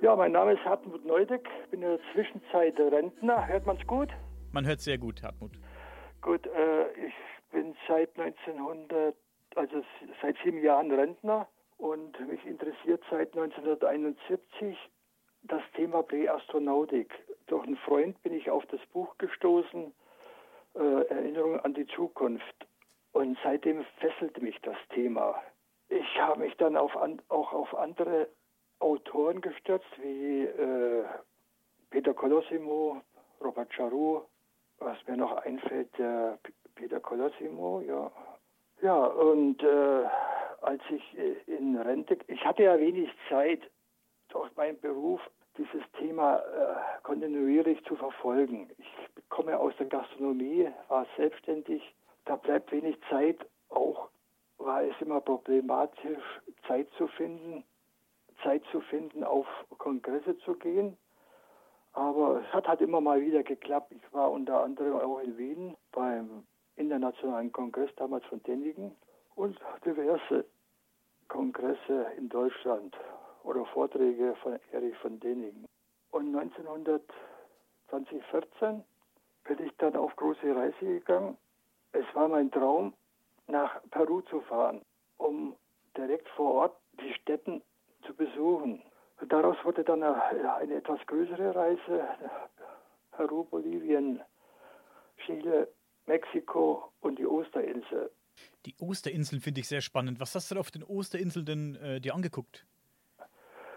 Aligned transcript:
Ja, 0.00 0.14
mein 0.14 0.30
Name 0.30 0.52
ist 0.52 0.64
Hartmut 0.64 1.04
Neudeck, 1.04 1.48
bin 1.72 1.82
in 1.82 1.88
der 1.88 1.98
Zwischenzeit 2.12 2.78
Rentner. 2.78 3.48
Hört 3.48 3.66
man's 3.66 3.84
gut? 3.84 4.08
Man 4.52 4.64
hört 4.64 4.80
sehr 4.80 4.96
gut, 4.96 5.24
Hartmut. 5.24 5.50
Gut, 6.22 6.46
äh, 6.46 6.92
ich 6.92 7.14
bin 7.50 7.74
seit 7.88 8.16
1900, 8.16 9.16
also 9.56 9.82
seit 10.22 10.36
sieben 10.44 10.62
Jahren 10.62 10.92
Rentner 10.92 11.48
und 11.78 12.16
mich 12.28 12.46
interessiert 12.46 13.02
seit 13.10 13.36
1971 13.36 14.78
das 15.42 15.62
Thema 15.74 16.04
Präastronautik. 16.04 17.12
Durch 17.48 17.66
einen 17.66 17.76
Freund 17.78 18.22
bin 18.22 18.34
ich 18.34 18.48
auf 18.52 18.64
das 18.66 18.80
Buch 18.92 19.18
gestoßen, 19.18 19.92
äh, 20.76 21.06
Erinnerung 21.08 21.58
an 21.58 21.74
die 21.74 21.86
Zukunft. 21.88 22.68
Und 23.10 23.36
seitdem 23.42 23.84
fesselte 23.98 24.40
mich 24.42 24.60
das 24.62 24.76
Thema. 24.90 25.42
Ich 25.88 26.20
habe 26.20 26.38
mich 26.38 26.56
dann 26.56 26.76
auf 26.76 26.96
an, 26.96 27.20
auch 27.30 27.52
auf 27.52 27.74
andere 27.76 28.28
Autoren 28.80 29.40
gestürzt, 29.40 29.86
wie 30.00 30.44
äh, 30.44 31.04
Peter 31.90 32.14
Colossimo, 32.14 33.00
Robert 33.42 33.72
Charou, 33.72 34.22
was 34.78 34.96
mir 35.06 35.16
noch 35.16 35.36
einfällt, 35.38 35.88
der 35.98 36.38
Peter 36.74 37.00
Colossimo, 37.00 37.80
ja. 37.80 38.10
Ja, 38.80 39.06
und 39.06 39.62
äh, 39.62 40.04
als 40.60 40.82
ich 40.90 41.18
äh, 41.18 41.34
in 41.46 41.76
Rente, 41.76 42.18
ich 42.28 42.44
hatte 42.44 42.62
ja 42.62 42.78
wenig 42.78 43.10
Zeit, 43.28 43.60
durch 44.28 44.54
meinen 44.56 44.78
Beruf 44.80 45.20
dieses 45.56 45.82
Thema 45.98 46.36
äh, 46.38 47.02
kontinuierlich 47.02 47.82
zu 47.84 47.96
verfolgen. 47.96 48.70
Ich 48.78 49.28
komme 49.28 49.58
aus 49.58 49.74
der 49.78 49.86
Gastronomie, 49.86 50.70
war 50.88 51.06
selbstständig, 51.16 51.82
da 52.26 52.36
bleibt 52.36 52.70
wenig 52.70 52.96
Zeit, 53.10 53.38
auch 53.70 54.08
war 54.58 54.82
es 54.82 54.94
immer 55.00 55.20
problematisch, 55.20 56.22
Zeit 56.66 56.88
zu 56.96 57.06
finden, 57.08 57.64
Zeit 58.42 58.62
zu 58.70 58.80
finden, 58.80 59.24
auf 59.24 59.46
Kongresse 59.78 60.38
zu 60.38 60.54
gehen. 60.54 60.96
Aber 61.92 62.40
es 62.40 62.52
hat 62.52 62.68
halt 62.68 62.80
immer 62.80 63.00
mal 63.00 63.20
wieder 63.20 63.42
geklappt. 63.42 63.92
Ich 63.92 64.12
war 64.12 64.30
unter 64.30 64.62
anderem 64.62 65.00
auch 65.00 65.18
in 65.20 65.36
Wien 65.36 65.76
beim 65.92 66.46
Internationalen 66.76 67.50
Kongress 67.50 67.90
damals 67.96 68.24
von 68.26 68.40
Däniken 68.44 68.94
und 69.34 69.58
diverse 69.84 70.44
Kongresse 71.28 72.06
in 72.16 72.28
Deutschland 72.28 72.96
oder 73.42 73.64
Vorträge 73.66 74.36
von 74.42 74.58
Erich 74.72 74.96
von 74.98 75.18
Däniken. 75.20 75.66
Und 76.10 76.34
1914 76.34 78.84
bin 79.44 79.66
ich 79.66 79.76
dann 79.78 79.96
auf 79.96 80.14
große 80.16 80.54
Reise 80.54 80.76
gegangen. 80.80 81.38
Es 81.92 82.04
war 82.14 82.28
mein 82.28 82.50
Traum, 82.50 82.92
nach 83.46 83.80
Peru 83.90 84.20
zu 84.22 84.40
fahren, 84.42 84.82
um 85.16 85.56
direkt 85.96 86.28
vor 86.30 86.54
Ort 86.54 86.76
die 87.00 87.14
Städten 87.14 87.62
zu 88.08 88.14
besuchen. 88.14 88.82
Daraus 89.28 89.56
wurde 89.64 89.84
dann 89.84 90.02
eine, 90.02 90.54
eine 90.54 90.74
etwas 90.74 90.98
größere 91.06 91.54
Reise. 91.54 92.08
Peru, 93.12 93.44
Bolivien, 93.44 94.20
Chile, 95.24 95.68
Mexiko 96.06 96.90
und 97.00 97.18
die 97.18 97.26
Osterinsel. 97.26 98.10
Die 98.66 98.74
Osterinseln 98.80 99.40
finde 99.40 99.60
ich 99.60 99.68
sehr 99.68 99.80
spannend. 99.80 100.20
Was 100.20 100.34
hast 100.34 100.50
du 100.50 100.58
auf 100.58 100.70
den 100.70 100.84
Osterinseln 100.84 101.44
denn 101.44 101.74
äh, 101.76 102.00
dir 102.00 102.14
angeguckt? 102.14 102.64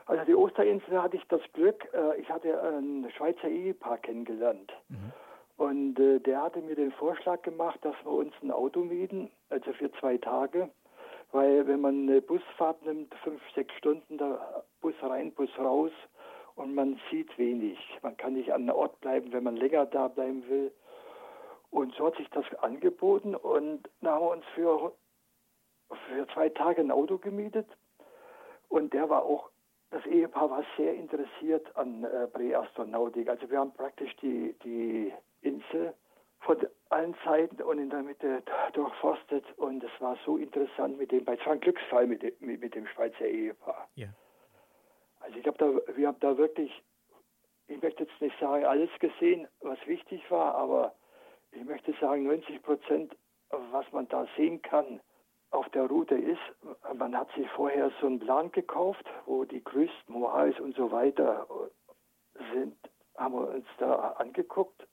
Also 0.06 0.24
die 0.26 0.36
Osterinsel 0.36 1.02
hatte 1.02 1.18
ich 1.18 1.24
das 1.30 1.42
Glück, 1.54 1.88
äh, 1.94 2.20
ich 2.20 2.30
hatte 2.30 2.62
ein 2.62 3.10
Schweizer 3.16 3.48
Ehepaar 3.48 3.98
kennengelernt. 3.98 4.72
Mhm. 4.90 5.12
Und 5.58 6.00
äh, 6.00 6.20
der 6.20 6.42
hatte 6.44 6.60
mir 6.62 6.76
den 6.76 6.92
Vorschlag 6.92 7.42
gemacht, 7.42 7.80
dass 7.84 7.96
wir 8.04 8.12
uns 8.12 8.34
ein 8.42 8.52
Auto 8.52 8.82
mieten, 8.84 9.32
also 9.50 9.74
für 9.74 9.92
zwei 9.94 10.18
Tage. 10.18 10.70
Weil 11.32 11.66
wenn 11.68 11.82
man 11.82 12.10
eine 12.10 12.22
Busfahrt 12.22 12.84
nimmt, 12.86 13.14
fünf, 13.24 13.42
sechs 13.56 13.74
Stunden, 13.76 14.18
da 14.18 14.64
Bus 14.82 14.96
rein, 15.02 15.32
Bus 15.32 15.50
raus 15.58 15.92
und 16.56 16.76
man 16.76 17.00
sieht 17.10 17.38
wenig. 17.38 17.78
Man 18.02 18.18
kann 18.18 18.34
nicht 18.34 18.52
an 18.52 18.64
einem 18.64 18.76
Ort 18.76 19.00
bleiben, 19.00 19.32
wenn 19.32 19.44
man 19.44 19.56
länger 19.56 19.86
da 19.86 20.08
bleiben 20.08 20.48
will. 20.50 20.72
Und 21.70 21.94
so 21.96 22.08
hat 22.08 22.18
sich 22.18 22.30
das 22.32 22.46
angeboten 22.60 23.34
und 23.34 23.90
dann 24.02 24.14
haben 24.14 24.26
wir 24.26 24.32
uns 24.32 24.46
für, 24.56 24.92
für 26.08 26.28
zwei 26.34 26.50
Tage 26.50 26.82
ein 26.82 26.92
Auto 26.92 27.18
gemietet. 27.18 27.68
Und 28.68 28.94
der 28.94 29.10
war 29.10 29.24
auch, 29.24 29.50
das 29.90 30.06
Ehepaar 30.06 30.50
war 30.50 30.64
sehr 30.76 30.94
interessiert 30.94 31.74
an 31.78 32.04
äh, 32.04 32.28
Präastronautik. 32.28 33.30
Also 33.30 33.50
wir 33.50 33.60
haben 33.60 33.74
praktisch 33.74 34.14
die, 34.18 34.54
die 34.64 35.14
Insel 35.42 35.94
von 36.42 36.58
allen 36.90 37.16
Seiten 37.24 37.62
und 37.62 37.80
in 37.80 37.90
der 37.90 38.04
Mitte 38.04 38.44
durchforstet 38.74 39.46
und 39.58 39.84
es 39.84 39.92
war 40.00 40.18
so 40.26 40.38
interessant 40.38 40.98
mit 40.98 41.12
dem, 41.12 41.24
bei 41.24 41.36
es 41.36 41.46
war 41.46 41.54
ein 41.54 41.60
Glücksfall 41.60 42.08
mit 42.08 42.22
dem, 42.24 42.34
mit, 42.40 42.62
mit 42.62 42.76
dem 42.76 42.88
Schweizer 42.88 43.26
Ehepaar. 43.26 43.88
Ja. 43.96 44.10
Also 45.20 45.38
ich 45.38 45.46
habe 45.46 45.58
da, 45.58 45.96
wir 45.96 46.08
haben 46.08 46.20
da 46.20 46.38
wirklich, 46.38 46.72
ich 47.68 47.82
möchte 47.82 48.04
jetzt 48.04 48.22
nicht 48.22 48.38
sagen, 48.40 48.66
alles 48.66 48.90
gesehen, 49.00 49.48
was 49.62 49.78
wichtig 49.86 50.30
war, 50.32 50.56
aber 50.56 50.96
ich 51.52 51.64
möchte 51.64 51.94
sagen, 52.02 52.24
90 52.24 52.62
Prozent, 52.64 53.16
was 53.50 53.86
man 53.92 54.08
da 54.08 54.28
sehen 54.36 54.62
kann 54.62 55.00
auf 55.52 55.70
der 55.70 55.84
Route 55.84 56.16
ist, 56.16 56.42
man 56.96 57.16
hat 57.16 57.32
sich 57.34 57.48
vorher 57.52 57.92
so 58.00 58.08
einen 58.08 58.20
Plan 58.20 58.52
gekauft, 58.52 59.06
wo 59.26 59.44
die 59.44 59.64
größten 59.64 60.14
Moais 60.14 60.60
und 60.60 60.76
so 60.76 60.92
weiter 60.92 61.46
sind, 62.54 62.78
haben 63.18 63.36
wir 63.36 63.50
uns 63.50 63.68
da 63.78 64.14
angeguckt 64.14 64.88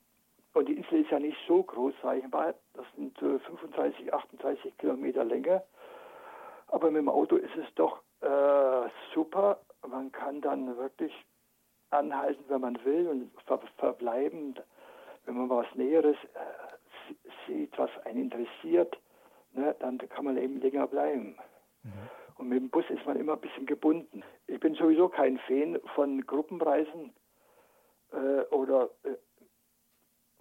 und 0.55 0.69
die 0.69 0.75
Insel 0.75 1.03
ist 1.03 1.11
ja 1.11 1.19
nicht 1.19 1.39
so 1.47 1.63
groß, 1.63 1.95
sage 2.03 2.21
ich 2.21 2.29
mal. 2.29 2.55
Das 2.75 2.87
sind 2.97 3.17
äh, 3.23 3.39
35, 3.39 4.13
38 4.13 4.77
Kilometer 4.79 5.25
Länge. 5.25 5.63
Aber 6.69 6.91
mit 6.91 7.01
dem 7.01 7.09
Auto 7.09 7.37
ist 7.37 7.57
es 7.57 7.73
doch 7.75 8.01
äh, 8.21 8.89
super. 9.15 9.61
Man 9.87 10.11
kann 10.13 10.41
dann 10.41 10.77
wirklich 10.77 11.13
anhalten, 11.91 12.45
wenn 12.49 12.61
man 12.61 12.85
will 12.85 13.09
und 13.09 13.31
ver 13.47 13.61
verbleiben, 13.79 14.59
wenn 15.25 15.37
man 15.37 15.49
was 15.49 15.67
Näheres 15.75 16.17
äh, 16.35 17.15
sieht, 17.47 17.79
was 17.79 17.91
einen 18.05 18.25
interessiert, 18.25 18.99
ne, 19.53 19.75
dann 19.81 19.99
kann 19.99 20.25
man 20.25 20.37
eben 20.37 20.61
länger 20.61 20.87
bleiben. 20.87 21.39
Mhm. 21.83 21.93
Und 22.37 22.49
mit 22.49 22.59
dem 22.59 22.71
Bus 22.71 22.85
ist 22.89 23.05
man 23.07 23.17
immer 23.17 23.35
ein 23.35 23.41
bisschen 23.41 23.67
gebunden. 23.67 24.23
Ich 24.47 24.61
bin 24.61 24.75
sowieso 24.75 25.09
kein 25.09 25.39
Fan 25.39 25.81
von 25.95 26.25
Gruppenreisen 26.27 27.13
äh, 28.13 28.43
oder 28.55 28.91
äh, 29.05 29.15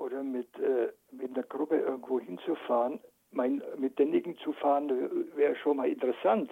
oder 0.07 0.23
mit, 0.23 0.47
äh, 0.59 0.91
mit 1.12 1.35
einer 1.35 1.44
Gruppe 1.44 1.78
irgendwo 1.78 2.19
hinzufahren. 2.19 3.00
Mein, 3.31 3.62
mit 3.78 4.00
Däniken 4.00 4.38
zu 4.38 4.53
fahren 4.53 4.90
wäre 5.35 5.56
schon 5.57 5.78
mal 5.78 5.90
interessant, 5.90 6.50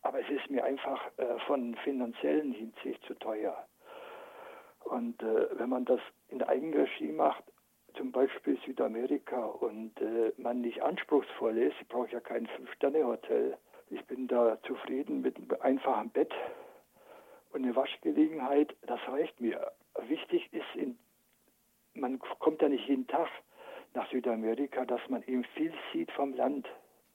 aber 0.00 0.20
es 0.20 0.30
ist 0.30 0.50
mir 0.50 0.64
einfach 0.64 1.00
äh, 1.18 1.38
von 1.46 1.74
finanziellen 1.84 2.52
Hinsicht 2.52 3.04
zu 3.04 3.14
teuer. 3.14 3.66
Und 4.84 5.22
äh, 5.22 5.58
wenn 5.58 5.68
man 5.68 5.84
das 5.84 6.00
in 6.28 6.42
Eigenregie 6.42 7.12
macht, 7.12 7.44
zum 7.96 8.12
Beispiel 8.12 8.58
Südamerika, 8.64 9.44
und 9.44 10.00
äh, 10.00 10.32
man 10.38 10.62
nicht 10.62 10.82
anspruchsvoll 10.82 11.58
ist, 11.58 11.76
ich 11.80 11.88
brauche 11.88 12.12
ja 12.12 12.20
kein 12.20 12.46
Fünf-Sterne-Hotel. 12.46 13.58
Ich 13.90 14.02
bin 14.06 14.26
da 14.26 14.58
zufrieden 14.62 15.20
mit 15.20 15.36
einem 15.36 15.60
einfachen 15.60 16.10
Bett 16.10 16.32
und 17.52 17.62
eine 17.62 17.76
Waschgelegenheit, 17.76 18.74
das 18.86 19.00
reicht 19.08 19.38
mir. 19.40 19.70
Wichtig 20.08 20.50
ist 20.52 20.74
in 20.74 20.98
man 21.96 22.18
kommt 22.18 22.62
ja 22.62 22.68
nicht 22.68 22.88
jeden 22.88 23.06
Tag 23.06 23.28
nach 23.94 24.10
Südamerika, 24.10 24.84
dass 24.84 25.00
man 25.08 25.22
eben 25.22 25.44
viel 25.54 25.72
sieht 25.92 26.10
vom 26.12 26.34
Land 26.34 26.66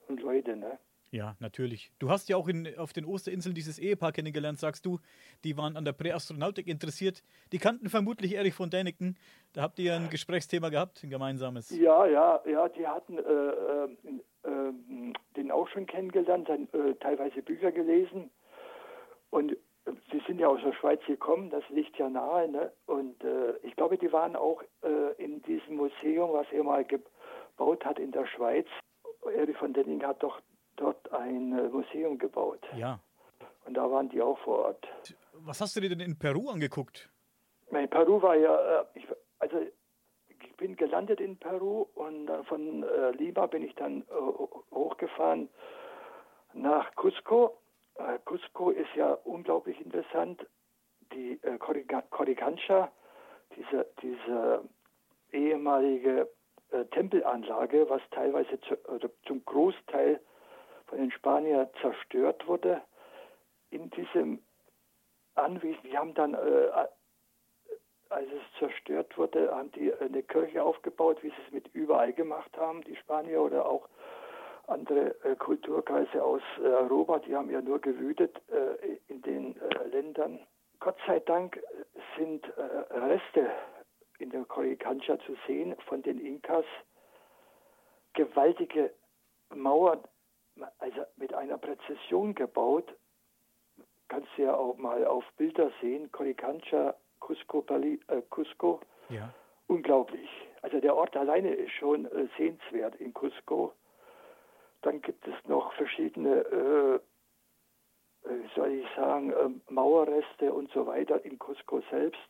und 0.08 0.20
Leute, 0.20 0.56
ne? 0.56 0.78
Ja, 1.12 1.36
natürlich. 1.40 1.92
Du 1.98 2.08
hast 2.08 2.30
ja 2.30 2.38
auch 2.38 2.48
in, 2.48 2.66
auf 2.78 2.94
den 2.94 3.04
Osterinseln 3.04 3.54
dieses 3.54 3.78
Ehepaar 3.78 4.12
kennengelernt, 4.12 4.58
sagst 4.58 4.86
du. 4.86 4.98
Die 5.44 5.58
waren 5.58 5.76
an 5.76 5.84
der 5.84 5.92
Präastronautik 5.92 6.66
interessiert. 6.66 7.22
Die 7.52 7.58
kannten 7.58 7.90
vermutlich 7.90 8.34
Erich 8.34 8.54
von 8.54 8.70
Däniken. 8.70 9.18
Da 9.52 9.60
habt 9.60 9.78
ihr 9.78 9.94
ein 9.94 10.08
Gesprächsthema 10.08 10.70
gehabt, 10.70 11.04
ein 11.04 11.10
gemeinsames. 11.10 11.68
Ja, 11.68 12.06
ja, 12.06 12.40
ja. 12.46 12.66
Die 12.70 12.86
hatten 12.86 13.18
äh, 13.18 13.22
äh, 13.22 14.72
den 15.36 15.50
auch 15.50 15.68
schon 15.68 15.84
kennengelernt, 15.84 16.48
sein, 16.48 16.66
äh, 16.72 16.94
teilweise 16.94 17.42
Bücher 17.42 17.72
gelesen. 17.72 18.30
Und 19.28 19.54
Sie 19.84 20.22
sind 20.26 20.38
ja 20.38 20.48
aus 20.48 20.60
der 20.64 20.72
Schweiz 20.74 21.00
gekommen, 21.06 21.50
das 21.50 21.64
liegt 21.68 21.96
ja 21.98 22.08
nahe. 22.08 22.48
Ne? 22.48 22.72
Und 22.86 23.22
äh, 23.24 23.56
ich 23.62 23.74
glaube, 23.74 23.98
die 23.98 24.12
waren 24.12 24.36
auch 24.36 24.62
äh, 24.82 25.12
in 25.22 25.42
diesem 25.42 25.76
Museum, 25.76 26.32
was 26.32 26.46
er 26.52 26.62
mal 26.62 26.84
gebaut 26.84 27.84
hat 27.84 27.98
in 27.98 28.12
der 28.12 28.26
Schweiz. 28.26 28.66
Erich 29.34 29.56
von 29.56 29.72
Denning 29.72 30.02
hat 30.04 30.22
doch 30.22 30.40
dort 30.76 31.12
ein 31.12 31.58
äh, 31.58 31.68
Museum 31.68 32.18
gebaut. 32.18 32.60
Ja. 32.76 33.00
Und 33.64 33.74
da 33.74 33.90
waren 33.90 34.08
die 34.08 34.22
auch 34.22 34.38
vor 34.40 34.66
Ort. 34.66 34.88
Was 35.32 35.60
hast 35.60 35.74
du 35.74 35.80
dir 35.80 35.88
denn 35.88 36.00
in 36.00 36.18
Peru 36.18 36.48
angeguckt? 36.50 37.10
Mein 37.70 37.88
Peru 37.88 38.22
war 38.22 38.36
ja, 38.36 38.80
äh, 38.80 38.84
ich, 38.94 39.06
also 39.40 39.56
ich 40.28 40.56
bin 40.56 40.76
gelandet 40.76 41.20
in 41.20 41.36
Peru 41.38 41.86
und 41.94 42.30
von 42.46 42.84
äh, 42.84 43.10
Lima 43.12 43.46
bin 43.46 43.64
ich 43.64 43.74
dann 43.74 44.04
hochgefahren 44.70 45.48
nach 46.52 46.94
Cusco 46.94 47.61
äh, 47.96 48.18
Cusco 48.24 48.70
ist 48.70 48.94
ja 48.94 49.12
unglaublich 49.24 49.80
interessant. 49.80 50.46
Die 51.12 51.38
äh, 51.42 51.58
Coricancha, 51.58 52.90
diese, 53.56 53.86
diese 54.00 54.64
ehemalige 55.32 56.28
äh, 56.70 56.84
Tempelanlage, 56.86 57.88
was 57.88 58.02
teilweise 58.10 58.60
zu, 58.62 58.76
oder 58.88 59.10
zum 59.26 59.44
Großteil 59.44 60.20
von 60.86 60.98
den 60.98 61.10
Spaniern 61.10 61.68
zerstört 61.80 62.46
wurde, 62.46 62.82
in 63.70 63.90
diesem 63.90 64.42
Anwesen, 65.34 65.80
die 65.84 65.96
haben 65.96 66.14
dann, 66.14 66.34
äh, 66.34 66.70
als 68.08 68.28
es 68.28 68.58
zerstört 68.58 69.16
wurde, 69.16 69.54
haben 69.54 69.72
die 69.72 69.92
eine 69.94 70.22
Kirche 70.22 70.62
aufgebaut, 70.62 71.22
wie 71.22 71.30
sie 71.30 71.42
es 71.46 71.52
mit 71.52 71.68
überall 71.74 72.12
gemacht 72.12 72.56
haben, 72.58 72.82
die 72.82 72.96
Spanier 72.96 73.40
oder 73.40 73.66
auch 73.66 73.88
andere 74.72 75.14
äh, 75.24 75.36
Kulturkreise 75.36 76.22
aus 76.22 76.42
äh, 76.58 76.66
Europa, 76.66 77.18
die 77.20 77.34
haben 77.34 77.50
ja 77.50 77.60
nur 77.60 77.80
gewütet 77.80 78.40
äh, 78.50 78.98
in 79.08 79.22
den 79.22 79.60
Ländern. 79.90 80.40
Gott 80.80 80.96
sei 81.06 81.20
Dank 81.20 81.62
sind 82.16 82.44
Reste 82.90 83.50
in 84.18 84.30
der 84.30 84.44
Coricancha 84.44 85.18
zu 85.20 85.36
sehen 85.46 85.76
von 85.86 86.02
den 86.02 86.18
Inkas, 86.18 86.64
gewaltige 88.14 88.92
Mauern, 89.54 90.00
also 90.78 91.02
mit 91.16 91.32
einer 91.34 91.56
Präzision 91.56 92.34
gebaut. 92.34 92.92
Kannst 94.08 94.28
du 94.36 94.42
ja 94.42 94.54
auch 94.56 94.76
mal 94.76 95.06
auf 95.06 95.24
Bilder 95.36 95.70
sehen, 95.80 96.10
Coricancha, 96.10 96.96
Cusco, 97.20 97.62
Bali, 97.62 98.00
äh, 98.08 98.22
Cusco. 98.28 98.80
Ja. 99.08 99.32
Unglaublich. 99.68 100.28
Also 100.62 100.80
der 100.80 100.96
Ort 100.96 101.16
alleine 101.16 101.54
ist 101.54 101.72
schon 101.72 102.08
sehenswert 102.36 102.96
in 102.96 103.14
Cusco. 103.14 103.72
Dann 104.82 105.00
gibt 105.00 105.26
es 105.26 105.34
noch 105.46 105.72
verschiedene, 105.74 106.40
äh, 106.40 107.00
wie 108.24 108.50
soll 108.54 108.72
ich 108.72 108.86
sagen, 108.94 109.32
äh, 109.32 109.72
Mauerreste 109.72 110.52
und 110.52 110.70
so 110.72 110.86
weiter 110.86 111.24
in 111.24 111.38
Cusco 111.38 111.80
selbst. 111.90 112.20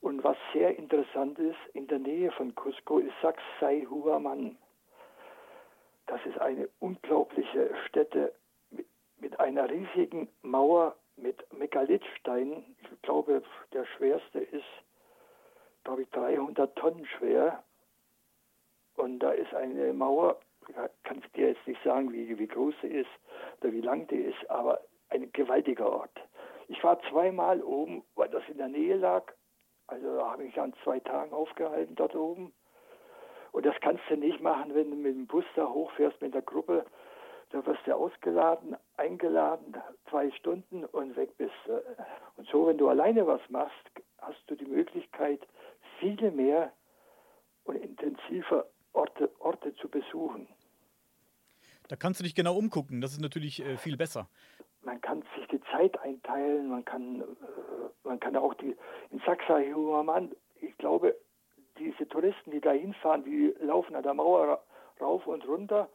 Und 0.00 0.22
was 0.22 0.36
sehr 0.52 0.76
interessant 0.76 1.38
ist, 1.38 1.58
in 1.74 1.86
der 1.88 1.98
Nähe 1.98 2.30
von 2.32 2.54
Cusco 2.54 2.98
ist 2.98 3.14
Sacsayhuaman. 3.22 4.56
Das 6.06 6.24
ist 6.24 6.38
eine 6.38 6.68
unglaubliche 6.78 7.74
Stätte 7.88 8.32
mit, 8.70 8.86
mit 9.18 9.40
einer 9.40 9.68
riesigen 9.68 10.28
Mauer 10.42 10.94
mit 11.16 11.50
Megalithsteinen. 11.52 12.76
Ich 12.82 13.02
glaube, 13.02 13.42
der 13.72 13.86
schwerste 13.96 14.38
ist, 14.38 14.64
glaube 15.84 16.02
ich, 16.02 16.10
300 16.10 16.76
Tonnen 16.76 17.06
schwer. 17.06 17.62
Und 18.96 19.18
da 19.20 19.32
ist 19.32 19.52
eine 19.54 19.92
Mauer, 19.92 20.38
kann 21.04 21.18
ich 21.18 21.32
dir 21.32 21.48
jetzt 21.48 21.66
nicht 21.66 21.82
sagen, 21.82 22.12
wie, 22.12 22.38
wie 22.38 22.46
groß 22.46 22.74
sie 22.82 22.88
ist 22.88 23.10
oder 23.60 23.72
wie 23.72 23.80
lang 23.80 24.06
die 24.08 24.16
ist, 24.16 24.50
aber 24.50 24.80
ein 25.08 25.30
gewaltiger 25.32 25.90
Ort. 25.90 26.18
Ich 26.68 26.82
war 26.82 27.00
zweimal 27.10 27.62
oben, 27.62 28.02
weil 28.16 28.28
das 28.28 28.42
in 28.48 28.58
der 28.58 28.68
Nähe 28.68 28.96
lag. 28.96 29.32
Also 29.86 30.16
da 30.16 30.32
habe 30.32 30.44
ich 30.44 30.60
an 30.60 30.74
zwei 30.82 30.98
Tagen 31.00 31.32
aufgehalten 31.32 31.94
dort 31.94 32.16
oben. 32.16 32.52
Und 33.52 33.64
das 33.64 33.76
kannst 33.80 34.02
du 34.08 34.16
nicht 34.16 34.40
machen, 34.40 34.74
wenn 34.74 34.90
du 34.90 34.96
mit 34.96 35.14
dem 35.14 35.26
Bus 35.26 35.44
da 35.54 35.68
hochfährst 35.68 36.20
mit 36.20 36.34
der 36.34 36.42
Gruppe. 36.42 36.84
Da 37.50 37.64
wirst 37.64 37.86
du 37.86 37.94
ausgeladen, 37.94 38.76
eingeladen, 38.96 39.76
zwei 40.10 40.30
Stunden 40.32 40.84
und 40.84 41.16
weg 41.16 41.36
bist. 41.38 41.54
Und 42.36 42.48
so, 42.48 42.66
wenn 42.66 42.78
du 42.78 42.88
alleine 42.88 43.26
was 43.26 43.40
machst, 43.48 43.90
hast 44.18 44.42
du 44.48 44.56
die 44.56 44.66
Möglichkeit, 44.66 45.46
viele 46.00 46.32
mehr 46.32 46.72
und 47.64 47.76
intensiver 47.76 48.66
Orte, 48.92 49.30
Orte 49.38 49.74
zu 49.76 49.88
besuchen. 49.88 50.48
Da 51.88 51.96
kannst 51.96 52.20
du 52.20 52.24
dich 52.24 52.34
genau 52.34 52.56
umgucken, 52.56 53.00
das 53.00 53.12
ist 53.12 53.20
natürlich 53.20 53.64
äh, 53.64 53.76
viel 53.76 53.96
besser. 53.96 54.28
Man 54.82 55.00
kann 55.00 55.22
sich 55.36 55.46
die 55.48 55.60
Zeit 55.72 55.98
einteilen, 56.00 56.68
man 56.68 56.84
kann, 56.84 57.20
äh, 57.20 57.24
man 58.04 58.18
kann 58.20 58.36
auch 58.36 58.54
die, 58.54 58.76
in 59.10 59.20
Sachsa-Huaman, 59.20 60.34
ich 60.60 60.76
glaube, 60.78 61.16
diese 61.78 62.08
Touristen, 62.08 62.50
die 62.50 62.60
da 62.60 62.72
hinfahren, 62.72 63.24
die 63.24 63.54
laufen 63.60 63.94
an 63.94 64.02
der 64.02 64.14
Mauer 64.14 64.62
rauf 65.00 65.26
und 65.26 65.46
runter, 65.46 65.88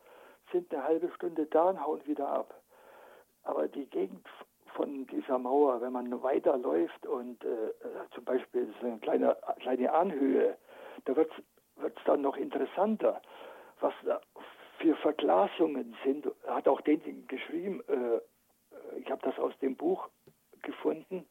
sind 0.51 0.73
eine 0.73 0.83
halbe 0.83 1.11
Stunde 1.15 1.45
da 1.47 1.69
und 1.69 1.85
hauen 1.85 2.05
wieder 2.05 2.27
ab. 2.27 2.61
Aber 3.43 3.67
die 3.67 3.85
Gegend 3.88 4.27
von 4.75 5.07
dieser 5.07 5.39
Mauer, 5.39 5.81
wenn 5.81 5.91
man 5.91 6.23
weiterläuft 6.23 7.05
und 7.05 7.43
äh, 7.43 7.47
äh 7.47 8.09
zum 8.13 8.23
Beispiel 8.23 8.69
ist 8.69 8.83
eine 8.83 8.99
kleine, 8.99 9.35
kleine 9.59 9.91
Anhöhe, 9.91 10.57
da 11.05 11.15
wird 11.15 11.31
es 11.77 12.03
dann 12.05 12.21
noch 12.21 12.38
interessanter, 12.38 13.21
was 13.79 13.93
da 14.05 14.21
für 14.81 14.95
Verglasungen 14.97 15.95
sind. 16.03 16.27
Hat 16.47 16.67
auch 16.67 16.81
den 16.81 17.27
geschrieben, 17.27 17.81
äh, 17.87 18.19
ich 18.99 19.09
habe 19.09 19.21
das 19.23 19.37
aus 19.39 19.57
dem 19.59 19.75
Buch 19.75 20.09
gefunden, 20.61 21.25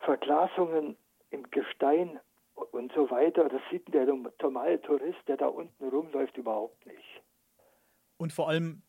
Verglasungen 0.00 0.96
im 1.30 1.50
Gestein 1.50 2.20
und 2.54 2.92
so 2.92 3.10
weiter, 3.10 3.48
das 3.48 3.60
sieht 3.70 3.92
der 3.92 4.06
normale 4.06 4.80
Tourist, 4.82 5.18
der 5.26 5.36
da 5.36 5.46
unten 5.46 5.88
rumläuft, 5.88 6.36
überhaupt 6.36 6.86
nicht. 6.86 7.22
Und 8.16 8.32
vor 8.32 8.48
allem, 8.48 8.82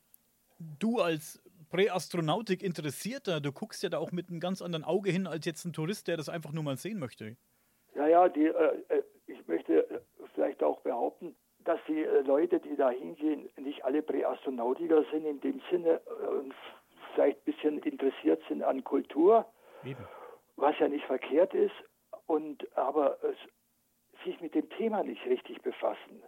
du 0.60 1.00
als 1.00 1.42
Präastronautik 1.70 2.62
Interessierter, 2.62 3.42
du 3.42 3.52
guckst 3.52 3.82
ja 3.82 3.90
da 3.90 3.98
auch 3.98 4.12
mit 4.12 4.30
einem 4.30 4.40
ganz 4.40 4.62
anderen 4.62 4.86
Auge 4.86 5.12
hin 5.12 5.26
als 5.26 5.46
jetzt 5.46 5.66
ein 5.66 5.74
Tourist, 5.74 6.08
der 6.08 6.18
das 6.18 6.30
einfach 6.30 6.52
nur 6.52 6.64
mal 6.64 6.78
sehen 6.78 7.00
möchte. 7.00 7.38
Ja, 7.96 8.08
ja, 8.08 8.30
die, 8.30 8.46
äh, 8.46 8.84
äh 8.90 9.04
ich 9.28 9.48
möchte 9.48 9.90
äh, 9.90 10.00
vielleicht 10.36 10.62
auch 10.62 10.82
behaupten, 10.82 11.36
dass 11.66 11.80
die 11.88 12.04
äh, 12.04 12.22
Leute, 12.22 12.60
die 12.60 12.76
da 12.76 12.90
hingehen, 12.90 13.50
nicht 13.58 13.84
alle 13.84 14.02
Präastronautiker 14.02 15.04
sind 15.12 15.26
in 15.26 15.42
dem 15.42 15.62
Sinne 15.70 16.02
äh, 16.06 16.28
und 16.28 16.54
vielleicht 17.14 17.40
ein 17.40 17.54
bisschen 17.54 17.80
interessiert 17.80 18.42
sind 18.48 18.64
an 18.64 18.84
Kultur, 18.84 19.46
Eben. 19.84 20.06
was 20.56 20.78
ja 20.80 20.88
nicht 20.88 21.06
verkehrt 21.06 21.54
ist, 21.54 21.76
und 22.28 22.66
aber 22.78 23.18
sich 24.24 24.42
mit 24.42 24.56
dem 24.56 24.70
Thema 24.70 25.04
nicht 25.04 25.24
richtig 25.26 25.62
befassen. 25.62 26.24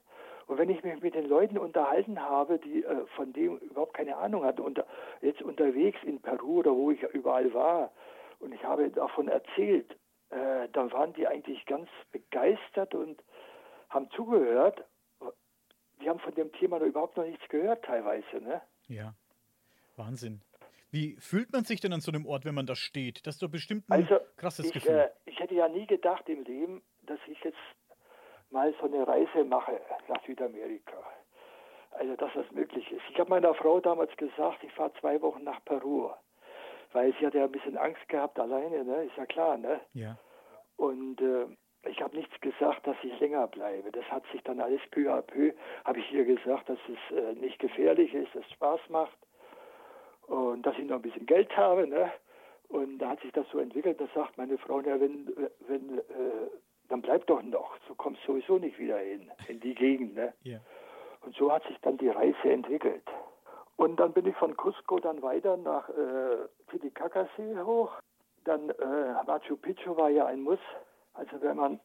Und 0.47 0.57
wenn 0.57 0.69
ich 0.69 0.83
mich 0.83 1.01
mit 1.01 1.15
den 1.15 1.27
Leuten 1.27 1.57
unterhalten 1.57 2.21
habe, 2.21 2.57
die 2.59 2.83
äh, 2.83 3.05
von 3.15 3.33
dem 3.33 3.57
überhaupt 3.57 3.93
keine 3.93 4.15
Ahnung 4.17 4.45
hatten, 4.45 4.61
und 4.61 4.83
jetzt 5.21 5.41
unterwegs 5.41 5.99
in 6.03 6.21
Peru 6.21 6.59
oder 6.59 6.71
wo 6.71 6.91
ich 6.91 7.01
überall 7.13 7.53
war, 7.53 7.91
und 8.39 8.53
ich 8.53 8.63
habe 8.63 8.89
davon 8.89 9.27
erzählt, 9.27 9.97
äh, 10.29 10.69
dann 10.71 10.91
waren 10.91 11.13
die 11.13 11.27
eigentlich 11.27 11.65
ganz 11.65 11.89
begeistert 12.11 12.95
und 12.95 13.21
haben 13.89 14.09
zugehört. 14.11 14.83
Die 16.01 16.09
haben 16.09 16.19
von 16.19 16.33
dem 16.35 16.51
Thema 16.53 16.79
überhaupt 16.79 17.17
noch 17.17 17.25
nichts 17.25 17.47
gehört 17.49 17.83
teilweise. 17.83 18.37
Ne? 18.41 18.61
Ja, 18.87 19.13
Wahnsinn. 19.95 20.41
Wie 20.89 21.17
fühlt 21.19 21.51
man 21.51 21.65
sich 21.65 21.81
denn 21.81 21.91
an 21.91 21.99
so 21.99 22.11
einem 22.11 22.25
Ort, 22.25 22.45
wenn 22.45 22.55
man 22.55 22.65
da 22.65 22.75
steht? 22.75 23.27
Das 23.27 23.35
ist 23.35 23.43
doch 23.43 23.49
bestimmt 23.49 23.89
ein 23.89 24.03
also, 24.03 24.19
krasses 24.37 24.67
ich, 24.67 24.73
Gefühl. 24.73 24.95
Äh, 24.95 25.09
ich 25.25 25.39
hätte 25.39 25.55
ja 25.55 25.67
nie 25.67 25.85
gedacht 25.85 26.29
im 26.29 26.43
Leben, 26.43 26.81
dass 27.03 27.19
ich 27.27 27.43
jetzt 27.43 27.57
mal 28.51 28.73
so 28.79 28.85
eine 28.85 29.05
Reise 29.05 29.43
mache 29.43 29.81
nach 30.07 30.23
Südamerika. 30.25 30.97
Also, 31.91 32.15
dass 32.15 32.31
das 32.33 32.49
möglich 32.51 32.89
ist. 32.91 33.01
Ich 33.11 33.19
habe 33.19 33.29
meiner 33.29 33.53
Frau 33.55 33.79
damals 33.79 34.15
gesagt, 34.17 34.63
ich 34.63 34.71
fahre 34.73 34.93
zwei 34.99 35.21
Wochen 35.21 35.43
nach 35.43 35.63
Peru, 35.65 36.11
weil 36.93 37.13
sie 37.19 37.25
hatte 37.25 37.39
ja 37.39 37.45
ein 37.45 37.51
bisschen 37.51 37.77
Angst 37.77 38.07
gehabt 38.07 38.39
alleine, 38.39 38.85
ne? 38.85 39.05
ist 39.05 39.17
ja 39.17 39.25
klar, 39.25 39.57
ne? 39.57 39.81
Ja. 39.93 40.17
Und 40.77 41.19
äh, 41.21 41.47
ich 41.89 42.01
habe 42.01 42.15
nichts 42.15 42.39
gesagt, 42.41 42.85
dass 42.85 42.95
ich 43.03 43.19
länger 43.19 43.47
bleibe. 43.47 43.91
Das 43.91 44.05
hat 44.05 44.23
sich 44.31 44.41
dann 44.43 44.59
alles 44.59 44.81
peu 44.91 45.11
à 45.11 45.21
peu, 45.21 45.53
habe 45.85 45.99
ich 45.99 46.11
ihr 46.11 46.25
gesagt, 46.25 46.69
dass 46.69 46.79
es 46.87 47.17
äh, 47.17 47.33
nicht 47.33 47.59
gefährlich 47.59 48.13
ist, 48.13 48.33
dass 48.35 48.43
es 48.45 48.51
Spaß 48.51 48.81
macht 48.89 49.17
und 50.27 50.65
dass 50.65 50.77
ich 50.77 50.85
noch 50.85 50.97
ein 50.97 51.01
bisschen 51.01 51.25
Geld 51.25 51.55
habe. 51.55 51.87
Ne? 51.87 52.11
Und 52.69 52.99
da 52.99 53.09
hat 53.09 53.21
sich 53.21 53.31
das 53.31 53.47
so 53.51 53.59
entwickelt, 53.59 53.99
da 53.99 54.07
sagt 54.13 54.37
meine 54.37 54.57
Frau, 54.57 54.81
ja, 54.81 54.99
wenn, 54.99 55.27
wenn, 55.67 55.99
äh, 55.99 56.49
dann 56.89 57.01
bleib 57.01 57.25
doch 57.27 57.41
noch, 57.41 57.77
du 57.87 57.95
kommst 57.95 58.21
sowieso 58.23 58.57
nicht 58.57 58.77
wieder 58.77 58.97
hin, 58.97 59.31
in 59.47 59.59
die 59.59 59.73
Gegend. 59.73 60.15
Ne? 60.15 60.33
Yeah. 60.45 60.61
Und 61.21 61.35
so 61.35 61.51
hat 61.51 61.63
sich 61.67 61.77
dann 61.81 61.97
die 61.97 62.09
Reise 62.09 62.49
entwickelt. 62.49 63.03
Und 63.77 63.99
dann 63.99 64.11
bin 64.11 64.25
ich 64.25 64.35
von 64.35 64.55
Cusco 64.57 64.99
dann 64.99 65.21
weiter 65.21 65.55
nach 65.55 65.87
äh, 65.89 66.47
Titicacasee 66.69 67.59
hoch. 67.63 67.91
Dann 68.43 68.69
äh, 68.69 69.23
Machu 69.25 69.55
Picchu 69.55 69.95
war 69.95 70.09
ja 70.09 70.25
ein 70.25 70.41
Muss. 70.41 70.59
Also 71.17 71.41
wenn 71.41 71.57
man 71.57 71.79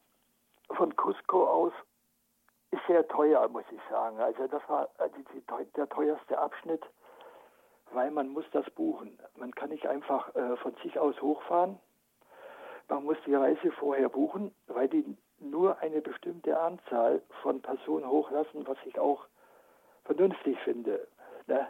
von 0.77 0.95
Cusco 0.97 1.47
aus 1.47 1.73
ist 2.71 2.83
sehr 2.87 3.07
teuer, 3.09 3.47
muss 3.49 3.65
ich 3.71 3.81
sagen. 3.91 4.19
Also 4.19 4.47
das 4.47 4.63
war 4.69 4.89
äh, 4.99 5.11
die, 5.11 5.25
die, 5.25 5.73
der 5.73 5.89
teuerste 5.89 6.39
Abschnitt 6.39 6.83
weil 7.95 8.11
man 8.11 8.29
muss 8.29 8.45
das 8.53 8.69
buchen. 8.71 9.19
Man 9.37 9.55
kann 9.55 9.71
nicht 9.71 9.87
einfach 9.87 10.35
äh, 10.35 10.57
von 10.57 10.75
sich 10.83 10.99
aus 10.99 11.21
hochfahren. 11.21 11.79
Man 12.89 13.05
muss 13.05 13.17
die 13.27 13.35
Reise 13.35 13.71
vorher 13.73 14.09
buchen, 14.09 14.55
weil 14.67 14.89
die 14.89 15.17
nur 15.39 15.79
eine 15.79 16.01
bestimmte 16.01 16.59
Anzahl 16.59 17.23
von 17.43 17.61
Personen 17.63 18.09
hochlassen, 18.09 18.67
was 18.67 18.79
ich 18.85 18.99
auch 18.99 19.27
vernünftig 20.05 20.59
finde. 20.61 21.07
Ne? 21.47 21.69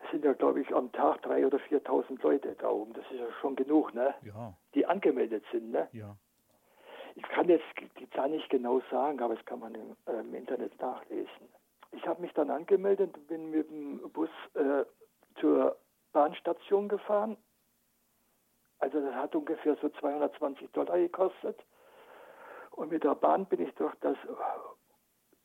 Es 0.00 0.10
sind 0.10 0.24
ja, 0.24 0.32
glaube 0.32 0.60
ich, 0.60 0.74
am 0.74 0.92
Tag 0.92 1.24
3.000 1.24 1.46
oder 1.46 1.58
4.000 1.58 2.22
Leute 2.22 2.54
da 2.58 2.68
oben. 2.68 2.92
Das 2.92 3.04
ist 3.10 3.20
ja 3.20 3.26
schon 3.40 3.56
genug, 3.56 3.94
ne? 3.94 4.14
Ja. 4.22 4.52
die 4.74 4.86
angemeldet 4.86 5.44
sind. 5.50 5.70
Ne? 5.70 5.88
Ja. 5.92 6.16
Ich 7.16 7.22
kann 7.30 7.48
jetzt 7.48 7.64
die 7.98 8.08
Zahl 8.10 8.28
nicht 8.28 8.48
genau 8.50 8.80
sagen, 8.90 9.20
aber 9.20 9.34
das 9.34 9.44
kann 9.46 9.60
man 9.60 9.74
im, 9.74 9.96
äh, 10.06 10.20
im 10.20 10.34
Internet 10.34 10.78
nachlesen. 10.80 11.48
Ich 11.92 12.06
habe 12.06 12.20
mich 12.20 12.32
dann 12.34 12.50
angemeldet 12.50 13.16
und 13.16 13.26
bin 13.26 13.50
mit 13.50 13.70
dem 13.70 14.00
Bus 14.12 14.28
äh, 14.54 14.84
zur 15.40 15.76
Bahnstation 16.12 16.88
gefahren. 16.88 17.38
Also 18.78 19.00
das 19.00 19.14
hat 19.14 19.34
ungefähr 19.34 19.76
so 19.80 19.88
220 19.88 20.70
Dollar 20.72 20.98
gekostet. 20.98 21.58
Und 22.72 22.90
mit 22.90 23.02
der 23.02 23.14
Bahn 23.14 23.46
bin 23.46 23.62
ich 23.62 23.74
durch 23.76 23.94
das 24.02 24.18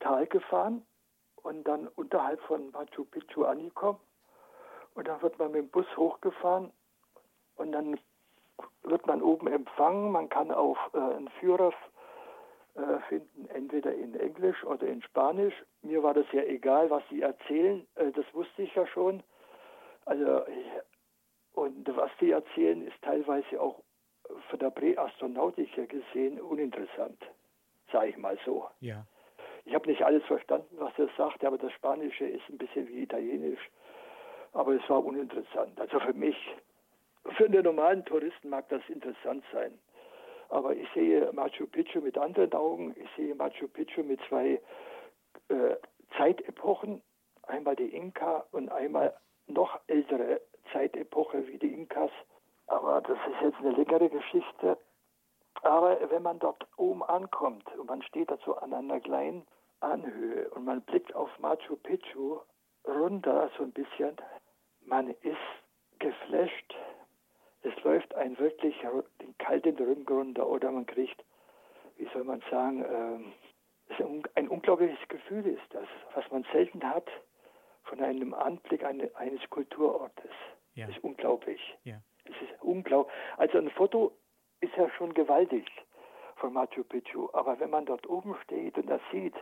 Tal 0.00 0.26
gefahren 0.26 0.84
und 1.36 1.64
dann 1.64 1.88
unterhalb 1.88 2.40
von 2.42 2.70
Machu 2.72 3.04
Picchu 3.06 3.44
angekommen. 3.44 4.00
Und 4.94 5.08
dann 5.08 5.22
wird 5.22 5.38
man 5.38 5.52
mit 5.52 5.62
dem 5.62 5.70
Bus 5.70 5.86
hochgefahren 5.96 6.70
und 7.56 7.72
dann 7.72 7.98
wird 8.82 9.06
man 9.06 9.22
oben 9.22 9.46
empfangen. 9.48 10.12
Man 10.12 10.28
kann 10.28 10.50
auf 10.50 10.78
äh, 10.94 10.98
einen 10.98 11.28
Führer 11.40 11.72
äh, 12.74 12.98
finden, 13.08 13.48
entweder 13.48 13.94
in 13.94 14.14
Englisch 14.14 14.64
oder 14.64 14.86
in 14.86 15.02
Spanisch. 15.02 15.54
Mir 15.82 16.02
war 16.02 16.14
das 16.14 16.26
ja 16.32 16.42
egal, 16.42 16.90
was 16.90 17.02
sie 17.10 17.22
erzählen. 17.22 17.86
Äh, 17.94 18.10
das 18.12 18.24
wusste 18.32 18.62
ich 18.62 18.74
ja 18.74 18.86
schon. 18.86 19.22
Also 20.04 20.42
und 21.54 21.96
was 21.96 22.10
sie 22.18 22.30
erzählen, 22.30 22.86
ist 22.86 23.00
teilweise 23.02 23.60
auch 23.60 23.82
von 24.48 24.58
der 24.58 24.70
Präastronautik 24.70 25.76
her 25.76 25.86
gesehen 25.86 26.40
uninteressant, 26.40 27.18
sage 27.90 28.08
ich 28.08 28.16
mal 28.16 28.38
so. 28.44 28.68
Ja. 28.80 29.06
Ich 29.64 29.74
habe 29.74 29.88
nicht 29.88 30.02
alles 30.02 30.24
verstanden, 30.24 30.76
was 30.78 30.92
er 30.98 31.08
sagt, 31.16 31.44
aber 31.44 31.58
das 31.58 31.72
Spanische 31.72 32.24
ist 32.24 32.48
ein 32.48 32.58
bisschen 32.58 32.88
wie 32.88 33.02
Italienisch. 33.02 33.70
Aber 34.52 34.74
es 34.74 34.88
war 34.88 35.04
uninteressant. 35.04 35.78
Also 35.80 36.00
für 36.00 36.12
mich, 36.14 36.36
für 37.36 37.44
einen 37.44 37.64
normalen 37.64 38.04
Touristen 38.04 38.48
mag 38.48 38.68
das 38.68 38.82
interessant 38.88 39.44
sein. 39.52 39.78
Aber 40.48 40.74
ich 40.74 40.88
sehe 40.92 41.32
Machu 41.32 41.66
Picchu 41.66 42.00
mit 42.00 42.18
anderen 42.18 42.52
Augen. 42.52 42.94
Ich 42.96 43.08
sehe 43.16 43.34
Machu 43.34 43.68
Picchu 43.68 44.02
mit 44.02 44.20
zwei 44.28 44.60
äh, 45.48 45.76
Zeitepochen. 46.16 47.02
Einmal 47.44 47.76
die 47.76 47.94
Inka 47.94 48.44
und 48.52 48.70
einmal 48.70 49.16
noch 49.46 49.80
ältere 49.86 50.40
Zeitepoche 50.72 51.46
wie 51.48 51.58
die 51.58 51.72
Inkas. 51.72 52.10
Aber 52.66 53.00
das 53.00 53.16
ist 53.16 53.42
jetzt 53.42 53.58
eine 53.58 53.70
längere 53.70 54.08
Geschichte. 54.08 54.76
Aber 55.62 55.98
wenn 56.10 56.22
man 56.22 56.38
dort 56.38 56.66
oben 56.76 57.02
ankommt 57.02 57.66
und 57.78 57.86
man 57.86 58.02
steht 58.02 58.30
dazu 58.30 58.56
an 58.56 58.74
einer 58.74 59.00
kleinen 59.00 59.46
Anhöhe 59.80 60.50
und 60.50 60.64
man 60.64 60.82
blickt 60.82 61.14
auf 61.14 61.30
Machu 61.38 61.76
Picchu 61.76 62.40
runter 62.86 63.50
so 63.56 63.64
ein 63.64 63.72
bisschen, 63.72 64.16
man 64.84 65.08
ist 65.08 65.36
geflasht. 65.98 66.74
Es 67.62 67.82
läuft 67.84 68.14
ein 68.14 68.38
wirklich 68.38 68.76
den 69.20 69.36
kalten 69.38 69.76
Rücken 69.76 70.08
runter 70.08 70.46
oder 70.48 70.70
man 70.70 70.86
kriegt, 70.86 71.24
wie 71.96 72.08
soll 72.12 72.24
man 72.24 72.42
sagen, 72.50 72.82
äh, 72.84 74.02
ein 74.34 74.48
unglaubliches 74.48 75.08
Gefühl 75.08 75.46
ist 75.46 75.62
das, 75.70 75.86
was 76.14 76.28
man 76.30 76.44
selten 76.52 76.82
hat 76.82 77.08
von 77.84 78.00
einem 78.00 78.34
Anblick 78.34 78.84
eine, 78.84 79.14
eines 79.16 79.40
Kulturortes. 79.50 80.30
Ja. 80.74 80.86
Das 80.86 80.96
ist 80.96 81.04
unglaublich. 81.04 81.60
Ja. 81.84 82.00
Es 82.24 82.34
ist 82.42 82.62
unglaublich. 82.62 83.14
Also 83.36 83.58
ein 83.58 83.70
Foto 83.70 84.16
ist 84.60 84.74
ja 84.76 84.88
schon 84.90 85.12
gewaltig 85.12 85.66
von 86.36 86.52
Machu 86.52 86.84
Picchu, 86.84 87.28
aber 87.32 87.58
wenn 87.60 87.70
man 87.70 87.86
dort 87.86 88.08
oben 88.08 88.34
steht 88.44 88.76
und 88.78 88.88
das 88.88 89.00
sieht, 89.10 89.34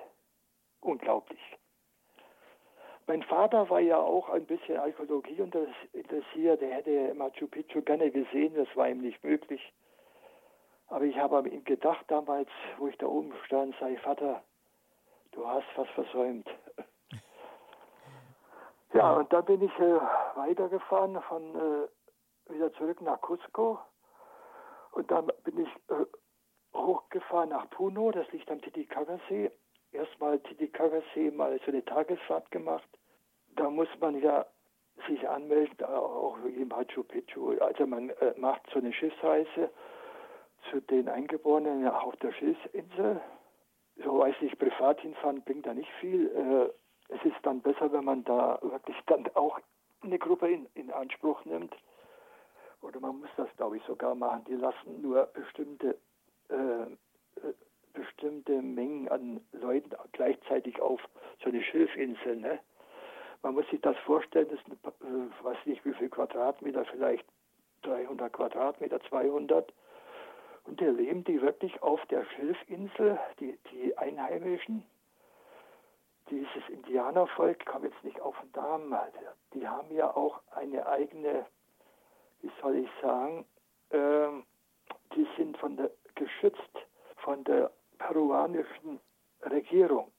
unglaublich. 0.80 1.40
Mein 3.10 3.24
Vater 3.24 3.68
war 3.68 3.80
ja 3.80 3.98
auch 3.98 4.28
ein 4.28 4.46
bisschen 4.46 4.76
Archäologie 4.76 5.42
interessiert. 5.92 6.62
Er 6.62 6.76
hätte 6.76 7.12
Machu 7.14 7.48
Picchu 7.48 7.82
gerne 7.82 8.08
gesehen, 8.08 8.54
das 8.54 8.68
war 8.76 8.88
ihm 8.88 9.00
nicht 9.00 9.24
möglich. 9.24 9.60
Aber 10.86 11.04
ich 11.04 11.16
habe 11.16 11.38
an 11.38 11.46
ihn 11.46 11.64
gedacht 11.64 12.04
damals, 12.06 12.48
wo 12.78 12.86
ich 12.86 12.96
da 12.98 13.06
oben 13.06 13.32
stand, 13.46 13.74
sei 13.80 13.96
Vater, 13.96 14.44
du 15.32 15.44
hast 15.44 15.66
was 15.74 15.88
versäumt. 15.88 16.48
ja, 18.94 19.14
und 19.14 19.32
dann 19.32 19.44
bin 19.44 19.60
ich 19.60 19.76
äh, 19.80 20.00
weitergefahren 20.36 21.20
von 21.22 21.42
äh, 21.56 22.52
wieder 22.52 22.72
zurück 22.74 23.00
nach 23.00 23.20
Cusco. 23.22 23.80
Und 24.92 25.10
dann 25.10 25.32
bin 25.42 25.58
ich 25.58 25.68
äh, 25.88 26.06
hochgefahren 26.76 27.48
nach 27.48 27.68
Puno, 27.70 28.12
das 28.12 28.30
liegt 28.30 28.48
am 28.52 28.62
Titicaca-See. 28.62 29.50
Erstmal 29.90 30.38
Titicaca-See 30.38 31.32
mal 31.32 31.58
so 31.66 31.72
eine 31.72 31.84
Tagesfahrt 31.84 32.52
gemacht. 32.52 32.88
Da 33.60 33.68
muss 33.68 33.88
man 34.00 34.18
ja 34.22 34.46
sich 35.06 35.28
anmelden, 35.28 35.84
auch 35.84 36.38
wie 36.44 36.64
Machu 36.64 37.02
Picchu. 37.02 37.58
Also 37.58 37.86
man 37.86 38.08
äh, 38.08 38.32
macht 38.38 38.62
so 38.72 38.78
eine 38.78 38.90
Schiffsreise 38.90 39.68
zu 40.70 40.80
den 40.80 41.10
Eingeborenen 41.10 41.86
auf 41.86 42.16
der 42.16 42.32
Schiffsinsel. 42.32 43.20
So 44.02 44.18
weiß 44.18 44.34
ich, 44.40 44.58
privat 44.58 45.02
hinfahren 45.02 45.42
bringt 45.42 45.66
da 45.66 45.74
nicht 45.74 45.90
viel. 46.00 46.28
Äh, 46.28 47.14
es 47.14 47.22
ist 47.22 47.36
dann 47.42 47.60
besser, 47.60 47.92
wenn 47.92 48.04
man 48.04 48.24
da 48.24 48.58
wirklich 48.62 48.96
dann 49.08 49.28
auch 49.34 49.60
eine 50.00 50.18
Gruppe 50.18 50.50
in, 50.50 50.66
in 50.72 50.90
Anspruch 50.90 51.44
nimmt 51.44 51.76
oder 52.80 52.98
man 52.98 53.20
muss 53.20 53.28
das, 53.36 53.54
glaube 53.58 53.76
ich, 53.76 53.82
sogar 53.84 54.14
machen. 54.14 54.44
Die 54.48 54.54
lassen 54.54 55.02
nur 55.02 55.26
bestimmte, 55.34 55.98
äh, 56.48 56.54
äh, 56.54 57.52
bestimmte 57.92 58.62
Mengen 58.62 59.10
an 59.10 59.42
Leuten 59.52 59.90
gleichzeitig 60.12 60.80
auf 60.80 61.06
so 61.42 61.50
eine 61.50 61.62
Schilfinsel. 61.62 62.36
Ne? 62.36 62.58
Man 63.42 63.54
muss 63.54 63.68
sich 63.70 63.80
das 63.80 63.96
vorstellen, 63.98 64.48
das 64.50 64.58
ist, 64.60 64.66
eine, 64.66 65.28
äh, 65.28 65.44
weiß 65.44 65.58
nicht 65.64 65.84
wie 65.84 65.94
viel 65.94 66.08
Quadratmeter, 66.08 66.84
vielleicht 66.84 67.26
300 67.82 68.32
Quadratmeter, 68.32 69.00
200. 69.08 69.72
Und 70.64 70.80
da 70.80 70.84
leben 70.86 71.24
die 71.24 71.40
wirklich 71.40 71.82
auf 71.82 72.04
der 72.06 72.24
Schilfinsel, 72.26 73.18
die, 73.38 73.58
die 73.72 73.96
Einheimischen. 73.96 74.84
Dieses 76.30 76.68
Indianervolk, 76.68 77.64
kam 77.66 77.84
jetzt 77.84 78.04
nicht 78.04 78.20
auf 78.20 78.36
den 78.40 78.50
Namen, 78.60 78.94
die 79.54 79.66
haben 79.66 79.90
ja 79.90 80.14
auch 80.14 80.40
eine 80.54 80.86
eigene 80.86 81.46
wie 82.42 82.50
soll 82.60 82.76
ich 82.76 82.88
sagen, 83.02 83.44
äh, 83.90 84.28
die 85.14 85.26
sind 85.36 85.56
von 85.58 85.76
der, 85.76 85.90
geschützt 86.14 86.86
von 87.16 87.44
der 87.44 87.70
peruanischen 87.98 89.00
Regierung. 89.42 90.10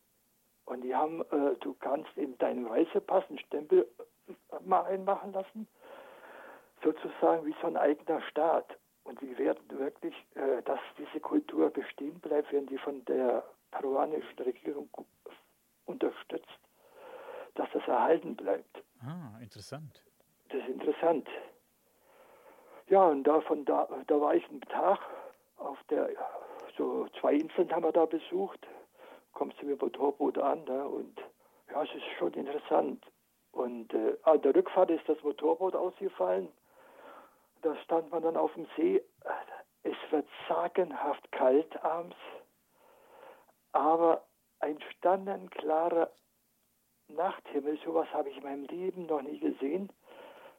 Und 0.72 0.84
die 0.84 0.96
haben, 0.96 1.20
äh, 1.32 1.56
du 1.60 1.74
kannst 1.74 2.16
in 2.16 2.38
deinem 2.38 2.66
Reisepass 2.66 3.26
einen 3.28 3.40
Stempel 3.40 3.86
äh, 4.30 4.34
mal 4.64 4.84
einmachen 4.84 5.34
lassen, 5.34 5.68
sozusagen 6.82 7.46
wie 7.46 7.54
so 7.62 7.68
ein 7.68 7.76
eigener 7.76 8.22
Staat. 8.22 8.78
Und 9.04 9.20
die 9.20 9.38
werden 9.38 9.62
wirklich, 9.78 10.16
äh, 10.36 10.62
dass 10.64 10.80
diese 10.98 11.20
Kultur 11.20 11.70
bestehen 11.72 12.18
bleibt, 12.22 12.54
werden 12.54 12.68
die 12.68 12.78
von 12.78 13.04
der 13.04 13.44
peruanischen 13.72 14.40
Regierung 14.40 14.90
unterstützt, 15.88 16.48
dass 17.56 17.68
das 17.74 17.86
erhalten 17.86 18.38
bleibt. 18.38 18.82
Ah, 19.02 19.38
interessant. 19.42 20.02
Das 20.48 20.62
ist 20.62 20.70
interessant. 20.70 21.28
Ja, 22.88 23.08
und 23.08 23.26
da, 23.26 23.42
von 23.42 23.66
da, 23.66 23.90
da 24.08 24.22
war 24.22 24.36
ich 24.36 24.50
einen 24.50 24.62
Tag 24.62 25.00
auf 25.58 25.78
der, 25.90 26.12
so 26.78 27.10
zwei 27.20 27.34
Inseln 27.34 27.70
haben 27.74 27.84
wir 27.84 27.92
da 27.92 28.06
besucht. 28.06 28.66
Kommst 29.62 29.64
du 29.64 29.68
mit 29.68 29.82
dem 29.82 29.86
Motorboot 29.86 30.38
an 30.40 30.64
ne? 30.64 30.88
und 30.88 31.18
ja, 31.70 31.84
es 31.84 31.94
ist 31.94 32.06
schon 32.18 32.34
interessant. 32.34 33.06
Und 33.52 33.94
äh, 33.94 34.18
an 34.24 34.42
der 34.42 34.56
Rückfahrt 34.56 34.90
ist 34.90 35.08
das 35.08 35.22
Motorboot 35.22 35.76
ausgefallen. 35.76 36.48
Da 37.62 37.76
stand 37.84 38.12
man 38.12 38.24
dann 38.24 38.38
auf 38.38 38.54
dem 38.54 38.66
See. 38.76 39.04
Es 39.84 39.96
wird 40.10 40.28
sagenhaft 40.48 41.32
kalt 41.32 41.84
abends, 41.84 42.16
aber 43.72 44.24
ein 44.60 44.80
sternenklarer 44.98 46.10
Nachthimmel, 47.08 47.78
sowas 47.84 48.08
habe 48.14 48.30
ich 48.30 48.38
in 48.38 48.44
meinem 48.44 48.66
Leben 48.66 49.06
noch 49.06 49.22
nie 49.22 49.40
gesehen. 49.40 49.92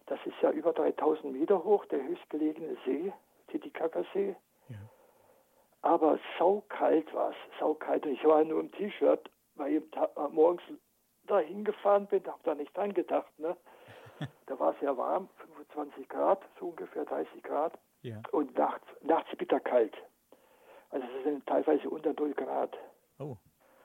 Das 0.07 0.19
ist 0.27 0.41
ja 0.43 0.51
über 0.51 0.73
3000 0.73 1.33
Meter 1.33 1.65
hoch, 1.65 1.85
der 1.87 2.03
höchstgelegene 2.03 2.77
See, 2.85 3.13
Titicaca-See. 3.49 4.37
Aber 5.83 6.19
saukalt 6.39 7.13
war 7.13 7.31
es, 7.31 7.37
saukalt. 7.59 8.07
Ich 8.07 8.25
war 8.25 8.45
nur 8.45 8.61
im 8.61 8.71
T-Shirt, 8.73 9.29
weil 9.57 9.77
ich 9.77 9.83
äh, 9.97 10.29
morgens 10.31 10.63
da 11.27 11.41
hingefahren 11.41 12.07
bin, 12.07 12.25
habe 12.27 12.41
da 12.45 12.55
nicht 12.55 12.77
dran 12.77 12.95
gedacht. 12.95 13.37
Ne? 13.39 13.57
da 14.47 14.59
war 14.59 14.75
es 14.75 14.81
ja 14.81 14.97
warm, 14.97 15.29
25 15.39 16.09
Grad, 16.09 16.41
so 16.59 16.69
ungefähr 16.69 17.05
30 17.05 17.43
Grad. 17.43 17.79
Ja. 18.03 18.21
Und 18.31 18.57
nachts, 18.57 18.87
nachts 19.03 19.37
bitterkalt. 19.37 19.95
Also 20.91 21.07
es 21.19 21.25
sind 21.25 21.47
teilweise 21.47 21.89
unter 21.89 22.13
0 22.13 22.33
Grad. 22.35 22.77
Oh. 23.19 23.37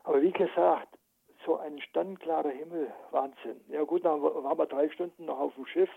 Aber 0.03 0.21
wie 0.21 0.31
gesagt, 0.31 0.97
so 1.45 1.57
ein 1.57 1.79
sternklarer 1.81 2.49
Himmel, 2.49 2.91
Wahnsinn. 3.11 3.61
Ja 3.69 3.83
gut, 3.83 4.05
dann 4.05 4.21
waren 4.21 4.57
wir 4.57 4.65
drei 4.65 4.89
Stunden 4.89 5.25
noch 5.25 5.39
auf 5.39 5.55
dem 5.55 5.65
Schiff, 5.65 5.89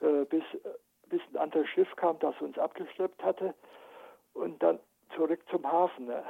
äh, 0.00 0.24
bis, 0.24 0.42
äh, 0.64 0.68
bis 1.06 1.20
ein 1.30 1.38
anderes 1.38 1.68
Schiff 1.68 1.94
kam, 1.96 2.18
das 2.18 2.40
uns 2.40 2.58
abgeschleppt 2.58 3.22
hatte 3.22 3.54
und 4.34 4.62
dann 4.62 4.78
zurück 5.10 5.40
zum 5.50 5.70
Hafen. 5.70 6.06
Ne? 6.06 6.24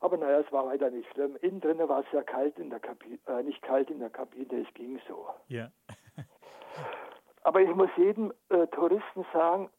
Aber 0.00 0.16
naja, 0.16 0.40
es 0.40 0.52
war 0.52 0.66
weiter 0.66 0.90
nicht 0.90 1.10
schlimm. 1.12 1.36
Innen 1.40 1.60
drin 1.60 1.78
war 1.88 2.00
es 2.00 2.12
ja 2.12 2.22
kalt 2.22 2.58
in 2.58 2.70
der 2.70 2.80
Kabine, 2.80 3.18
äh, 3.26 3.42
nicht 3.42 3.62
kalt 3.62 3.90
in 3.90 4.00
der 4.00 4.10
Kabine, 4.10 4.66
es 4.66 4.74
ging 4.74 5.00
so. 5.08 5.28
Ja. 5.48 5.70
Aber 7.42 7.60
ich 7.60 7.74
muss 7.74 7.90
jedem 7.96 8.32
äh, 8.48 8.66
Touristen 8.68 9.24
sagen, 9.32 9.70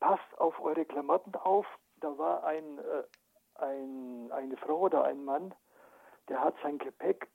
passt 0.00 0.38
auf 0.38 0.60
eure 0.60 0.84
Klamotten 0.84 1.34
auf. 1.36 1.66
Da 2.00 2.16
war 2.18 2.44
ein, 2.44 2.78
äh, 2.78 3.62
ein, 3.62 4.30
eine 4.32 4.56
Frau 4.58 4.80
oder 4.80 5.04
ein 5.04 5.24
Mann, 5.24 5.54
der 6.28 6.40
hat 6.40 6.54
sein 6.62 6.78
Gepäck 6.78 7.28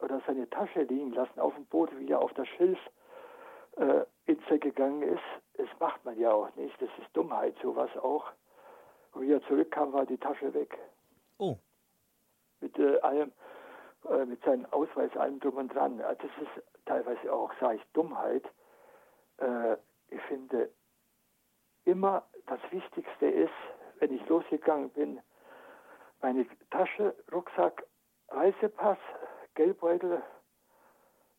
oder 0.00 0.20
seine 0.26 0.48
Tasche 0.50 0.82
liegen 0.82 1.12
lassen 1.12 1.38
auf 1.38 1.54
dem 1.54 1.66
Boot, 1.66 1.90
wie 1.98 2.10
er 2.10 2.20
auf 2.20 2.32
das 2.34 2.48
Schilf 2.48 2.78
äh, 3.76 4.04
Insel 4.26 4.58
gegangen 4.58 5.02
ist. 5.02 5.22
Das 5.54 5.68
macht 5.78 6.04
man 6.04 6.18
ja 6.18 6.32
auch 6.32 6.54
nicht. 6.56 6.74
Das 6.80 6.90
ist 6.98 7.14
Dummheit, 7.14 7.54
sowas 7.62 7.90
auch. 7.98 8.32
Und 9.14 9.22
wie 9.22 9.32
er 9.32 9.42
zurückkam, 9.42 9.92
war 9.92 10.06
die 10.06 10.18
Tasche 10.18 10.52
weg. 10.52 10.76
Oh. 11.38 11.56
Mit 12.60 12.78
äh, 12.78 12.98
allem, 13.00 13.32
äh, 14.08 14.24
mit 14.24 14.42
seinem 14.44 14.66
Ausweis, 14.66 15.16
allem 15.16 15.40
drum 15.40 15.56
und 15.56 15.74
dran. 15.74 15.98
Das 15.98 16.16
ist 16.40 16.64
teilweise 16.84 17.32
auch, 17.32 17.52
sage 17.60 17.76
ich, 17.76 17.82
Dummheit. 17.92 18.44
Äh, 19.38 19.76
ich 20.08 20.20
finde, 20.22 20.70
immer 21.84 22.24
das 22.46 22.60
Wichtigste 22.70 23.26
ist, 23.26 23.52
wenn 23.98 24.12
ich 24.12 24.26
losgegangen 24.28 24.90
bin, 24.90 25.20
meine 26.20 26.46
Tasche, 26.70 27.14
Rucksack, 27.32 27.86
Reisepass, 28.28 28.98
Geldbeutel, 29.54 30.22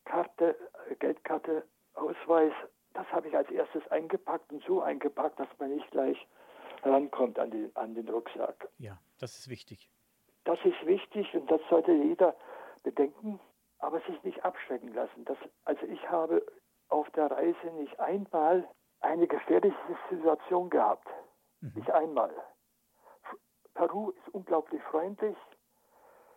Karte, 0.05 0.55
Geldkarte, 0.99 1.63
Ausweis, 1.95 2.53
das 2.93 3.07
habe 3.11 3.27
ich 3.27 3.35
als 3.35 3.49
erstes 3.49 3.85
eingepackt 3.89 4.51
und 4.51 4.63
so 4.63 4.81
eingepackt, 4.81 5.39
dass 5.39 5.47
man 5.59 5.73
nicht 5.73 5.89
gleich 5.91 6.27
rankommt 6.85 7.39
an 7.39 7.51
den, 7.51 7.75
an 7.75 7.95
den 7.95 8.07
Rucksack. 8.07 8.69
Ja, 8.77 8.99
das 9.19 9.37
ist 9.37 9.49
wichtig. 9.49 9.89
Das 10.43 10.59
ist 10.63 10.85
wichtig 10.85 11.33
und 11.33 11.49
das 11.49 11.61
sollte 11.69 11.91
jeder 11.91 12.35
bedenken, 12.83 13.39
aber 13.79 13.99
sich 14.01 14.21
nicht 14.23 14.43
abschrecken 14.45 14.93
lassen. 14.93 15.25
Das, 15.25 15.37
also 15.65 15.85
ich 15.87 16.09
habe 16.09 16.45
auf 16.89 17.09
der 17.11 17.31
Reise 17.31 17.67
nicht 17.77 17.99
einmal 17.99 18.67
eine 19.01 19.27
gefährliche 19.27 19.75
Situation 20.09 20.69
gehabt. 20.69 21.07
Mhm. 21.61 21.71
Nicht 21.75 21.91
einmal. 21.91 22.31
Peru 23.73 24.11
ist 24.11 24.33
unglaublich 24.33 24.81
freundlich, 24.83 25.35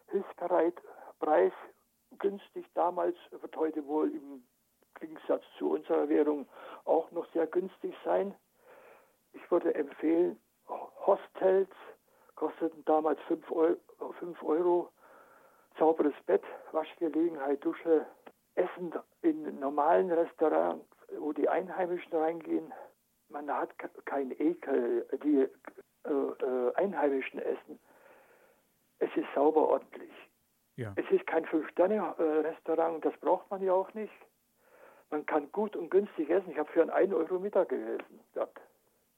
hilfsbereit, 0.08 0.74
Preis 1.20 1.52
günstig. 2.18 2.66
Damals 2.74 3.16
wird 3.30 3.56
heute 3.56 3.86
wohl 3.86 4.10
im 4.10 4.44
Gegensatz 4.98 5.44
zu 5.58 5.70
unserer 5.70 6.08
Währung 6.08 6.48
auch 6.84 7.10
noch 7.12 7.30
sehr 7.32 7.46
günstig 7.46 7.94
sein. 8.04 8.34
Ich 9.32 9.50
würde 9.50 9.74
empfehlen, 9.74 10.38
Hostels 10.68 11.70
kosteten 12.34 12.84
damals 12.84 13.20
5 13.22 13.50
Euro, 13.50 13.76
5 14.18 14.42
Euro, 14.42 14.90
sauberes 15.78 16.14
Bett, 16.26 16.42
Waschgelegenheit, 16.72 17.64
Dusche, 17.64 18.06
Essen 18.54 18.92
in 19.22 19.58
normalen 19.58 20.10
Restaurants, 20.10 20.86
wo 21.18 21.32
die 21.32 21.48
Einheimischen 21.48 22.12
reingehen. 22.16 22.72
Man 23.28 23.50
hat 23.50 23.70
keinen 24.04 24.32
Ekel, 24.32 25.06
die 25.22 25.48
äh, 26.04 26.10
äh, 26.10 26.74
Einheimischen 26.74 27.40
essen. 27.40 27.78
Es 28.98 29.10
ist 29.16 29.26
sauber 29.34 29.68
ordentlich. 29.68 30.12
Ja. 30.76 30.92
Es 30.96 31.10
ist 31.10 31.26
kein 31.26 31.44
Fünf-Sterne-Restaurant, 31.44 33.04
das 33.04 33.16
braucht 33.18 33.50
man 33.50 33.62
ja 33.62 33.72
auch 33.72 33.92
nicht. 33.94 34.12
Man 35.10 35.24
kann 35.26 35.50
gut 35.52 35.74
und 35.74 35.90
günstig 35.90 36.30
essen. 36.30 36.50
Ich 36.50 36.58
habe 36.58 36.70
für 36.70 36.82
einen 36.82 36.90
1 36.90 37.12
Euro 37.14 37.38
Mittag 37.38 37.70
gegessen. 37.70 38.20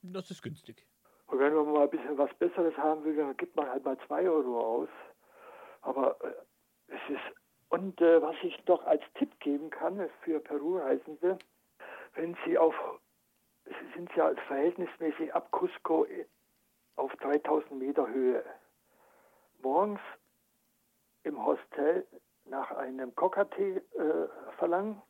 Das 0.02 0.30
ist 0.30 0.42
günstig. 0.42 0.86
Und 1.26 1.38
wenn 1.38 1.54
man 1.54 1.72
mal 1.72 1.82
ein 1.84 1.90
bisschen 1.90 2.18
was 2.18 2.32
Besseres 2.34 2.76
haben 2.76 3.04
will, 3.04 3.16
dann 3.16 3.36
gibt 3.36 3.54
man 3.56 3.68
halt 3.68 3.84
mal 3.84 3.98
2 4.06 4.28
Euro 4.28 4.60
aus. 4.60 4.88
Aber 5.82 6.16
äh, 6.22 6.32
es 6.88 7.00
ist. 7.08 7.36
Und 7.68 8.00
äh, 8.00 8.20
was 8.20 8.34
ich 8.42 8.56
doch 8.64 8.84
als 8.84 9.02
Tipp 9.14 9.38
geben 9.38 9.70
kann 9.70 10.10
für 10.22 10.40
Peru-Reisende, 10.40 11.38
wenn 12.14 12.36
Sie 12.44 12.58
auf, 12.58 12.74
Sie 13.64 13.92
sind 13.94 14.10
ja 14.16 14.34
verhältnismäßig 14.48 15.32
ab 15.32 15.52
Cusco 15.52 16.04
auf 16.96 17.14
3000 17.16 17.72
Meter 17.78 18.08
Höhe, 18.08 18.44
morgens 19.62 20.00
im 21.22 21.44
Hostel 21.44 22.06
nach 22.44 22.72
einem 22.72 23.14
Coca-Tee 23.14 23.76
äh, 23.76 24.28
verlangen. 24.58 25.00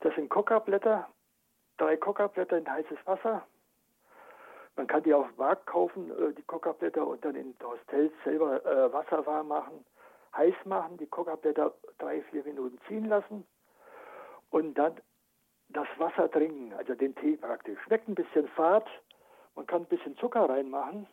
Das 0.00 0.14
sind 0.14 0.30
Coca-Blätter, 0.30 1.08
drei 1.76 1.96
Coca-Blätter 1.98 2.56
in 2.56 2.70
heißes 2.70 2.98
Wasser. 3.04 3.46
Man 4.76 4.86
kann 4.86 5.02
die 5.02 5.12
auf 5.12 5.26
dem 5.28 5.36
Markt 5.36 5.66
kaufen, 5.66 6.10
äh, 6.10 6.32
die 6.32 6.42
Coca-Blätter, 6.42 7.06
und 7.06 7.24
dann 7.24 7.34
in 7.34 7.54
Hostels 7.62 8.12
selber 8.24 8.64
äh, 8.64 8.92
Wasser 8.92 9.26
warm 9.26 9.48
machen, 9.48 9.84
heiß 10.36 10.54
machen, 10.64 10.96
die 10.96 11.06
Coca-Blätter 11.06 11.74
drei, 11.98 12.22
vier 12.22 12.42
Minuten 12.44 12.78
ziehen 12.88 13.06
lassen 13.06 13.46
und 14.50 14.74
dann 14.74 15.00
das 15.68 15.86
Wasser 15.98 16.30
trinken, 16.30 16.72
also 16.74 16.94
den 16.94 17.14
Tee 17.14 17.36
praktisch. 17.36 17.78
Schmeckt 17.82 18.08
ein 18.08 18.14
bisschen 18.14 18.48
fad, 18.48 18.86
man 19.54 19.66
kann 19.66 19.82
ein 19.82 19.86
bisschen 19.86 20.16
Zucker 20.16 20.48
reinmachen, 20.48 21.06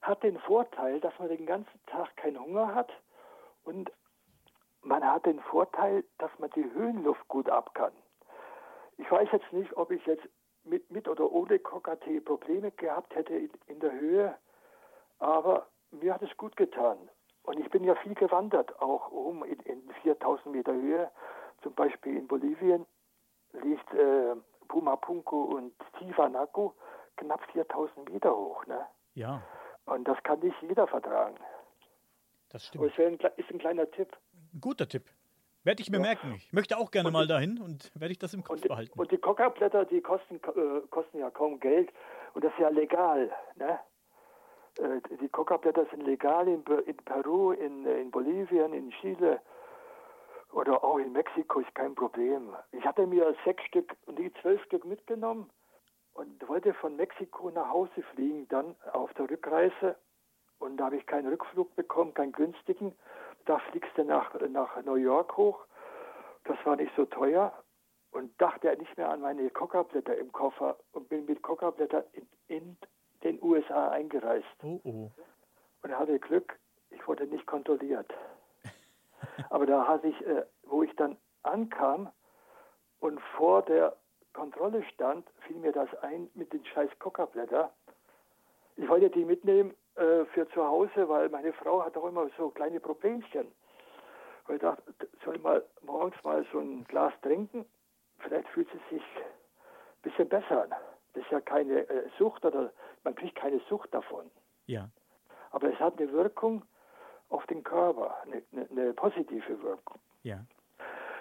hat 0.00 0.22
den 0.22 0.38
Vorteil, 0.40 1.00
dass 1.00 1.16
man 1.18 1.28
den 1.28 1.46
ganzen 1.46 1.80
Tag 1.86 2.16
keinen 2.16 2.40
Hunger 2.40 2.74
hat 2.74 2.92
und 3.64 3.90
man 4.82 5.04
hat 5.04 5.26
den 5.26 5.40
Vorteil, 5.40 6.04
dass 6.18 6.30
man 6.38 6.50
die 6.50 6.64
Höhenluft 6.72 7.26
gut 7.28 7.48
ab 7.48 7.74
kann. 7.74 7.92
Ich 8.98 9.10
weiß 9.10 9.28
jetzt 9.32 9.52
nicht, 9.52 9.76
ob 9.76 9.90
ich 9.90 10.04
jetzt 10.06 10.28
mit, 10.64 10.90
mit 10.90 11.08
oder 11.08 11.30
ohne 11.30 11.58
Coca-Tee 11.58 12.20
Probleme 12.20 12.70
gehabt 12.72 13.14
hätte 13.14 13.34
in, 13.34 13.50
in 13.66 13.80
der 13.80 13.92
Höhe, 13.92 14.34
aber 15.18 15.66
mir 15.90 16.14
hat 16.14 16.22
es 16.22 16.36
gut 16.36 16.56
getan. 16.56 16.98
Und 17.42 17.58
ich 17.58 17.68
bin 17.70 17.84
ja 17.84 17.94
viel 17.96 18.14
gewandert, 18.14 18.80
auch 18.80 19.10
oben 19.10 19.44
in, 19.44 19.58
in 19.60 19.82
4000 20.02 20.54
Meter 20.54 20.72
Höhe. 20.72 21.10
Zum 21.62 21.74
Beispiel 21.74 22.16
in 22.16 22.28
Bolivien 22.28 22.86
liegt 23.52 23.92
äh, 23.94 24.34
Pumapunku 24.68 25.56
und 25.56 25.74
Tiwanaku 25.98 26.72
knapp 27.16 27.42
4000 27.52 28.08
Meter 28.10 28.34
hoch. 28.34 28.64
Ne? 28.66 28.86
Ja. 29.14 29.42
Und 29.86 30.06
das 30.06 30.22
kann 30.22 30.38
nicht 30.40 30.56
jeder 30.62 30.86
vertragen. 30.86 31.36
Das 32.50 32.66
stimmt. 32.66 33.24
Das 33.24 33.32
ist 33.36 33.50
ein 33.50 33.58
kleiner 33.58 33.90
Tipp. 33.90 34.16
Ein 34.54 34.60
guter 34.60 34.88
Tipp. 34.88 35.04
Werde 35.64 35.80
ich 35.82 35.90
mir 35.90 35.98
ja. 35.98 36.02
merken. 36.02 36.34
Ich 36.36 36.52
möchte 36.52 36.76
auch 36.76 36.90
gerne 36.90 37.08
und 37.08 37.12
mal 37.12 37.26
dahin 37.26 37.60
und 37.60 37.92
werde 37.94 38.12
ich 38.12 38.18
das 38.18 38.34
im 38.34 38.42
Kopf 38.42 38.56
und, 38.56 38.68
behalten. 38.68 38.98
Und 38.98 39.10
die 39.10 39.18
Coca-Blätter, 39.18 39.84
die 39.84 40.00
kosten, 40.00 40.36
äh, 40.36 40.80
kosten 40.90 41.18
ja 41.18 41.30
kaum 41.30 41.60
Geld 41.60 41.90
und 42.34 42.44
das 42.44 42.52
ist 42.52 42.58
ja 42.58 42.68
legal. 42.68 43.30
Ne? 43.56 43.78
Äh, 44.78 45.00
die 45.20 45.28
Coca-Blätter 45.28 45.86
sind 45.90 46.02
legal 46.02 46.48
in, 46.48 46.64
in 46.86 46.96
Peru, 46.96 47.52
in, 47.52 47.86
in 47.86 48.10
Bolivien, 48.10 48.72
in 48.72 48.90
Chile 48.90 49.40
oder 50.52 50.84
auch 50.84 50.98
in 50.98 51.12
Mexiko 51.12 51.60
ist 51.60 51.74
kein 51.74 51.94
Problem. 51.94 52.54
Ich 52.72 52.84
hatte 52.84 53.06
mir 53.06 53.34
sechs 53.44 53.62
Stück 53.64 53.96
und 54.06 54.18
die 54.18 54.32
zwölf 54.42 54.62
Stück 54.64 54.84
mitgenommen 54.84 55.48
und 56.14 56.46
wollte 56.48 56.74
von 56.74 56.96
Mexiko 56.96 57.50
nach 57.50 57.70
Hause 57.70 58.02
fliegen, 58.14 58.46
dann 58.48 58.76
auf 58.92 59.12
der 59.14 59.30
Rückreise. 59.30 59.96
Und 60.58 60.76
da 60.76 60.86
habe 60.86 60.96
ich 60.96 61.06
keinen 61.06 61.28
Rückflug 61.28 61.74
bekommen, 61.74 62.14
keinen 62.14 62.32
günstigen. 62.32 62.94
Da 63.44 63.58
fliegst 63.58 63.96
du 63.96 64.04
nach, 64.04 64.34
nach 64.48 64.82
New 64.84 64.94
York 64.94 65.36
hoch. 65.36 65.64
Das 66.44 66.56
war 66.64 66.76
nicht 66.76 66.92
so 66.96 67.04
teuer. 67.06 67.52
Und 68.10 68.38
dachte 68.40 68.76
nicht 68.76 68.96
mehr 68.98 69.08
an 69.08 69.22
meine 69.22 69.48
Coca-Blätter 69.48 70.16
im 70.18 70.30
Koffer 70.32 70.76
und 70.92 71.08
bin 71.08 71.24
mit 71.24 71.42
Coca-Blätter 71.42 72.04
in, 72.12 72.28
in, 72.48 72.76
den 73.22 73.42
USA 73.42 73.90
eingereist. 73.90 74.46
Oh, 74.62 74.80
oh. 74.84 75.10
Und 75.82 75.98
hatte 75.98 76.18
Glück, 76.18 76.58
ich 76.90 77.06
wurde 77.06 77.26
nicht 77.26 77.46
kontrolliert. 77.46 78.12
Aber 79.50 79.64
da 79.64 79.86
hatte 79.86 80.08
ich, 80.08 80.26
äh, 80.26 80.44
wo 80.64 80.82
ich 80.82 80.94
dann 80.96 81.16
ankam 81.42 82.10
und 83.00 83.20
vor 83.36 83.62
der 83.62 83.96
Kontrolle 84.32 84.82
stand, 84.84 85.28
fiel 85.46 85.56
mir 85.56 85.72
das 85.72 85.88
ein 86.02 86.30
mit 86.34 86.52
den 86.52 86.64
scheiß 86.64 86.90
Coca-Blätter. 86.98 87.72
Ich 88.76 88.88
wollte 88.88 89.10
die 89.10 89.24
mitnehmen 89.24 89.74
äh, 89.96 90.24
für 90.26 90.48
zu 90.50 90.64
Hause, 90.64 91.08
weil 91.08 91.28
meine 91.28 91.52
Frau 91.52 91.84
hat 91.84 91.96
auch 91.96 92.06
immer 92.06 92.28
so 92.36 92.50
kleine 92.50 92.80
Problemchen. 92.80 93.52
Und 94.46 94.54
ich 94.54 94.60
dachte, 94.60 94.82
soll 95.24 95.36
ich 95.36 95.42
mal 95.42 95.64
morgens 95.82 96.16
mal 96.24 96.44
so 96.52 96.58
ein 96.58 96.84
Glas 96.84 97.12
trinken? 97.22 97.64
Vielleicht 98.18 98.48
fühlt 98.48 98.68
sie 98.70 98.96
sich 98.96 99.04
ein 99.16 100.02
bisschen 100.02 100.28
besser 100.28 100.62
an. 100.62 100.74
Das 101.12 101.24
ist 101.24 101.30
ja 101.30 101.40
keine 101.40 101.88
äh, 101.88 102.08
Sucht 102.18 102.44
oder 102.44 102.72
man 103.04 103.14
kriegt 103.14 103.36
keine 103.36 103.60
Sucht 103.68 103.92
davon. 103.92 104.30
Ja. 104.66 104.88
Aber 105.50 105.72
es 105.72 105.78
hat 105.78 105.98
eine 105.98 106.10
Wirkung 106.12 106.64
auf 107.28 107.46
den 107.46 107.62
Körper, 107.62 108.16
eine, 108.22 108.42
eine, 108.52 108.68
eine 108.70 108.92
positive 108.94 109.62
Wirkung. 109.62 110.00
Ja. 110.22 110.38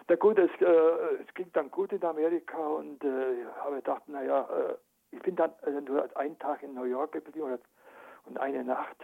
Na 0.08 0.16
gut, 0.16 0.38
es, 0.38 0.50
äh, 0.60 1.24
es 1.26 1.34
ging 1.34 1.52
dann 1.54 1.70
gut 1.72 1.92
in 1.92 2.04
Amerika 2.04 2.58
und 2.58 3.04
äh, 3.04 3.46
habe 3.60 3.78
gedacht, 3.78 4.08
naja, 4.08 4.48
äh, 4.50 4.76
ich 5.12 5.22
bin 5.22 5.36
dann 5.36 5.54
äh, 5.64 5.82
nur 5.82 6.10
einen 6.18 6.38
Tag 6.40 6.64
in 6.64 6.74
New 6.74 6.86
York 6.86 7.12
geblieben 7.14 7.60
und 8.32 8.38
eine 8.38 8.64
Nacht 8.64 8.98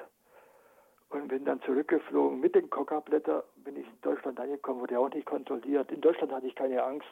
und 1.10 1.28
bin 1.28 1.44
dann 1.44 1.62
zurückgeflogen 1.62 2.40
mit 2.40 2.56
den 2.56 2.70
Coca-Blätter, 2.70 3.44
bin 3.58 3.76
ich 3.76 3.86
in 3.86 4.02
Deutschland 4.02 4.40
angekommen, 4.40 4.80
wurde 4.80 5.00
auch 5.00 5.10
nicht 5.10 5.26
kontrolliert. 5.26 5.92
In 5.92 6.02
Deutschland 6.02 6.32
hatte 6.32 6.48
ich 6.48 6.56
keine 6.56 6.82
Angst. 6.82 7.08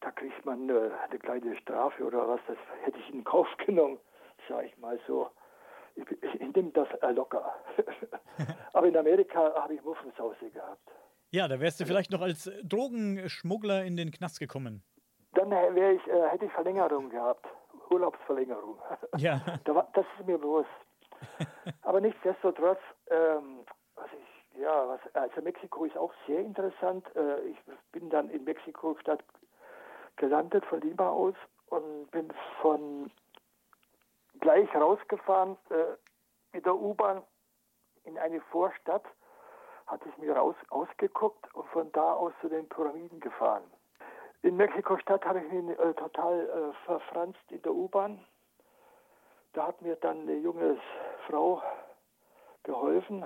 Da 0.00 0.10
kriegt 0.10 0.44
man 0.46 0.68
äh, 0.68 0.90
eine 1.08 1.18
kleine 1.18 1.56
Strafe 1.58 2.04
oder 2.04 2.26
was, 2.26 2.40
das 2.46 2.56
hätte 2.82 2.98
ich 2.98 3.14
in 3.14 3.22
Kauf 3.22 3.46
genommen, 3.66 3.98
sage 4.48 4.68
ich 4.68 4.78
mal 4.78 4.98
so. 5.06 5.28
Ich, 5.94 6.10
ich, 6.10 6.40
ich 6.40 6.56
nehme 6.56 6.70
das 6.70 6.88
äh, 7.02 7.12
locker. 7.12 7.54
Aber 8.72 8.86
in 8.86 8.96
Amerika 8.96 9.52
habe 9.54 9.74
ich 9.74 9.84
Muffensauce 9.84 10.36
gehabt. 10.52 10.90
Ja, 11.30 11.48
da 11.48 11.60
wärst 11.60 11.80
du 11.80 11.84
vielleicht 11.84 12.10
noch 12.10 12.22
als 12.22 12.50
Drogenschmuggler 12.62 13.84
in 13.84 13.96
den 13.96 14.10
Knast 14.10 14.40
gekommen. 14.40 14.82
Dann 15.34 15.52
ich, 15.52 16.06
äh, 16.06 16.28
hätte 16.28 16.46
ich 16.46 16.52
Verlängerung 16.52 17.10
gehabt. 17.10 17.46
Urlaubsverlängerung. 17.90 18.78
Ja. 19.18 19.40
das 19.64 20.06
ist 20.18 20.26
mir 20.26 20.38
bewusst. 20.38 20.68
Aber 21.82 22.00
nichtsdestotrotz, 22.00 22.80
ähm, 23.10 23.64
was 23.94 24.08
ich, 24.12 24.60
ja, 24.60 24.88
was, 24.88 25.00
also 25.14 25.40
Mexiko 25.42 25.84
ist 25.84 25.96
auch 25.96 26.12
sehr 26.26 26.40
interessant. 26.40 27.04
Äh, 27.16 27.40
ich 27.42 27.58
bin 27.92 28.10
dann 28.10 28.30
in 28.30 28.44
Mexiko-Stadt 28.44 29.22
gelandet 30.16 30.64
von 30.66 30.80
Lima 30.80 31.08
aus 31.08 31.34
und 31.66 32.10
bin 32.10 32.32
von 32.60 33.10
gleich 34.40 34.74
rausgefahren 34.74 35.56
äh, 35.70 35.96
mit 36.52 36.66
der 36.66 36.74
U-Bahn 36.74 37.22
in 38.04 38.18
eine 38.18 38.40
Vorstadt 38.40 39.04
hatte 39.86 40.08
ich 40.08 40.18
mir 40.18 40.36
raus, 40.36 40.56
ausgeguckt 40.70 41.52
und 41.54 41.66
von 41.68 41.90
da 41.92 42.14
aus 42.14 42.32
zu 42.40 42.48
den 42.48 42.68
Pyramiden 42.68 43.20
gefahren. 43.20 43.64
In 44.42 44.56
Mexiko-Stadt 44.56 45.24
habe 45.24 45.40
ich 45.40 45.52
mich 45.52 45.78
äh, 45.78 45.94
total 45.94 46.48
äh, 46.48 46.84
verfranst 46.84 47.40
in 47.50 47.62
der 47.62 47.72
U-Bahn. 47.72 48.24
Da 49.52 49.68
hat 49.68 49.82
mir 49.82 49.96
dann 49.96 50.22
eine 50.22 50.36
junge 50.36 50.78
Frau 51.26 51.62
geholfen, 52.62 53.24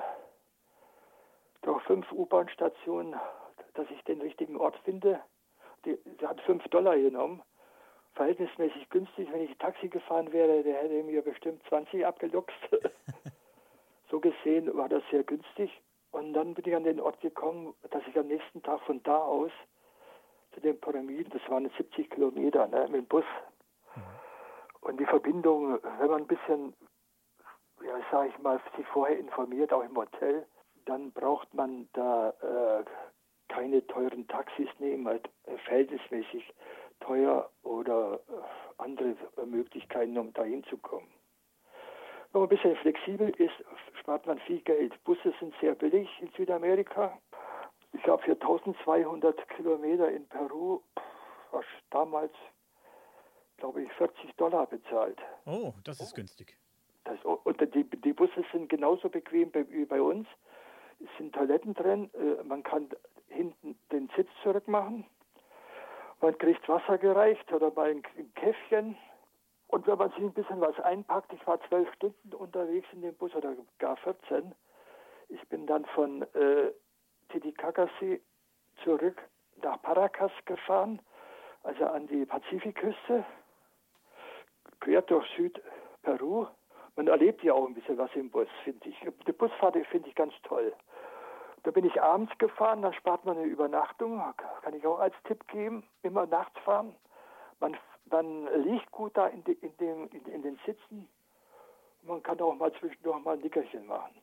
durch 1.63 1.83
fünf 1.83 2.11
U-Bahn-Stationen, 2.13 3.17
dass 3.75 3.91
ich 3.91 4.03
den 4.05 4.21
richtigen 4.21 4.57
Ort 4.57 4.77
finde. 4.85 5.21
Die, 5.85 5.99
sie 6.19 6.27
hat 6.27 6.41
fünf 6.43 6.67
Dollar 6.69 6.97
genommen, 6.97 7.43
verhältnismäßig 8.15 8.89
günstig. 8.89 9.29
Wenn 9.33 9.43
ich 9.43 9.59
Taxi 9.59 9.89
gefahren 9.89 10.33
wäre, 10.33 10.63
der 10.63 10.83
hätte 10.83 11.03
mir 11.03 11.23
bestimmt 11.23 11.63
20 11.69 12.07
abgeluchst. 12.07 12.57
so 14.11 14.21
gesehen 14.21 14.75
war 14.77 14.89
das 14.89 15.03
sehr 15.11 15.25
günstig. 15.25 15.71
Und 16.13 16.33
dann 16.35 16.55
bin 16.55 16.65
ich 16.67 16.75
an 16.75 16.85
den 16.85 17.01
Ort 17.01 17.21
gekommen, 17.21 17.75
dass 17.91 18.03
ich 18.07 18.17
am 18.19 18.29
nächsten 18.29 18.63
Tag 18.63 18.81
von 18.83 19.03
da 19.03 19.19
aus 19.19 19.51
zu 20.55 20.61
den 20.61 20.81
Pyramiden, 20.81 21.31
das 21.31 21.51
waren 21.51 21.69
70 21.77 22.09
Kilometer 22.11 22.67
ne, 22.69 22.87
mit 22.89 23.03
dem 23.03 23.07
Bus. 23.07 23.25
Und 24.87 25.01
die 25.01 25.05
Verbindung, 25.05 25.81
wenn 25.99 26.11
man 26.11 26.23
ein 26.23 26.27
bisschen, 26.29 26.73
ja, 27.83 27.99
sage 28.13 28.29
ich 28.29 28.39
mal, 28.39 28.61
sich 28.77 28.87
vorher 28.87 29.19
informiert, 29.19 29.73
auch 29.73 29.83
im 29.83 29.97
Hotel, 29.97 30.47
dann 30.85 31.11
braucht 31.11 31.53
man 31.55 31.89
da 31.93 32.31
äh, 32.31 32.85
keine 33.49 33.85
teuren 33.89 34.29
Taxis 34.29 34.69
nehmen, 34.79 35.09
halt 35.09 35.29
verhältnismäßig 35.65 36.55
teuer 37.01 37.51
oder 37.65 38.21
äh, 38.29 38.33
andere 38.79 39.17
Möglichkeiten, 39.45 40.17
um 40.19 40.33
dahin 40.33 40.63
zu 40.65 40.77
kommen. 40.77 41.09
Wenn 42.31 42.43
man 42.43 42.49
ein 42.49 42.57
bisschen 42.57 42.77
flexibel 42.77 43.31
ist, 43.31 43.65
spart 43.99 44.25
man 44.29 44.39
viel 44.39 44.61
Geld. 44.61 45.03
Busse 45.03 45.35
sind 45.41 45.53
sehr 45.61 45.75
billig 45.75 46.09
in 46.21 46.29
Südamerika. 46.37 47.19
Ich 47.93 48.07
habe 48.07 48.23
für 48.23 48.35
1200 48.35 49.49
Kilometer 49.49 50.13
in 50.13 50.29
Peru 50.29 50.81
was 51.51 51.65
damals, 51.91 52.35
glaube 53.59 53.83
ich, 53.83 53.93
40 53.93 54.35
Dollar 54.37 54.67
bezahlt. 54.67 55.19
Oh, 55.45 55.73
das 55.85 56.01
ist 56.01 56.15
günstig. 56.15 56.57
Das, 57.05 57.19
und 57.25 57.75
die, 57.75 57.85
die 57.85 58.13
Busse 58.13 58.45
sind 58.53 58.69
genauso 58.69 59.09
bequem 59.09 59.53
wie 59.55 59.85
bei 59.85 60.01
uns. 60.01 60.27
Es 61.01 61.09
sind 61.19 61.35
Toiletten 61.35 61.75
drin. 61.75 62.11
Äh, 62.15 62.43
man 62.43 62.63
kann 62.63 62.89
hinten 63.29 63.79
den 63.93 64.11
Sitz 64.17 64.29
zurückmachen. 64.43 65.07
Man 66.21 66.37
kriegt 66.39 66.69
Wasser 66.69 66.99
gereicht 66.99 67.53
oder 67.53 67.71
mal 67.73 67.91
ein 67.91 68.03
Käffchen. 68.35 68.97
Und 69.69 69.87
wenn 69.87 69.99
man 69.99 70.11
sich 70.11 70.21
ein 70.21 70.33
bisschen 70.33 70.61
was 70.61 70.79
einpackt, 70.81 71.33
ich 71.33 71.47
war 71.47 71.61
zwölf 71.69 71.93
Stunden 71.95 72.35
unterwegs 72.35 72.87
in 72.93 73.03
dem 73.03 73.15
Bus 73.15 73.35
oder 73.35 73.55
gar 73.79 73.97
14. 73.99 74.55
Ich 75.29 75.49
bin 75.49 75.67
dann 75.67 75.85
von 75.87 76.23
äh, 76.23 76.73
Titicaca-See 77.31 78.21
zurück 78.85 79.21
nach 79.63 79.81
Paracas 79.83 80.31
gefahren, 80.45 81.01
also 81.63 81.85
an 81.87 82.07
die 82.07 82.25
Pazifikküste, 82.25 83.25
quer 84.81 85.03
durch 85.03 85.27
Südperu. 85.37 86.47
Man 86.97 87.09
erlebt 87.09 87.43
ja 87.43 87.53
auch 87.53 87.67
ein 87.67 87.75
bisschen 87.75 87.99
was 87.99 88.11
im 88.15 88.31
Bus, 88.31 88.49
finde 88.65 88.89
ich. 88.89 88.97
Die 89.27 89.33
Busfahrt 89.33 89.77
finde 89.91 90.09
ich 90.09 90.15
ganz 90.15 90.33
toll. 90.45 90.73
Da 91.65 91.71
bin 91.73 91.85
ich 91.85 92.01
abends 92.01 92.33
gefahren, 92.39 92.83
dann 92.83 92.95
spart 92.95 93.25
man 93.25 93.37
eine 93.37 93.47
Übernachtung, 93.47 94.23
kann 94.63 94.75
ich 94.75 94.87
auch 94.87 95.01
als 95.01 95.15
Tipp 95.25 95.47
geben, 95.49 95.83
immer 96.03 96.27
nachts 96.27 96.59
fahren. 96.61 96.95
Man, 97.59 97.77
man 98.09 98.47
liegt 98.63 98.91
gut 98.93 99.17
da 99.17 99.27
in, 99.27 99.43
de, 99.45 99.57
in, 99.61 99.77
dem, 99.79 100.09
in, 100.13 100.25
in 100.27 100.43
den 100.43 100.59
Sitzen. 100.65 101.09
Man 102.03 102.23
kann 102.23 102.41
auch 102.41 102.55
mal 102.55 102.73
zwischendurch 102.75 103.23
mal 103.25 103.35
ein 103.35 103.41
Nickerchen 103.41 103.85
machen. 103.87 104.15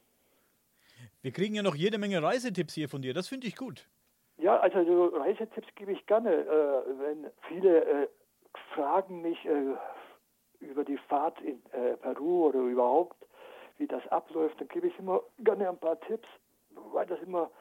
Wir 1.21 1.31
kriegen 1.31 1.53
ja 1.53 1.63
noch 1.63 1.75
jede 1.75 1.97
Menge 1.97 2.23
Reisetipps 2.23 2.73
hier 2.73 2.87
von 2.87 3.01
dir, 3.01 3.13
das 3.13 3.27
finde 3.27 3.47
ich 3.47 3.57
gut. 3.57 3.89
Ja, 4.37 4.59
also 4.59 4.83
so 4.85 5.17
Reisetipps 5.17 5.67
gebe 5.75 5.91
ich 5.91 6.05
gerne. 6.05 6.31
Äh, 6.31 6.99
wenn 6.99 7.31
viele 7.49 7.83
äh, 7.83 8.07
fragen 8.73 9.21
mich 9.21 9.43
äh, 9.45 9.75
über 10.63 10.84
die 10.84 10.97
Fahrt 10.97 11.39
in 11.41 11.62
äh, 11.71 11.97
Peru 11.97 12.47
oder 12.47 12.60
überhaupt, 12.60 13.17
wie 13.78 13.88
das 13.88 14.06
abläuft, 14.08 14.60
dann 14.60 14.67
gebe 14.67 14.88
ich 14.88 14.99
immer 14.99 15.21
gerne 15.39 15.69
ein 15.69 15.78
paar 15.78 15.99
Tipps 16.02 16.28
weil 16.91 17.06
das 17.06 17.19
immer, 17.21 17.52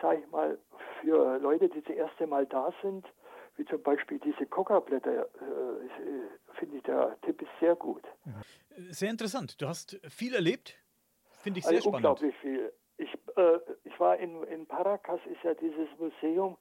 sage 0.00 0.20
ich 0.20 0.30
mal, 0.30 0.58
für 1.00 1.38
Leute, 1.38 1.68
die 1.68 1.82
das 1.82 1.96
erste 1.96 2.26
Mal 2.26 2.46
da 2.46 2.72
sind, 2.82 3.06
wie 3.56 3.64
zum 3.66 3.82
Beispiel 3.82 4.18
diese 4.18 4.46
Coca-Blätter, 4.46 5.22
äh, 5.22 6.58
finde 6.58 6.76
ich, 6.76 6.82
der 6.84 7.16
Tipp 7.22 7.42
ist 7.42 7.50
sehr 7.60 7.76
gut. 7.76 8.02
Sehr 8.90 9.10
interessant. 9.10 9.60
Du 9.60 9.68
hast 9.68 10.00
viel 10.08 10.34
erlebt, 10.34 10.78
finde 11.42 11.58
ich 11.58 11.66
sehr 11.66 11.76
also 11.76 11.90
spannend. 11.90 12.06
Unglaublich 12.06 12.36
viel. 12.38 12.72
Ich, 12.96 13.12
äh, 13.36 13.58
ich 13.84 13.98
war 14.00 14.16
in, 14.18 14.42
in 14.44 14.66
Paracas, 14.66 15.20
ist 15.26 15.42
ja 15.42 15.54
dieses 15.54 15.88
Museum 15.98 16.56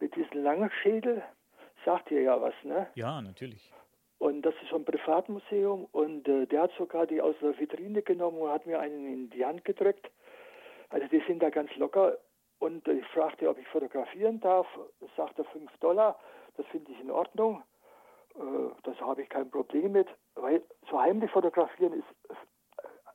mit 0.00 0.14
diesem 0.16 0.42
Langschädel, 0.42 1.22
sagt 1.84 2.10
ihr 2.10 2.22
ja 2.22 2.40
was, 2.40 2.54
ne? 2.64 2.88
Ja, 2.94 3.22
natürlich. 3.22 3.72
Das 4.44 4.54
ist 4.62 4.68
so 4.68 4.76
ein 4.76 4.84
Privatmuseum 4.84 5.88
und 5.92 6.28
äh, 6.28 6.44
der 6.46 6.64
hat 6.64 6.72
sogar 6.76 7.06
die 7.06 7.22
aus 7.22 7.34
der 7.40 7.58
Vitrine 7.58 8.02
genommen 8.02 8.36
und 8.36 8.50
hat 8.50 8.66
mir 8.66 8.78
einen 8.78 9.06
in 9.06 9.30
die 9.30 9.42
Hand 9.42 9.64
gedrückt. 9.64 10.10
Also 10.90 11.06
die 11.08 11.22
sind 11.26 11.42
da 11.42 11.48
ganz 11.48 11.74
locker 11.76 12.18
und 12.58 12.86
ich 12.86 13.06
fragte, 13.06 13.48
ob 13.48 13.56
ich 13.56 13.66
fotografieren 13.68 14.40
darf. 14.40 14.66
Sagte 15.16 15.44
5 15.44 15.74
Dollar. 15.78 16.18
Das 16.58 16.66
finde 16.66 16.92
ich 16.92 17.00
in 17.00 17.10
Ordnung. 17.10 17.62
Äh, 18.34 18.40
das 18.82 19.00
habe 19.00 19.22
ich 19.22 19.30
kein 19.30 19.50
Problem 19.50 19.92
mit, 19.92 20.08
weil 20.34 20.62
so 20.90 21.00
heimlich 21.00 21.30
fotografieren 21.30 21.94
ist, 21.94 22.36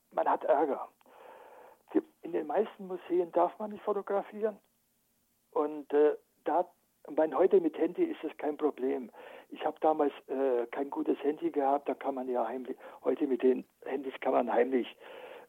man 0.09 0.27
hat 0.27 0.43
Ärger. 0.45 0.89
In 2.23 2.31
den 2.31 2.47
meisten 2.47 2.87
Museen 2.87 3.31
darf 3.33 3.57
man 3.59 3.69
nicht 3.69 3.83
fotografieren. 3.83 4.57
Und 5.51 5.93
äh, 5.93 6.15
da, 6.43 6.67
mein, 7.15 7.37
heute 7.37 7.61
mit 7.61 7.77
Handy 7.77 8.05
ist 8.05 8.23
das 8.23 8.35
kein 8.37 8.57
Problem. 8.57 9.11
Ich 9.49 9.65
habe 9.65 9.77
damals 9.81 10.13
äh, 10.27 10.65
kein 10.67 10.89
gutes 10.89 11.17
Handy 11.23 11.49
gehabt, 11.49 11.89
da 11.89 11.93
kann 11.93 12.15
man 12.15 12.29
ja 12.29 12.47
heimlich, 12.47 12.77
heute 13.03 13.27
mit 13.27 13.41
den 13.43 13.65
Handys 13.85 14.13
kann 14.21 14.33
man 14.33 14.51
heimlich 14.51 14.95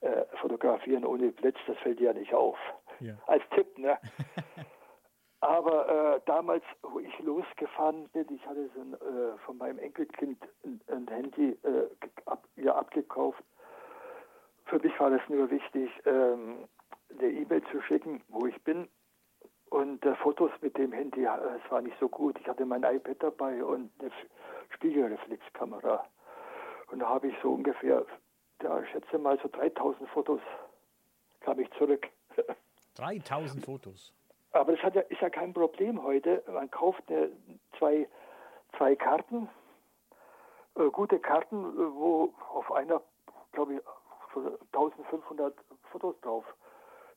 äh, 0.00 0.24
fotografieren 0.40 1.04
ohne 1.04 1.30
Blitz, 1.32 1.58
das 1.66 1.76
fällt 1.78 2.00
ja 2.00 2.12
nicht 2.12 2.32
auf. 2.32 2.58
Ja. 3.00 3.14
Als 3.26 3.42
Tipp, 3.54 3.78
ne? 3.78 3.98
Aber 5.40 6.16
äh, 6.16 6.20
damals, 6.26 6.64
wo 6.82 7.00
ich 7.00 7.18
losgefahren 7.20 8.08
bin, 8.10 8.26
ich 8.30 8.46
hatte 8.46 8.68
so 8.74 8.80
ein, 8.80 8.94
äh, 8.94 9.38
von 9.46 9.56
meinem 9.56 9.78
Enkelkind 9.78 10.38
ein, 10.64 10.80
ein 10.88 11.08
Handy 11.08 11.58
äh, 11.62 11.88
ab, 12.26 12.46
ja, 12.56 12.74
abgekauft. 12.74 13.42
Für 14.66 14.78
mich 14.78 14.98
war 15.00 15.10
das 15.10 15.22
nur 15.28 15.50
wichtig, 15.50 15.90
ähm, 16.04 16.68
eine 17.18 17.30
E-Mail 17.30 17.62
zu 17.72 17.80
schicken, 17.82 18.22
wo 18.28 18.46
ich 18.46 18.62
bin. 18.64 18.88
Und 19.70 20.04
äh, 20.04 20.14
Fotos 20.16 20.50
mit 20.60 20.76
dem 20.76 20.92
Handy, 20.92 21.24
es 21.24 21.70
war 21.70 21.80
nicht 21.80 21.96
so 21.98 22.08
gut. 22.08 22.38
Ich 22.40 22.46
hatte 22.46 22.66
mein 22.66 22.82
iPad 22.82 23.16
dabei 23.20 23.64
und 23.64 23.90
eine 24.00 24.10
Spiegelreflexkamera. 24.74 26.04
Und 26.90 26.98
da 26.98 27.08
habe 27.08 27.28
ich 27.28 27.34
so 27.42 27.52
ungefähr 27.52 28.04
ja, 28.62 28.80
ich 28.80 28.90
schätze 28.90 29.18
mal 29.18 29.38
so 29.42 29.48
3000 29.48 30.08
Fotos 30.10 30.40
kam 31.40 31.58
ich 31.60 31.70
zurück. 31.72 32.08
3000 32.96 33.64
Fotos? 33.64 34.12
Aber 34.52 34.76
das 34.76 34.94
ja, 34.94 35.00
ist 35.02 35.20
ja 35.20 35.30
kein 35.30 35.52
Problem 35.52 36.02
heute. 36.02 36.42
Man 36.48 36.70
kauft 36.70 37.02
eine, 37.08 37.30
zwei, 37.78 38.08
zwei 38.76 38.96
Karten, 38.96 39.48
äh, 40.74 40.90
gute 40.90 41.18
Karten, 41.18 41.56
äh, 41.56 41.94
wo 41.94 42.34
auf 42.52 42.70
einer, 42.72 43.00
glaube 43.52 43.74
ich, 43.74 43.80
so 44.34 44.58
1500 44.72 45.54
Fotos 45.90 46.20
drauf. 46.20 46.44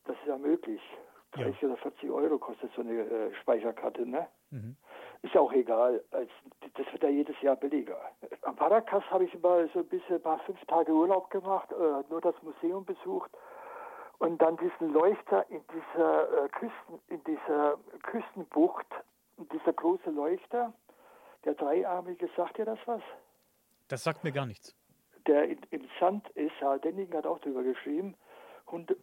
Das 0.05 0.15
ist 0.17 0.27
ja 0.27 0.37
möglich. 0.37 0.81
30 1.33 1.61
ja. 1.61 1.67
oder 1.69 1.77
40 1.77 2.09
Euro 2.09 2.37
kostet 2.37 2.71
so 2.75 2.81
eine 2.81 2.93
äh, 2.93 3.33
Speicherkarte, 3.41 4.07
ne? 4.07 4.27
Mhm. 4.51 4.75
Ist 5.21 5.33
ja 5.33 5.41
auch 5.41 5.53
egal. 5.53 6.03
Das 6.11 6.91
wird 6.91 7.03
ja 7.03 7.09
jedes 7.09 7.39
Jahr 7.41 7.55
billiger. 7.55 7.97
Am 8.41 8.55
Paracas 8.55 9.03
habe 9.09 9.23
ich 9.23 9.41
mal 9.41 9.69
so 9.73 9.79
ein 9.79 9.87
bisschen 9.87 10.21
mal 10.21 10.37
fünf 10.39 10.63
Tage 10.65 10.91
Urlaub 10.91 11.29
gemacht, 11.29 11.71
äh, 11.71 12.03
nur 12.09 12.19
das 12.21 12.35
Museum 12.43 12.83
besucht 12.83 13.31
und 14.19 14.41
dann 14.41 14.57
diesen 14.57 14.93
Leuchter 14.93 15.45
in 15.49 15.61
dieser 15.73 16.45
äh, 16.45 16.49
Küsten, 16.49 16.99
in 17.07 17.23
dieser 17.23 17.77
Küstenbucht, 18.03 18.87
dieser 19.51 19.73
große 19.73 20.09
Leuchter, 20.11 20.73
der 21.45 21.55
dreiarmige, 21.55 22.29
sagt 22.35 22.57
dir 22.57 22.65
das 22.65 22.79
was? 22.85 23.01
Das 23.89 24.03
sagt 24.03 24.23
mir 24.23 24.31
gar 24.31 24.45
nichts. 24.45 24.75
Der 25.27 25.43
in, 25.45 25.59
im 25.71 25.87
Sand 25.99 26.29
ist, 26.31 26.53
Herr 26.59 26.79
Denning 26.79 27.13
hat 27.13 27.25
auch 27.25 27.39
darüber 27.39 27.63
geschrieben, 27.63 28.15
und, 28.65 28.91
äh, 28.91 28.95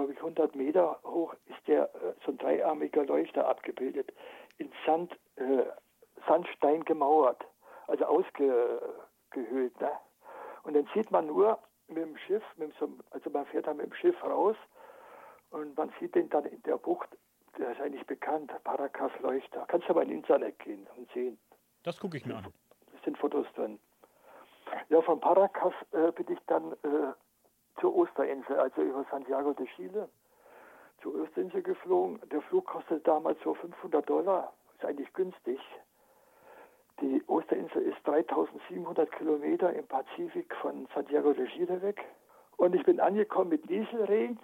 glaube 0.00 0.12
ich, 0.14 0.18
100 0.18 0.54
Meter 0.54 0.98
hoch 1.04 1.34
ist 1.46 1.68
der 1.68 1.94
äh, 1.94 2.14
so 2.24 2.32
ein 2.32 2.38
dreiarmiger 2.38 3.04
Leuchter 3.04 3.46
abgebildet. 3.46 4.12
In 4.56 4.72
Sand, 4.86 5.12
äh, 5.36 5.64
Sandstein 6.26 6.84
gemauert, 6.84 7.44
also 7.86 8.06
ausgehöhlt. 8.06 9.80
Ne? 9.80 9.90
Und 10.62 10.74
dann 10.74 10.88
sieht 10.94 11.10
man 11.10 11.26
nur 11.26 11.58
mit 11.88 11.98
dem 11.98 12.16
Schiff, 12.16 12.42
mit 12.56 12.72
so, 12.78 12.88
also 13.10 13.28
man 13.30 13.44
fährt 13.46 13.66
dann 13.66 13.76
mit 13.76 13.86
dem 13.86 13.94
Schiff 13.94 14.22
raus 14.24 14.56
und 15.50 15.76
man 15.76 15.92
sieht 16.00 16.14
den 16.14 16.30
dann 16.30 16.46
in 16.46 16.62
der 16.62 16.78
Bucht, 16.78 17.08
der 17.58 17.72
ist 17.72 17.80
eigentlich 17.80 18.06
bekannt, 18.06 18.52
Paracas 18.64 19.12
Leuchter. 19.20 19.66
Kannst 19.68 19.86
du 19.86 19.90
aber 19.90 20.02
in 20.02 20.10
Internet 20.10 20.58
gehen 20.60 20.86
und 20.96 21.10
sehen. 21.12 21.38
Das 21.82 21.98
gucke 21.98 22.16
ich 22.16 22.24
mir 22.24 22.36
an. 22.36 22.44
Da 22.44 22.98
sind 23.04 23.18
Fotos 23.18 23.46
drin. 23.54 23.78
Ja, 24.88 25.02
von 25.02 25.20
Paracas 25.20 25.74
äh, 25.92 26.12
bin 26.12 26.32
ich 26.32 26.38
dann 26.46 26.72
äh, 26.72 27.12
zur 27.80 27.96
Osterinsel, 27.96 28.58
also 28.58 28.82
über 28.82 29.04
Santiago 29.10 29.52
de 29.52 29.66
Chile, 29.76 30.08
zur 31.02 31.22
Osterinsel 31.22 31.62
geflogen. 31.62 32.20
Der 32.30 32.42
Flug 32.42 32.66
kostete 32.66 33.00
damals 33.00 33.38
so 33.42 33.54
500 33.54 34.08
Dollar, 34.08 34.52
ist 34.74 34.84
eigentlich 34.84 35.12
günstig. 35.14 35.60
Die 37.00 37.22
Osterinsel 37.28 37.82
ist 37.82 38.06
3700 38.06 39.10
Kilometer 39.12 39.72
im 39.72 39.86
Pazifik 39.86 40.54
von 40.56 40.86
Santiago 40.94 41.32
de 41.32 41.46
Chile 41.48 41.80
weg. 41.80 42.04
Und 42.56 42.74
ich 42.74 42.84
bin 42.84 43.00
angekommen 43.00 43.50
mit 43.50 43.70
Nieselregen, 43.70 44.38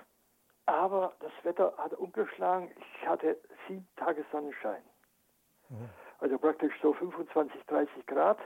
aber 0.65 1.15
das 1.21 1.33
Wetter 1.43 1.75
hat 1.77 1.93
umgeschlagen. 1.95 2.71
Ich 2.79 3.07
hatte 3.07 3.39
sieben 3.69 3.87
Tage 3.97 4.25
Sonnenschein. 4.33 4.83
Mhm. 5.69 5.91
Also 6.19 6.39
praktisch 6.39 6.73
so 6.81 6.95
25, 6.95 7.63
30 7.67 8.07
Grad. 8.07 8.39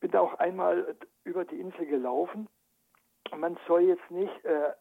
Bin 0.00 0.14
auch 0.14 0.34
einmal 0.34 0.94
über 1.24 1.46
die 1.46 1.58
Insel 1.58 1.86
gelaufen. 1.86 2.46
Man 3.34 3.58
soll 3.66 3.82
jetzt 3.82 4.10
nicht 4.10 4.44
äh, 4.44 4.72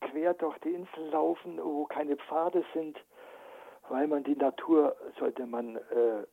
quer 0.00 0.34
durch 0.34 0.58
die 0.58 0.74
Insel 0.74 1.08
laufen, 1.10 1.58
wo 1.62 1.84
keine 1.86 2.16
Pfade 2.16 2.64
sind, 2.74 2.98
weil 3.88 4.06
man 4.06 4.24
die 4.24 4.36
Natur 4.36 4.96
sollte 5.18 5.46
man 5.46 5.76
äh, 5.76 6.26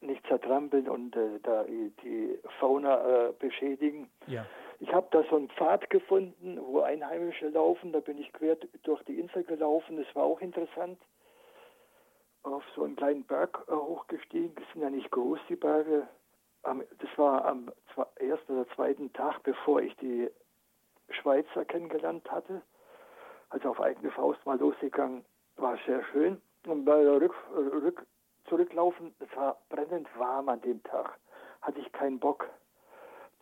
nicht 0.00 0.26
zertrampeln 0.26 0.88
und 0.88 1.16
äh, 1.16 1.40
da 1.42 1.64
die 1.64 2.38
Fauna 2.58 3.28
äh, 3.28 3.32
beschädigen. 3.32 4.10
Ja. 4.26 4.46
Ich 4.78 4.92
habe 4.92 5.08
da 5.10 5.24
so 5.30 5.36
einen 5.36 5.48
Pfad 5.48 5.88
gefunden, 5.88 6.58
wo 6.60 6.80
Einheimische 6.80 7.48
laufen. 7.48 7.92
Da 7.92 8.00
bin 8.00 8.18
ich 8.18 8.32
quer 8.32 8.56
durch 8.82 9.02
die 9.04 9.18
Insel 9.18 9.44
gelaufen. 9.44 9.96
Das 9.96 10.14
war 10.14 10.24
auch 10.24 10.40
interessant. 10.40 11.00
Auf 12.42 12.62
so 12.74 12.84
einen 12.84 12.96
kleinen 12.96 13.24
Berg 13.24 13.64
äh, 13.68 13.72
hochgestiegen. 13.72 14.54
Das 14.54 14.64
sind 14.72 14.82
ja 14.82 14.90
nicht 14.90 15.10
groß, 15.10 15.38
die 15.48 15.56
Berge. 15.56 16.06
Das 16.66 17.18
war 17.18 17.44
am 17.44 17.70
ersten 18.16 18.58
oder 18.58 18.68
zweiten 18.74 19.12
Tag, 19.12 19.42
bevor 19.44 19.80
ich 19.80 19.94
die 19.96 20.28
Schweizer 21.10 21.64
kennengelernt 21.64 22.30
hatte. 22.30 22.62
Also 23.50 23.70
auf 23.70 23.80
eigene 23.80 24.10
Faust 24.10 24.44
mal 24.44 24.58
losgegangen. 24.58 25.24
War 25.56 25.78
sehr 25.86 26.02
schön. 26.06 26.42
Und 26.66 26.84
bei 26.84 27.02
der 27.02 27.20
Rück, 27.20 27.34
Rück, 27.54 28.04
Zurücklaufen, 28.48 29.14
es 29.20 29.36
war 29.36 29.58
brennend 29.68 30.08
warm 30.18 30.48
an 30.48 30.60
dem 30.62 30.82
Tag. 30.82 31.18
Hatte 31.62 31.80
ich 31.80 31.92
keinen 31.92 32.18
Bock 32.18 32.48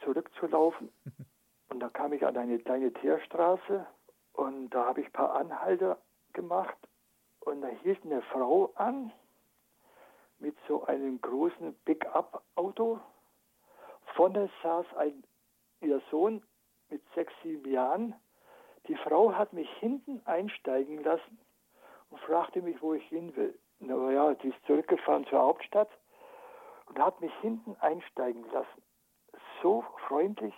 zurückzulaufen. 0.03 0.91
Und 1.71 1.81
da 1.81 1.89
kam 1.89 2.13
ich 2.13 2.25
an 2.25 2.37
eine 2.37 2.59
kleine 2.59 2.93
Teerstraße 2.93 3.87
und 4.35 4.71
da 4.71 4.87
habe 4.87 5.01
ich 5.01 5.07
ein 5.07 5.13
paar 5.13 5.35
Anhalter 5.35 5.99
gemacht 6.33 6.77
und 7.41 7.63
da 7.63 7.69
hielt 7.69 8.05
eine 8.05 8.23
Frau 8.23 8.73
an 8.77 9.13
mit 10.39 10.57
so 10.69 10.85
einem 10.85 11.21
großen 11.21 11.75
Pick-up-Auto. 11.85 13.01
Vorne 14.15 14.51
saß 14.63 14.87
ein, 14.97 15.25
ihr 15.81 16.01
Sohn 16.11 16.43
mit 16.91 17.03
sechs, 17.15 17.33
sieben 17.43 17.71
Jahren. 17.71 18.15
Die 18.89 18.97
Frau 18.97 19.35
hat 19.35 19.53
mich 19.53 19.71
hinten 19.79 20.21
einsteigen 20.25 21.03
lassen 21.03 21.39
und 22.11 22.21
fragte 22.21 22.63
mich, 22.63 22.81
wo 22.83 22.95
ich 22.95 23.05
hin 23.09 23.35
will. 23.37 23.59
Naja, 23.81 24.35
die 24.35 24.49
ist 24.49 24.67
zurückgefahren 24.67 25.27
zur 25.27 25.41
Hauptstadt 25.41 25.91
und 26.87 26.99
hat 26.99 27.21
mich 27.21 27.33
hinten 27.41 27.77
einsteigen 27.81 28.45
lassen 28.53 28.83
so 29.65 29.83
freundlich, 30.07 30.55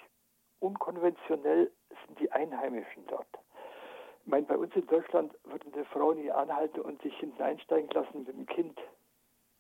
unkonventionell 0.59 1.71
sind 2.05 2.19
die 2.19 2.31
Einheimischen 2.33 3.07
dort. 3.07 3.29
Ich 4.23 4.27
meine, 4.27 4.45
bei 4.47 4.57
uns 4.57 4.75
in 4.75 4.87
Deutschland 4.87 5.33
würde 5.45 5.73
eine 5.73 5.85
Frau 5.87 6.13
nie 6.13 6.31
anhalten 6.31 6.81
und 6.81 7.01
sich 7.03 7.17
hinten 7.19 7.41
einsteigen 7.41 7.89
lassen 7.91 8.25
mit 8.25 8.29
dem 8.29 8.47
Kind. 8.47 8.79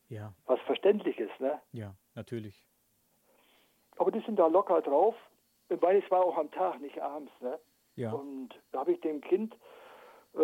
Ja. 0.08 0.34
Was 0.46 0.60
verständlich 0.62 1.18
ist, 1.18 1.38
ne? 1.38 1.62
Ja, 1.70 1.94
natürlich. 2.14 2.66
Aber 3.96 4.10
die 4.10 4.20
sind 4.20 4.38
da 4.38 4.46
locker 4.46 4.82
drauf, 4.82 5.14
weil 5.68 6.02
es 6.02 6.10
war 6.10 6.24
auch 6.24 6.36
am 6.36 6.50
Tag, 6.50 6.80
nicht 6.80 7.00
abends, 7.00 7.32
ne? 7.40 7.58
Ja. 7.96 8.12
Und 8.12 8.50
da 8.72 8.80
habe 8.80 8.92
ich 8.92 9.00
dem 9.00 9.20
Kind 9.22 9.56
äh, 10.34 10.38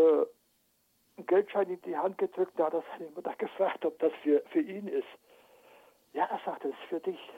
einen 1.17 1.27
Geldschein 1.27 1.69
in 1.69 1.81
die 1.83 1.97
Hand 1.97 2.17
gedrückt, 2.19 2.53
da 2.57 2.67
hat 2.67 2.75
er 2.75 2.85
seine 2.93 3.11
Mutter 3.11 3.35
gefragt, 3.39 3.85
ob 3.85 3.99
das 3.99 4.13
für, 4.23 4.43
für 4.51 4.61
ihn 4.61 4.89
ist. 4.89 5.09
Ja, 6.13 6.25
er 6.25 6.41
sagte, 6.45 6.69
das 6.69 6.79
ist 6.79 6.89
für 6.89 7.01
dich. 7.01 7.31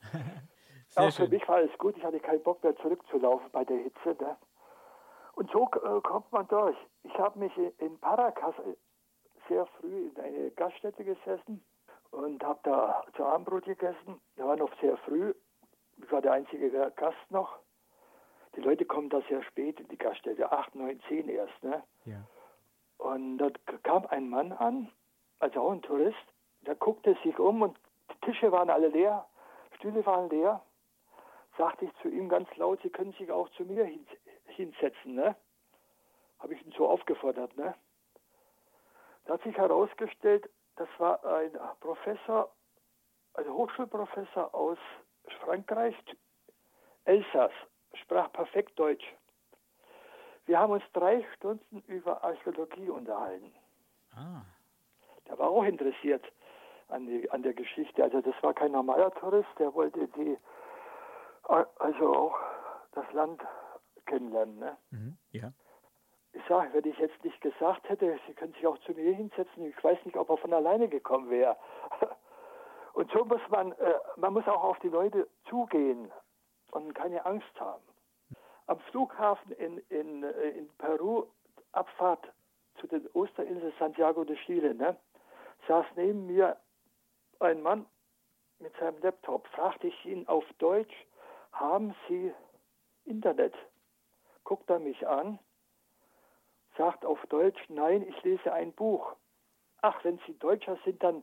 Auch 0.96 1.12
für 1.12 1.28
mich 1.28 1.46
war 1.48 1.56
alles 1.56 1.76
gut. 1.78 1.96
Ich 1.96 2.02
hatte 2.02 2.18
keinen 2.18 2.42
Bock 2.42 2.62
mehr 2.64 2.74
zurückzulaufen 2.76 3.48
bei 3.52 3.64
der 3.64 3.76
Hitze. 3.76 4.16
Ne? 4.20 4.36
Und 5.34 5.48
so 5.52 5.64
äh, 5.64 6.00
kommt 6.00 6.32
man 6.32 6.48
durch. 6.48 6.76
Ich 7.04 7.14
habe 7.14 7.38
mich 7.38 7.52
in 7.78 7.98
Paracas 8.00 8.56
äh, 8.58 8.74
sehr 9.48 9.66
früh 9.66 10.08
in 10.08 10.20
eine 10.20 10.50
Gaststätte 10.50 11.04
gesessen 11.04 11.64
und 12.10 12.42
habe 12.42 12.60
da 12.62 13.04
zu 13.16 13.24
Abendbrot 13.24 13.64
gegessen. 13.64 14.20
Wir 14.36 14.46
waren 14.46 14.58
noch 14.58 14.72
sehr 14.80 14.96
früh. 14.98 15.34
Ich 16.02 16.10
war 16.10 16.22
der 16.22 16.32
einzige 16.32 16.70
Gast 16.96 17.30
noch. 17.30 17.58
Die 18.56 18.60
Leute 18.60 18.84
kommen 18.84 19.10
da 19.10 19.20
sehr 19.28 19.42
spät 19.44 19.78
in 19.78 19.88
die 19.88 19.98
Gaststätte, 19.98 20.50
8, 20.50 20.74
9, 20.74 21.00
10 21.08 21.28
erst. 21.28 21.62
Ne? 21.62 21.82
Ja. 22.04 22.24
Und 22.98 23.38
da 23.38 23.50
kam 23.82 24.06
ein 24.06 24.28
Mann 24.28 24.52
an, 24.52 24.90
also 25.38 25.60
auch 25.60 25.70
ein 25.72 25.82
Tourist, 25.82 26.16
der 26.62 26.74
guckte 26.74 27.16
sich 27.22 27.38
um 27.38 27.62
und 27.62 27.78
die 28.10 28.26
Tische 28.26 28.50
waren 28.50 28.70
alle 28.70 28.88
leer, 28.88 29.26
Stühle 29.76 30.04
waren 30.04 30.28
leer 30.30 30.60
sagte 31.60 31.84
ich 31.84 31.92
zu 32.00 32.08
ihm 32.08 32.28
ganz 32.28 32.48
laut, 32.56 32.80
Sie 32.82 32.90
können 32.90 33.12
sich 33.12 33.30
auch 33.30 33.48
zu 33.50 33.64
mir 33.64 33.84
hin, 33.84 34.06
hinsetzen, 34.46 35.14
ne? 35.14 35.36
Habe 36.38 36.54
ich 36.54 36.64
ihn 36.64 36.72
so 36.72 36.88
aufgefordert, 36.88 37.56
ne? 37.56 37.74
Da 39.26 39.34
hat 39.34 39.42
sich 39.42 39.56
herausgestellt, 39.56 40.48
das 40.80 40.88
war 40.96 41.22
ein 41.26 41.50
Professor, 41.80 42.50
ein 43.34 43.46
Hochschulprofessor 43.46 44.54
aus 44.54 44.78
Frankreich, 45.44 45.94
Elsass, 47.04 47.52
sprach 47.92 48.32
perfekt 48.32 48.78
Deutsch. 48.78 49.04
Wir 50.46 50.58
haben 50.58 50.72
uns 50.72 50.82
drei 50.94 51.22
Stunden 51.36 51.80
über 51.86 52.24
Archäologie 52.24 52.88
unterhalten. 52.88 53.52
Ah. 54.14 54.40
Der 55.28 55.38
war 55.38 55.50
auch 55.50 55.64
interessiert 55.64 56.24
an, 56.88 57.06
die, 57.06 57.30
an 57.30 57.42
der 57.42 57.52
Geschichte. 57.52 58.02
Also 58.02 58.22
das 58.22 58.34
war 58.42 58.54
kein 58.54 58.72
normaler 58.72 59.10
Tourist, 59.12 59.50
der 59.58 59.74
wollte 59.74 60.08
die 60.08 60.38
also 61.42 62.16
auch 62.16 62.38
das 62.92 63.12
Land 63.12 63.42
kennenlernen. 64.06 64.58
Ne? 64.58 64.76
Mhm, 64.90 65.18
ja. 65.32 65.52
Ich 66.32 66.42
sage, 66.48 66.72
wenn 66.72 66.90
ich 66.90 66.98
jetzt 66.98 67.22
nicht 67.24 67.40
gesagt 67.40 67.88
hätte, 67.88 68.18
Sie 68.26 68.34
können 68.34 68.52
sich 68.52 68.66
auch 68.66 68.78
zu 68.78 68.92
mir 68.92 69.14
hinsetzen, 69.14 69.66
ich 69.66 69.82
weiß 69.82 69.98
nicht, 70.04 70.16
ob 70.16 70.30
er 70.30 70.36
von 70.36 70.52
alleine 70.52 70.88
gekommen 70.88 71.28
wäre. 71.30 71.56
Und 72.92 73.10
so 73.12 73.24
muss 73.24 73.40
man, 73.48 73.72
äh, 73.72 73.94
man 74.16 74.32
muss 74.32 74.46
auch 74.46 74.62
auf 74.62 74.78
die 74.80 74.88
Leute 74.88 75.28
zugehen 75.48 76.10
und 76.72 76.94
keine 76.94 77.24
Angst 77.24 77.58
haben. 77.58 77.82
Am 78.66 78.78
Flughafen 78.90 79.52
in, 79.52 79.78
in, 79.88 80.22
äh, 80.24 80.50
in 80.50 80.68
Peru, 80.78 81.26
Abfahrt 81.72 82.32
zu 82.80 82.86
den 82.86 83.08
Osterinseln 83.14 83.72
Santiago 83.78 84.24
de 84.24 84.36
Chile, 84.36 84.74
ne, 84.74 84.96
saß 85.68 85.86
neben 85.96 86.26
mir 86.26 86.56
ein 87.38 87.62
Mann 87.62 87.86
mit 88.58 88.74
seinem 88.76 89.00
Laptop, 89.00 89.46
fragte 89.48 89.86
ich 89.86 90.06
ihn 90.06 90.26
auf 90.28 90.44
Deutsch, 90.58 91.06
haben 91.52 91.94
Sie 92.08 92.32
Internet? 93.04 93.54
Guckt 94.44 94.68
er 94.68 94.78
mich 94.78 95.06
an, 95.06 95.38
sagt 96.80 97.04
auf 97.04 97.20
Deutsch, 97.26 97.60
nein, 97.68 98.06
ich 98.08 98.22
lese 98.22 98.54
ein 98.54 98.72
Buch. 98.72 99.14
Ach, 99.82 100.02
wenn 100.02 100.18
Sie 100.26 100.32
Deutscher 100.38 100.78
sind, 100.86 101.02
dann 101.02 101.22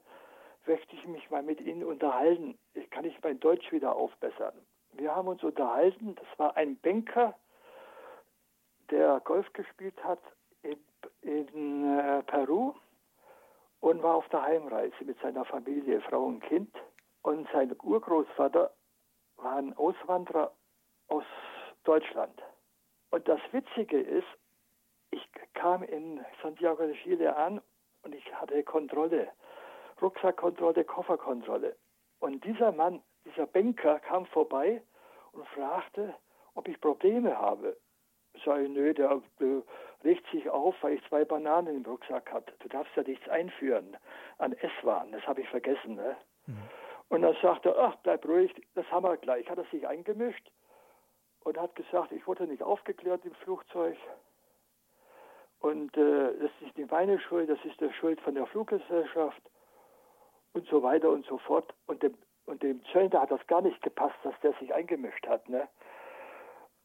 möchte 0.68 0.96
ich 0.96 1.08
mich 1.08 1.28
mal 1.32 1.42
mit 1.42 1.60
Ihnen 1.62 1.84
unterhalten. 1.84 2.60
Ich 2.76 2.88
kann 2.92 3.06
ich 3.06 3.20
mein 3.24 3.40
Deutsch 3.40 3.72
wieder 3.72 3.96
aufbessern. 3.96 4.54
Wir 4.92 5.16
haben 5.16 5.28
uns 5.28 5.44
unterhalten, 5.44 6.14
das 6.14 6.28
war 6.38 6.56
ein 6.58 6.78
Banker, 6.78 7.34
der 8.92 9.20
Golf 9.22 9.52
gespielt 9.54 9.98
hat 10.04 10.20
in, 10.62 10.78
in 11.22 12.00
äh, 12.00 12.22
Peru 12.22 12.76
und 13.80 14.04
war 14.04 14.14
auf 14.14 14.30
der 14.30 14.44
Heimreise 14.44 15.04
mit 15.06 15.20
seiner 15.22 15.44
Familie, 15.46 16.02
Frau 16.02 16.26
und 16.26 16.42
Kind. 16.42 16.76
Und 17.24 17.48
sein 17.52 17.76
Urgroßvater 17.82 18.72
waren 19.38 19.76
Auswanderer 19.76 20.52
aus 21.08 21.26
Deutschland. 21.84 22.44
Und 23.10 23.28
das 23.28 23.40
Witzige 23.52 24.00
ist, 24.00 24.28
ich 25.12 25.30
kam 25.54 25.84
in 25.84 26.24
Santiago 26.42 26.86
de 26.86 26.96
Chile 26.96 27.36
an 27.36 27.62
und 28.04 28.16
ich 28.16 28.34
hatte 28.36 28.64
Kontrolle, 28.64 29.30
Rucksackkontrolle, 30.02 30.84
Kofferkontrolle. 30.84 31.76
Und 32.20 32.44
dieser 32.44 32.72
Mann, 32.72 33.02
dieser 33.26 33.48
Banker 33.48 34.00
kam 34.00 34.26
vorbei 34.28 34.82
und 35.32 35.48
fragte, 35.50 36.14
ob 36.56 36.68
ich 36.68 36.80
Probleme 36.80 37.38
habe. 37.38 37.78
Sag 38.46 38.62
ich, 38.62 38.70
nö, 38.70 38.94
der, 38.94 39.22
der 39.40 39.64
regt 40.04 40.28
sich 40.32 40.50
auf, 40.50 40.76
weil 40.82 40.94
ich 40.94 41.08
zwei 41.08 41.26
Bananen 41.26 41.78
im 41.78 41.86
Rucksack 41.86 42.32
hatte. 42.32 42.54
Du 42.60 42.70
darfst 42.70 42.96
ja 42.96 43.04
nichts 43.04 43.28
einführen 43.30 43.98
an 44.38 44.54
Esswaren, 44.54 45.12
das 45.12 45.26
habe 45.28 45.42
ich 45.42 45.50
vergessen. 45.50 45.96
Ne? 45.96 46.16
Mhm. 46.46 46.70
Und 47.10 47.22
dann 47.22 47.36
sagte 47.42 47.70
er, 47.70 47.80
ach, 47.80 47.96
bleib 48.04 48.26
ruhig, 48.28 48.54
das 48.76 48.86
haben 48.92 49.06
wir 49.06 49.18
gleich. 49.18 49.50
Hat 49.50 49.58
er 49.58 49.66
sich 49.66 49.88
eingemischt 49.88 50.52
und 51.44 51.58
hat 51.58 51.76
gesagt, 51.76 52.12
ich 52.12 52.28
wurde 52.28 52.46
nicht 52.46 52.62
aufgeklärt 52.62 53.26
im 53.26 53.34
Flugzeug. 53.36 53.98
Und 55.60 55.96
äh, 55.98 56.34
das 56.40 56.52
ist 56.62 56.78
nicht 56.78 56.92
meine 56.92 57.20
Schuld, 57.20 57.50
das 57.50 57.60
ist 57.66 57.80
die 57.82 57.92
Schuld 57.94 58.22
von 58.22 58.36
der 58.36 58.46
Fluggesellschaft 58.46 59.42
und 60.54 60.68
so 60.68 60.84
weiter 60.84 61.10
und 61.10 61.26
so 61.26 61.38
fort. 61.40 61.74
Und 61.88 62.04
dem, 62.04 62.16
und 62.46 62.62
dem 62.64 62.84
Zöllner 62.92 63.22
hat 63.22 63.32
das 63.32 63.46
gar 63.48 63.62
nicht 63.62 63.82
gepasst, 63.82 64.18
dass 64.24 64.40
der 64.42 64.54
sich 64.54 64.74
eingemischt 64.74 65.28
hat. 65.28 65.50
Ne? 65.50 65.68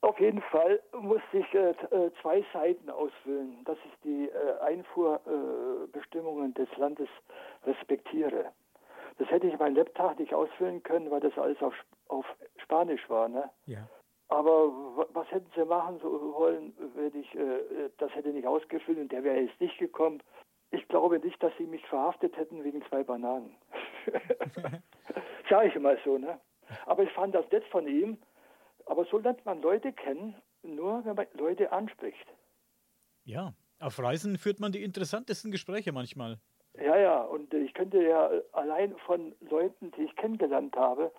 Auf 0.01 0.19
jeden 0.19 0.43
Fall 0.43 0.81
musste 0.93 1.39
ich 1.39 1.55
äh, 1.55 1.71
äh 1.71 2.11
zwei 2.21 2.45
Seiten 2.53 2.91
ausfüllen, 2.91 3.63
dass 3.65 3.79
ich 3.85 4.01
die 4.03 4.29
äh, 4.29 4.59
Einfuhrbestimmungen 4.61 6.55
des 6.55 6.69
Landes 6.77 7.09
respektiere. 7.65 8.53
Das 9.19 9.31
hätte 9.31 9.47
ich 9.47 9.59
meinen 9.59 9.77
Laptop 9.77 10.19
nicht 10.19 10.35
ausfüllen 10.35 10.83
können, 10.83 11.11
weil 11.11 11.21
das 11.21 11.37
alles 11.39 11.63
auf, 11.63 11.75
auf 12.09 12.27
Spanisch 12.57 13.09
war. 13.09 13.29
Ne? 13.29 13.49
Ja. 13.67 13.87
Aber 14.33 15.07
was 15.12 15.31
hätten 15.31 15.51
sie 15.55 15.64
machen 15.66 16.03
wollen, 16.03 16.73
wenn 16.95 17.14
ich 17.21 17.35
äh, 17.35 17.90
das 17.99 18.14
hätte 18.14 18.31
nicht 18.31 18.47
ausgefüllt 18.47 18.99
und 18.99 19.12
der 19.12 19.23
wäre 19.25 19.40
jetzt 19.40 19.61
nicht 19.61 19.77
gekommen? 19.77 20.23
Ich 20.71 20.88
glaube 20.88 21.18
nicht, 21.18 21.42
dass 21.42 21.53
sie 21.59 21.66
mich 21.66 21.85
verhaftet 21.87 22.35
hätten 22.38 22.64
wegen 22.64 22.83
zwei 22.88 23.05
Bananen. 23.05 23.55
Sag 25.51 25.66
ich 25.66 25.79
mal 25.79 25.99
so, 26.03 26.16
ne? 26.16 26.40
Aber 26.87 27.03
ich 27.03 27.12
fand 27.12 27.35
das 27.35 27.45
nett 27.53 27.64
von 27.66 27.87
ihm. 27.87 28.16
Aber 28.87 29.05
so 29.05 29.18
lernt 29.18 29.45
man 29.45 29.61
Leute 29.61 29.92
kennen, 29.92 30.35
nur 30.62 31.05
wenn 31.05 31.14
man 31.14 31.27
Leute 31.35 31.71
anspricht. 31.71 32.27
Ja, 33.25 33.53
auf 33.81 33.99
Reisen 33.99 34.38
führt 34.38 34.61
man 34.61 34.73
die 34.73 34.83
interessantesten 34.83 35.51
Gespräche 35.51 35.92
manchmal. 35.92 36.38
Ja, 36.79 36.97
ja, 36.97 37.21
und 37.21 37.53
ich 37.53 37.75
könnte 37.75 38.03
ja 38.03 38.31
allein 38.53 38.97
von 39.05 39.35
Leuten, 39.40 39.90
die 39.90 40.05
ich 40.05 40.16
kennengelernt 40.16 40.75
habe, 40.75 41.12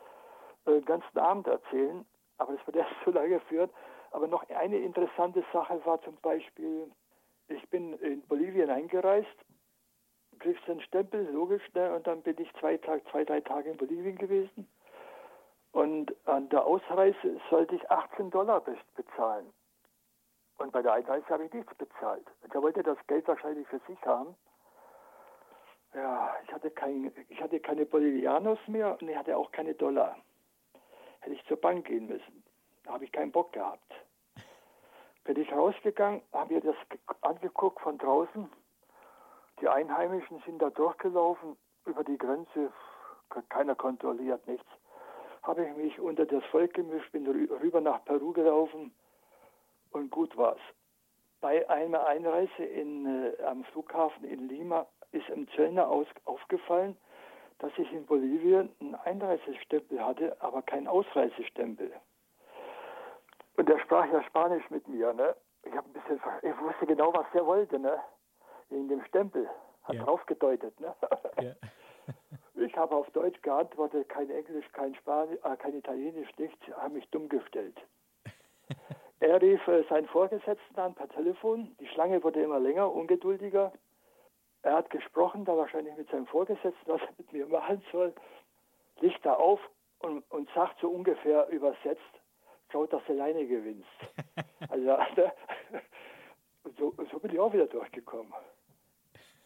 den 0.66 0.82
äh, 0.82 0.82
ganzen 0.82 1.20
Abend 1.20 1.46
erzählen, 1.46 2.06
aber 2.44 2.54
das 2.54 2.68
wird 2.68 2.78
erst 2.78 2.96
so 3.04 3.12
lange 3.12 3.40
führen. 3.42 3.70
Aber 4.12 4.28
noch 4.28 4.48
eine 4.50 4.78
interessante 4.78 5.44
Sache 5.52 5.84
war 5.86 6.02
zum 6.02 6.16
Beispiel, 6.18 6.92
ich 7.48 7.70
bin 7.70 7.94
in 8.00 8.22
Bolivien 8.28 8.70
eingereist, 8.70 9.28
kriegst 10.40 10.70
einen 10.70 10.82
Stempel, 10.82 11.28
logisch, 11.32 11.64
ne? 11.74 11.96
und 11.96 12.06
dann 12.06 12.22
bin 12.22 12.36
ich 12.40 12.52
zwei, 12.60 12.78
Tag, 12.78 13.02
zwei, 13.12 13.24
drei 13.24 13.42
Tage 13.42 13.72
in 13.72 13.78
Bolivien 13.78 14.18
gewesen. 14.18 14.68
Und 15.72 16.16
an 16.28 16.50
der 16.50 16.66
Ausreise 16.66 17.42
sollte 17.50 17.76
ich 17.76 17.90
18 17.90 18.30
Dollar 18.30 18.62
bezahlen. 18.96 19.52
Und 20.58 20.72
bei 20.72 20.84
der 20.84 20.94
Einreise 20.94 21.28
habe 21.30 21.46
ich 21.46 21.54
nichts 21.54 21.74
bezahlt. 21.76 22.26
Und 22.44 22.54
er 22.54 22.62
wollte 22.62 22.84
das 22.84 22.98
Geld 23.08 23.28
wahrscheinlich 23.28 23.68
für 23.68 23.80
sich 23.88 24.00
haben. 24.06 24.36
Ja, 25.96 26.36
ich 26.44 26.54
hatte, 26.54 26.70
kein, 26.72 27.12
ich 27.30 27.42
hatte 27.42 27.60
keine 27.60 27.86
Bolivianos 27.86 28.60
mehr 28.68 28.98
und 29.00 29.10
ich 29.10 29.16
hatte 29.16 29.36
auch 29.36 29.52
keine 29.52 29.74
Dollar. 29.74 30.18
Hätte 31.24 31.36
ich 31.36 31.46
zur 31.46 31.58
Bank 31.58 31.86
gehen 31.86 32.08
müssen. 32.08 32.44
Da 32.84 32.94
habe 32.94 33.06
ich 33.06 33.12
keinen 33.14 33.32
Bock 33.32 33.54
gehabt. 33.54 33.94
Bin 35.24 35.40
ich 35.40 35.50
rausgegangen, 35.54 36.22
habe 36.34 36.56
mir 36.56 36.62
das 36.62 36.76
angeguckt 37.22 37.80
von 37.80 37.98
draußen. 37.98 38.50
Die 39.62 39.70
Einheimischen 39.70 40.44
sind 40.46 40.62
da 40.62 40.70
durchgelaufen 40.70 41.56
über 41.86 42.04
die 42.04 42.18
Grenze. 42.18 42.74
Keiner 43.48 43.74
kontrolliert 43.74 44.46
nichts. 44.48 44.68
Habe 45.44 45.66
ich 45.66 45.76
mich 45.78 46.00
unter 46.00 46.26
das 46.26 46.44
Volk 46.46 46.74
gemischt, 46.74 47.12
bin 47.14 47.26
rüber 47.26 47.80
nach 47.80 48.04
Peru 48.04 48.34
gelaufen 48.34 48.94
und 49.92 50.12
gut 50.12 50.36
war's. 50.36 50.60
Bei 51.40 51.70
einer 51.70 52.06
Einreise 52.06 52.64
in, 52.64 53.06
äh, 53.06 53.42
am 53.44 53.64
Flughafen 53.66 54.26
in 54.26 54.50
Lima 54.50 54.88
ist 55.12 55.30
einem 55.32 55.48
Zöllner 55.50 55.88
aus, 55.88 56.08
aufgefallen, 56.26 56.98
dass 57.64 57.72
ich 57.78 57.90
in 57.94 58.06
Bolivien 58.06 58.70
einen 58.82 58.96
Einreisestempel 58.96 60.06
hatte, 60.06 60.36
aber 60.42 60.62
keinen 60.64 60.86
Ausreisestempel. 60.86 61.94
Und 63.56 63.70
er 63.70 63.80
sprach 63.80 64.06
ja 64.12 64.22
Spanisch 64.24 64.70
mit 64.70 64.86
mir, 64.90 65.14
ne? 65.14 65.34
Ich 65.64 65.72
habe 65.74 65.88
ein 65.88 65.94
bisschen, 65.94 66.20
ich 66.42 66.60
wusste 66.60 66.86
genau, 66.86 67.14
was 67.14 67.26
er 67.34 67.46
wollte, 67.46 67.80
ne? 67.80 68.02
Wegen 68.70 68.90
dem 68.90 69.02
Stempel. 69.06 69.50
Hat 69.84 69.96
ja. 69.96 70.04
drauf 70.04 70.26
gedeutet, 70.26 70.78
ne? 70.80 70.94
Ja. 71.42 71.54
Ich 72.56 72.78
habe 72.78 72.96
auf 72.96 73.10
Deutsch 73.12 73.42
geantwortet, 73.42 74.08
kein 74.10 74.30
Englisch, 74.30 74.66
kein 74.74 74.94
Spanisch, 74.96 75.40
äh, 75.44 75.58
kein 75.58 75.76
Italienisch, 75.76 76.30
nichts, 76.38 76.60
habe 76.78 76.94
mich 76.94 77.10
dumm 77.10 77.28
gestellt. 77.28 77.76
er 79.20 79.42
rief 79.42 79.68
äh, 79.68 79.84
seinen 79.90 80.08
Vorgesetzten 80.08 80.80
an 80.80 80.94
per 80.94 81.10
Telefon. 81.10 81.76
Die 81.80 81.88
Schlange 81.88 82.24
wurde 82.24 82.44
immer 82.44 82.60
länger, 82.60 82.94
ungeduldiger. 82.94 83.74
Er 84.64 84.76
hat 84.76 84.90
gesprochen, 84.90 85.46
da 85.46 85.56
wahrscheinlich 85.58 85.96
mit 85.98 86.10
seinem 86.10 86.26
Vorgesetzten, 86.26 86.88
was 86.88 87.02
er 87.02 87.14
mit 87.18 87.32
mir 87.34 87.48
machen 87.48 87.84
soll. 87.92 88.14
Licht 89.02 89.24
da 89.26 89.34
auf 89.34 89.60
und, 90.00 90.24
und 90.32 90.50
sagt 90.56 90.80
so 90.80 90.90
ungefähr 90.90 91.48
übersetzt, 91.50 92.02
schau, 92.72 92.86
dass 92.88 93.04
du 93.06 93.14
alleine 93.14 93.46
gewinnst. 93.46 93.90
also, 94.70 94.98
so, 96.78 96.94
so 97.12 97.20
bin 97.20 97.32
ich 97.34 97.40
auch 97.40 97.54
wieder 97.54 97.68
durchgekommen. 97.68 98.34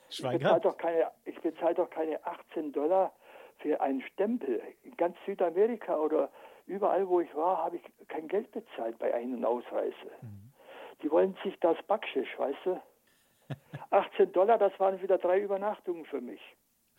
Ich 0.10 0.22
bezahle, 0.22 0.62
doch 0.62 0.78
keine, 0.78 1.12
ich 1.26 1.40
bezahle 1.42 1.76
doch 1.76 1.90
keine 1.90 2.24
18 2.26 2.72
Dollar 2.72 3.12
für 3.58 3.82
einen 3.82 4.02
Stempel. 4.02 4.62
In 4.84 4.96
ganz 4.98 5.18
Südamerika 5.26 5.98
oder 5.98 6.30
überall, 6.68 7.08
wo 7.08 7.22
ich 7.22 7.36
war, 7.36 7.58
habe 7.64 7.78
ich 7.78 8.08
kein 8.08 8.28
Geld 8.28 8.52
bezahlt 8.52 9.00
bei 9.00 9.14
Ein- 9.14 9.34
und 9.34 9.46
Ausreise. 9.46 9.96
Mhm. 10.22 10.54
Die 11.02 11.12
wollen 11.12 11.36
sich 11.44 11.60
das 11.60 11.82
Backschisch, 11.84 12.38
weißt 12.38 12.66
du? 12.66 12.82
18 13.92 14.32
Dollar, 14.32 14.58
das 14.58 14.78
waren 14.80 15.02
wieder 15.02 15.18
drei 15.18 15.40
Übernachtungen 15.40 16.06
für 16.06 16.22
mich. 16.22 16.42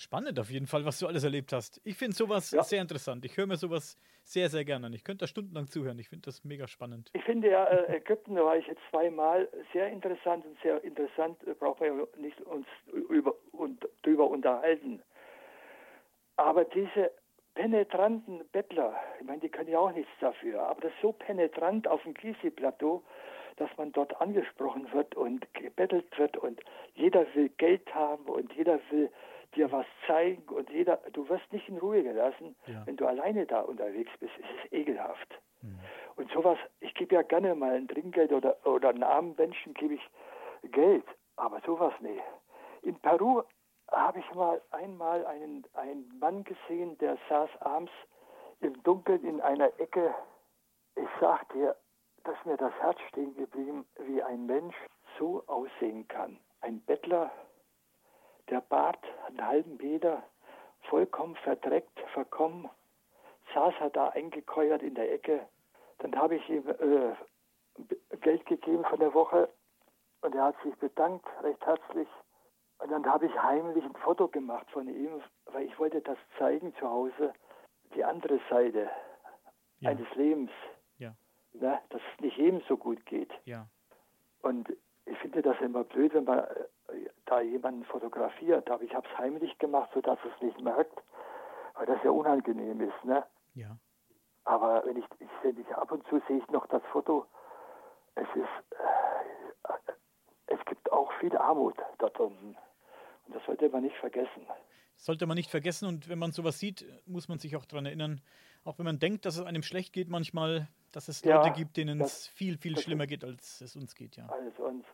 Spannend 0.00 0.38
auf 0.38 0.48
jeden 0.48 0.68
Fall, 0.68 0.84
was 0.84 1.00
du 1.00 1.08
alles 1.08 1.24
erlebt 1.24 1.52
hast. 1.52 1.80
Ich 1.84 1.96
finde 1.96 2.14
sowas 2.14 2.52
ja. 2.52 2.62
sehr 2.62 2.80
interessant. 2.80 3.24
Ich 3.24 3.36
höre 3.36 3.48
mir 3.48 3.56
sowas 3.56 3.96
sehr, 4.22 4.48
sehr 4.48 4.64
gerne 4.64 4.86
an. 4.86 4.92
Ich 4.92 5.02
könnte 5.02 5.24
da 5.24 5.26
stundenlang 5.26 5.66
zuhören. 5.66 5.98
Ich 5.98 6.08
finde 6.08 6.26
das 6.26 6.44
mega 6.44 6.68
spannend. 6.68 7.10
Ich 7.14 7.24
finde 7.24 7.50
ja, 7.50 7.64
äh, 7.64 7.96
Ägypten, 7.96 8.36
da 8.36 8.44
war 8.44 8.56
ich 8.56 8.66
jetzt 8.68 8.80
zweimal, 8.90 9.48
sehr 9.72 9.88
interessant 9.88 10.46
und 10.46 10.56
sehr 10.62 10.84
interessant, 10.84 11.42
äh, 11.48 11.54
brauchen 11.54 11.80
wir 11.80 11.88
ja 11.88 12.06
nicht 12.16 12.40
uns 12.42 12.66
über, 13.08 13.34
und, 13.50 13.88
drüber 14.02 14.30
unterhalten. 14.30 15.02
Aber 16.36 16.64
diese 16.64 17.10
penetranten 17.54 18.44
Bettler, 18.52 18.94
ich 19.18 19.26
meine, 19.26 19.40
die 19.40 19.48
können 19.48 19.68
ja 19.68 19.80
auch 19.80 19.90
nichts 19.90 20.12
dafür, 20.20 20.62
aber 20.62 20.82
das 20.82 20.92
ist 20.92 21.02
so 21.02 21.10
penetrant 21.10 21.88
auf 21.88 22.04
dem 22.04 22.14
Gisi-Plateau, 22.14 23.02
dass 23.58 23.70
man 23.76 23.92
dort 23.92 24.20
angesprochen 24.20 24.90
wird 24.92 25.14
und 25.14 25.52
gebettelt 25.54 26.06
wird 26.18 26.36
und 26.36 26.60
jeder 26.94 27.26
will 27.34 27.48
Geld 27.50 27.94
haben 27.94 28.24
und 28.24 28.52
jeder 28.54 28.78
will 28.90 29.10
dir 29.54 29.70
was 29.72 29.86
zeigen 30.06 30.42
und 30.48 30.70
jeder, 30.70 30.98
du 31.12 31.28
wirst 31.28 31.50
nicht 31.52 31.68
in 31.68 31.78
Ruhe 31.78 32.02
gelassen, 32.02 32.54
ja. 32.66 32.86
wenn 32.86 32.96
du 32.96 33.06
alleine 33.06 33.46
da 33.46 33.60
unterwegs 33.60 34.10
bist. 34.20 34.32
Es 34.38 34.64
ist 34.64 34.72
ekelhaft. 34.72 35.40
Mhm. 35.62 35.78
Und 36.16 36.30
sowas, 36.32 36.58
ich 36.80 36.94
gebe 36.94 37.14
ja 37.14 37.22
gerne 37.22 37.54
mal 37.54 37.74
ein 37.74 37.88
Trinkgeld 37.88 38.32
oder, 38.32 38.56
oder 38.66 38.90
einen 38.90 39.02
armen 39.02 39.34
Menschen 39.36 39.74
gebe 39.74 39.94
ich 39.94 40.10
Geld, 40.70 41.04
aber 41.36 41.60
sowas 41.64 41.94
nee. 42.00 42.20
In 42.82 42.96
Peru 42.96 43.42
habe 43.90 44.18
ich 44.18 44.34
mal 44.34 44.60
einmal 44.70 45.24
einen, 45.26 45.64
einen 45.74 46.18
Mann 46.20 46.44
gesehen, 46.44 46.98
der 46.98 47.16
saß 47.28 47.50
abends 47.60 47.92
im 48.60 48.82
Dunkeln 48.82 49.24
in 49.24 49.40
einer 49.40 49.70
Ecke. 49.78 50.14
Ich 50.96 51.08
sag 51.20 51.52
dir, 51.52 51.76
dass 52.28 52.44
mir 52.44 52.58
das 52.58 52.74
Herz 52.74 53.00
stehen 53.08 53.34
geblieben, 53.34 53.86
wie 54.00 54.22
ein 54.22 54.44
Mensch 54.44 54.76
so 55.18 55.42
aussehen 55.46 56.06
kann. 56.08 56.38
Ein 56.60 56.80
Bettler, 56.82 57.30
der 58.50 58.60
Bart, 58.60 59.02
einen 59.26 59.46
halben 59.46 59.78
Meter, 59.78 60.22
vollkommen 60.90 61.36
verdreckt, 61.36 61.98
verkommen, 62.12 62.68
saß 63.54 63.72
er 63.80 63.90
da 63.90 64.08
eingekeuert 64.10 64.82
in 64.82 64.94
der 64.94 65.10
Ecke. 65.10 65.48
Dann 66.00 66.14
habe 66.16 66.36
ich 66.36 66.46
ihm 66.50 66.68
äh, 66.68 67.14
Geld 68.18 68.44
gegeben 68.44 68.84
von 68.84 69.00
der 69.00 69.14
Woche 69.14 69.48
und 70.20 70.34
er 70.34 70.44
hat 70.44 70.62
sich 70.62 70.74
bedankt, 70.76 71.26
recht 71.42 71.64
herzlich. 71.64 72.08
Und 72.80 72.92
dann 72.92 73.06
habe 73.06 73.24
ich 73.24 73.42
heimlich 73.42 73.84
ein 73.84 73.96
Foto 74.04 74.28
gemacht 74.28 74.70
von 74.70 74.86
ihm, 74.86 75.22
weil 75.46 75.64
ich 75.64 75.78
wollte 75.78 76.02
das 76.02 76.18
zeigen 76.38 76.74
zu 76.74 76.90
Hause, 76.90 77.32
die 77.94 78.04
andere 78.04 78.38
Seite 78.50 78.90
ja. 79.80 79.90
eines 79.90 80.14
Lebens 80.14 80.50
ne, 81.60 81.78
dass 81.90 82.00
es 82.14 82.20
nicht 82.20 82.36
jedem 82.36 82.62
so 82.68 82.76
gut 82.76 83.04
geht. 83.06 83.30
Ja. 83.44 83.66
Und 84.42 84.68
ich 85.04 85.18
finde 85.18 85.42
das 85.42 85.60
immer 85.60 85.84
blöd, 85.84 86.14
wenn 86.14 86.24
man 86.24 86.38
äh, 86.40 87.08
da 87.26 87.40
jemanden 87.40 87.84
fotografiert, 87.84 88.70
aber 88.70 88.82
ich 88.82 88.94
habe 88.94 89.06
es 89.10 89.18
heimlich 89.18 89.58
gemacht, 89.58 89.90
sodass 89.94 90.18
es 90.24 90.42
nicht 90.42 90.60
merkt, 90.60 91.02
weil 91.74 91.86
das 91.86 92.02
ja 92.04 92.10
unangenehm 92.10 92.80
ist. 92.80 93.04
Ne? 93.04 93.24
Ja. 93.54 93.76
Aber 94.44 94.82
wenn 94.86 94.96
ich, 94.96 95.04
ich, 95.18 95.28
wenn 95.42 95.58
ich 95.58 95.68
ab 95.74 95.92
und 95.92 96.06
zu 96.08 96.20
sehe 96.26 96.38
ich 96.38 96.48
noch 96.48 96.66
das 96.68 96.82
Foto, 96.92 97.26
es 98.14 98.28
ist, 98.34 98.78
äh, 98.78 99.74
es 100.46 100.64
gibt 100.66 100.90
auch 100.92 101.12
viel 101.20 101.36
Armut 101.36 101.76
dort 101.98 102.18
unten. 102.18 102.56
Und 103.26 103.34
das 103.34 103.44
sollte 103.44 103.68
man 103.68 103.82
nicht 103.82 103.96
vergessen. 103.96 104.46
sollte 104.96 105.26
man 105.26 105.36
nicht 105.36 105.50
vergessen 105.50 105.86
und 105.86 106.08
wenn 106.08 106.18
man 106.18 106.32
sowas 106.32 106.58
sieht, 106.58 106.84
muss 107.06 107.28
man 107.28 107.38
sich 107.38 107.56
auch 107.56 107.64
daran 107.66 107.86
erinnern, 107.86 108.20
auch 108.64 108.78
wenn 108.78 108.86
man 108.86 108.98
denkt, 108.98 109.24
dass 109.26 109.36
es 109.36 109.44
einem 109.44 109.62
schlecht 109.62 109.92
geht 109.92 110.08
manchmal, 110.08 110.68
dass 110.98 111.06
es 111.06 111.24
Leute 111.24 111.52
gibt, 111.52 111.76
denen 111.76 112.00
es 112.00 112.26
viel, 112.26 112.58
viel 112.58 112.76
schlimmer 112.76 113.06
geht, 113.06 113.22
als 113.22 113.60
es 113.60 113.76
uns 113.76 113.94
geht, 113.94 114.16
ja. 114.16 114.26
Als 114.30 114.58
uns. 114.58 114.84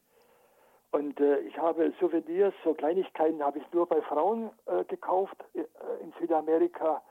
Und 0.91 1.19
äh, 1.19 1.39
ich 1.39 1.57
habe 1.57 1.95
Souvenirs, 1.99 2.53
so 2.63 2.75
Kleinigkeiten 2.75 3.43
habe 3.43 3.59
ich 3.59 3.73
nur 3.73 3.89
bei 3.89 4.03
Frauen 4.03 4.51
äh, 4.67 4.85
gekauft 4.85 5.43
äh, 5.55 5.65
in 6.03 6.13
Südamerika, 6.21 7.03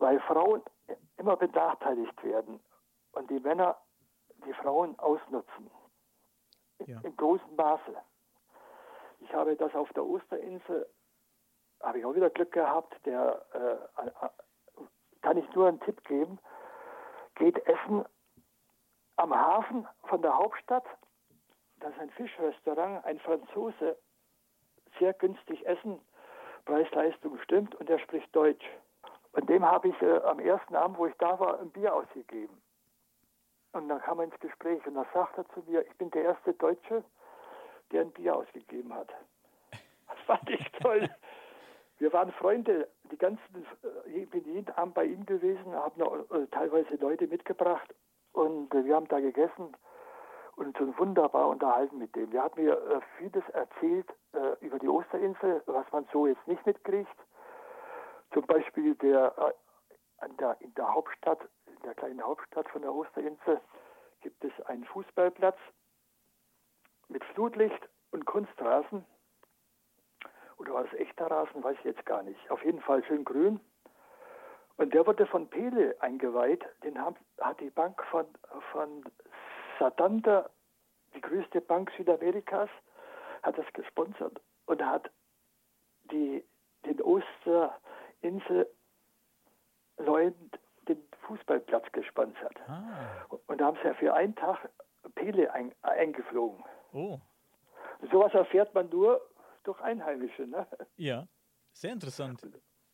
weil 0.00 0.18
Frauen 0.18 0.62
immer 1.16 1.36
benachteiligt 1.36 2.24
werden 2.24 2.58
und 3.12 3.30
die 3.30 3.38
Männer 3.38 3.76
die 4.44 4.52
Frauen 4.54 4.98
ausnutzen. 4.98 5.70
Ja. 6.84 7.00
In 7.04 7.16
großem 7.16 7.54
Maße. 7.54 7.94
Ich 9.20 9.32
habe 9.32 9.54
das 9.54 9.72
auf 9.76 9.92
der 9.92 10.04
Osterinsel, 10.04 10.88
habe 11.80 12.00
ich 12.00 12.04
auch 12.04 12.16
wieder 12.16 12.30
Glück 12.30 12.50
gehabt, 12.50 12.96
der 13.06 13.46
äh, 13.52 14.88
kann 15.20 15.36
ich 15.36 15.48
nur 15.54 15.68
einen 15.68 15.78
Tipp 15.78 16.02
geben 16.02 16.40
geht 17.42 17.66
essen 17.66 18.04
am 19.16 19.34
Hafen 19.34 19.88
von 20.04 20.22
der 20.22 20.38
Hauptstadt. 20.38 20.84
Das 21.80 21.92
ist 21.92 21.98
ein 21.98 22.10
Fischrestaurant, 22.10 23.04
ein 23.04 23.18
Franzose, 23.18 23.98
sehr 25.00 25.12
günstig 25.14 25.66
essen. 25.66 26.00
Preis-Leistung 26.66 27.40
stimmt 27.40 27.74
und 27.74 27.90
er 27.90 27.98
spricht 27.98 28.34
Deutsch. 28.36 28.64
Und 29.32 29.48
dem 29.48 29.64
habe 29.64 29.88
ich 29.88 30.02
äh, 30.02 30.18
am 30.18 30.38
ersten 30.38 30.76
Abend, 30.76 30.98
wo 30.98 31.06
ich 31.06 31.16
da 31.16 31.40
war, 31.40 31.58
ein 31.58 31.70
Bier 31.70 31.92
ausgegeben. 31.92 32.62
Und 33.72 33.88
dann 33.88 34.00
kam 34.02 34.20
er 34.20 34.26
ins 34.26 34.38
Gespräch 34.38 34.86
und 34.86 34.94
da 34.94 35.04
sagte 35.12 35.40
er 35.40 35.48
zu 35.48 35.68
mir, 35.68 35.84
ich 35.84 35.96
bin 35.96 36.12
der 36.12 36.22
erste 36.22 36.54
Deutsche, 36.54 37.02
der 37.90 38.02
ein 38.02 38.12
Bier 38.12 38.36
ausgegeben 38.36 38.94
hat. 38.94 39.08
Das 40.06 40.18
fand 40.26 40.48
ich 40.48 40.70
toll. 40.80 41.10
Wir 41.98 42.12
waren 42.12 42.32
Freunde, 42.32 42.88
die 43.12 43.18
ganzen, 43.18 43.66
äh, 43.84 44.10
ich 44.10 44.30
bin 44.30 44.44
jeden 44.44 44.70
Abend 44.72 44.94
bei 44.94 45.04
ihm 45.04 45.24
gewesen, 45.26 45.72
haben 45.74 46.00
noch, 46.00 46.30
äh, 46.30 46.46
teilweise 46.50 46.94
Leute 46.96 47.28
mitgebracht 47.28 47.94
und 48.32 48.74
äh, 48.74 48.84
wir 48.84 48.96
haben 48.96 49.08
da 49.08 49.20
gegessen 49.20 49.76
und 50.56 50.80
uns 50.80 50.98
wunderbar 50.98 51.48
unterhalten 51.48 51.98
mit 51.98 52.14
dem. 52.16 52.30
Der 52.30 52.42
hat 52.44 52.56
mir 52.56 53.02
vieles 53.18 53.44
erzählt 53.50 54.10
äh, 54.32 54.64
über 54.64 54.78
die 54.78 54.88
Osterinsel, 54.88 55.62
was 55.66 55.90
man 55.92 56.06
so 56.12 56.26
jetzt 56.26 56.46
nicht 56.46 56.64
mitkriegt. 56.66 57.16
Zum 58.32 58.46
Beispiel 58.46 58.94
der, 58.96 59.54
der, 60.38 60.56
in 60.60 60.74
der 60.74 60.94
Hauptstadt, 60.94 61.40
in 61.66 61.82
der 61.84 61.94
kleinen 61.94 62.22
Hauptstadt 62.22 62.68
von 62.70 62.82
der 62.82 62.94
Osterinsel, 62.94 63.60
gibt 64.20 64.42
es 64.44 64.52
einen 64.66 64.84
Fußballplatz 64.84 65.58
mit 67.08 67.24
Flutlicht 67.24 67.88
und 68.10 68.24
Kunstrasen. 68.24 69.04
Oder 70.62 70.74
war 70.74 70.84
es 70.84 70.92
echter 71.00 71.26
Rasen, 71.26 71.64
weiß 71.64 71.76
ich 71.80 71.84
jetzt 71.84 72.06
gar 72.06 72.22
nicht. 72.22 72.48
Auf 72.48 72.64
jeden 72.64 72.80
Fall 72.80 73.02
schön 73.04 73.24
grün. 73.24 73.58
Und 74.76 74.94
der 74.94 75.04
wurde 75.04 75.26
von 75.26 75.48
Pele 75.48 75.96
eingeweiht. 75.98 76.64
Den 76.84 77.04
hat, 77.04 77.16
hat 77.40 77.58
die 77.58 77.70
Bank 77.70 78.00
von, 78.12 78.26
von 78.70 79.04
Santander, 79.80 80.50
die 81.16 81.20
größte 81.20 81.60
Bank 81.60 81.90
Südamerikas, 81.96 82.70
hat 83.42 83.58
das 83.58 83.66
gesponsert 83.72 84.40
und 84.66 84.86
hat 84.86 85.10
die, 86.12 86.44
den 86.86 87.02
Osterinsel 87.02 88.68
Leuten 89.98 90.50
den 90.86 91.02
Fußballplatz 91.26 91.90
gesponsert. 91.90 92.54
Ah. 92.68 93.26
Und 93.48 93.60
da 93.60 93.66
haben 93.66 93.78
sie 93.82 93.88
ja 93.88 93.94
für 93.94 94.14
einen 94.14 94.36
Tag 94.36 94.68
Pele 95.16 95.52
ein, 95.52 95.74
eingeflogen. 95.82 96.64
Oh. 96.92 97.18
Sowas 98.12 98.32
erfährt 98.34 98.72
man 98.74 98.88
nur 98.90 99.20
durch 99.64 99.80
Einheimische. 99.80 100.46
Ne? 100.46 100.66
Ja, 100.96 101.26
sehr 101.72 101.92
interessant. 101.92 102.42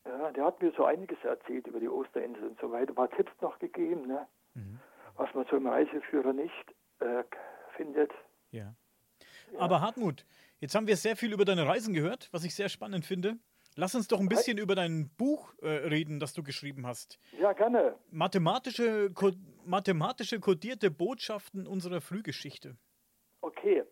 Ja, 0.04 0.32
der 0.32 0.44
hat 0.44 0.62
mir 0.62 0.72
so 0.76 0.84
einiges 0.84 1.18
erzählt 1.22 1.66
über 1.66 1.80
die 1.80 1.88
Osterinsel 1.88 2.48
und 2.48 2.60
so 2.60 2.70
weiter. 2.70 2.92
Ein 2.92 2.94
paar 2.94 3.10
Tipps 3.10 3.32
noch 3.40 3.58
gegeben, 3.58 4.06
ne? 4.06 4.26
Mhm. 4.54 4.80
was 5.16 5.32
man 5.34 5.46
so 5.50 5.56
im 5.56 5.66
Reiseführer 5.66 6.32
nicht 6.32 6.74
äh, 7.00 7.24
findet. 7.76 8.10
Ja. 8.50 8.74
ja. 9.52 9.58
Aber 9.58 9.80
Hartmut, 9.80 10.24
jetzt 10.60 10.74
haben 10.74 10.86
wir 10.86 10.96
sehr 10.96 11.16
viel 11.16 11.32
über 11.32 11.44
deine 11.44 11.66
Reisen 11.66 11.92
gehört, 11.92 12.28
was 12.32 12.44
ich 12.44 12.54
sehr 12.54 12.68
spannend 12.68 13.04
finde. 13.04 13.38
Lass 13.76 13.94
uns 13.94 14.08
doch 14.08 14.18
ein 14.18 14.28
bisschen 14.28 14.58
über 14.58 14.74
dein 14.74 15.08
Buch 15.16 15.54
äh, 15.62 15.68
reden, 15.68 16.18
das 16.18 16.32
du 16.32 16.42
geschrieben 16.42 16.84
hast. 16.84 17.20
Ja, 17.38 17.52
gerne. 17.52 17.96
Mathematische, 18.10 19.12
ko 19.12 19.30
mathematische 19.64 20.40
kodierte 20.40 20.90
Botschaften 20.90 21.66
unserer 21.66 22.00
Frühgeschichte. 22.00 22.76
Okay, 23.40 23.84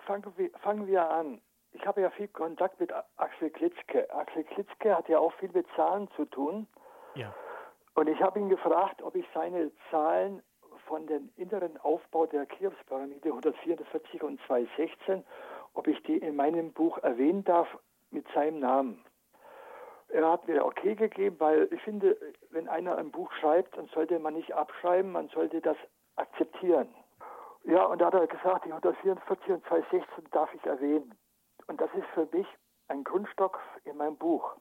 fangen 0.00 0.32
wir, 0.36 0.50
fangen 0.58 0.88
wir 0.88 1.08
an. 1.08 1.40
Ich 1.74 1.86
habe 1.86 2.00
ja 2.00 2.10
viel 2.10 2.28
Kontakt 2.28 2.80
mit 2.80 2.92
Axel 3.16 3.50
Klitzke. 3.50 4.08
Axel 4.14 4.44
Klitzke 4.44 4.96
hat 4.96 5.08
ja 5.08 5.18
auch 5.18 5.32
viel 5.34 5.50
mit 5.52 5.66
Zahlen 5.76 6.08
zu 6.16 6.24
tun. 6.24 6.66
Ja. 7.14 7.34
Und 7.94 8.08
ich 8.08 8.20
habe 8.22 8.38
ihn 8.38 8.48
gefragt, 8.48 9.02
ob 9.02 9.14
ich 9.14 9.26
seine 9.34 9.70
Zahlen 9.90 10.42
von 10.86 11.06
dem 11.06 11.30
inneren 11.36 11.76
Aufbau 11.78 12.26
der 12.26 12.46
Cheops-Pyramide 12.46 13.28
144 13.28 14.22
und 14.22 14.40
216, 14.46 15.24
ob 15.74 15.86
ich 15.88 16.02
die 16.04 16.18
in 16.18 16.36
meinem 16.36 16.72
Buch 16.72 16.98
erwähnen 16.98 17.44
darf 17.44 17.68
mit 18.10 18.26
seinem 18.34 18.60
Namen. 18.60 19.04
Er 20.08 20.30
hat 20.30 20.46
mir 20.46 20.64
okay 20.64 20.94
gegeben, 20.94 21.36
weil 21.40 21.68
ich 21.72 21.82
finde, 21.82 22.16
wenn 22.50 22.68
einer 22.68 22.96
ein 22.96 23.10
Buch 23.10 23.32
schreibt, 23.40 23.76
dann 23.76 23.88
sollte 23.88 24.18
man 24.18 24.34
nicht 24.34 24.52
abschreiben, 24.52 25.10
man 25.10 25.28
sollte 25.28 25.60
das 25.60 25.76
akzeptieren. 26.16 26.88
Ja, 27.64 27.84
und 27.86 28.00
da 28.00 28.06
hat 28.06 28.14
er 28.14 28.26
gesagt, 28.26 28.66
die 28.66 28.72
144 28.72 29.48
und 29.50 29.66
216 29.66 30.24
darf 30.30 30.52
ich 30.54 30.64
erwähnen. 30.64 31.14
Und 31.66 31.80
das 31.80 31.92
ist 31.94 32.06
für 32.14 32.28
mich 32.32 32.46
ein 32.88 33.04
Grundstock 33.04 33.60
in 33.84 33.96
meinem 33.96 34.16
Buch. 34.16 34.56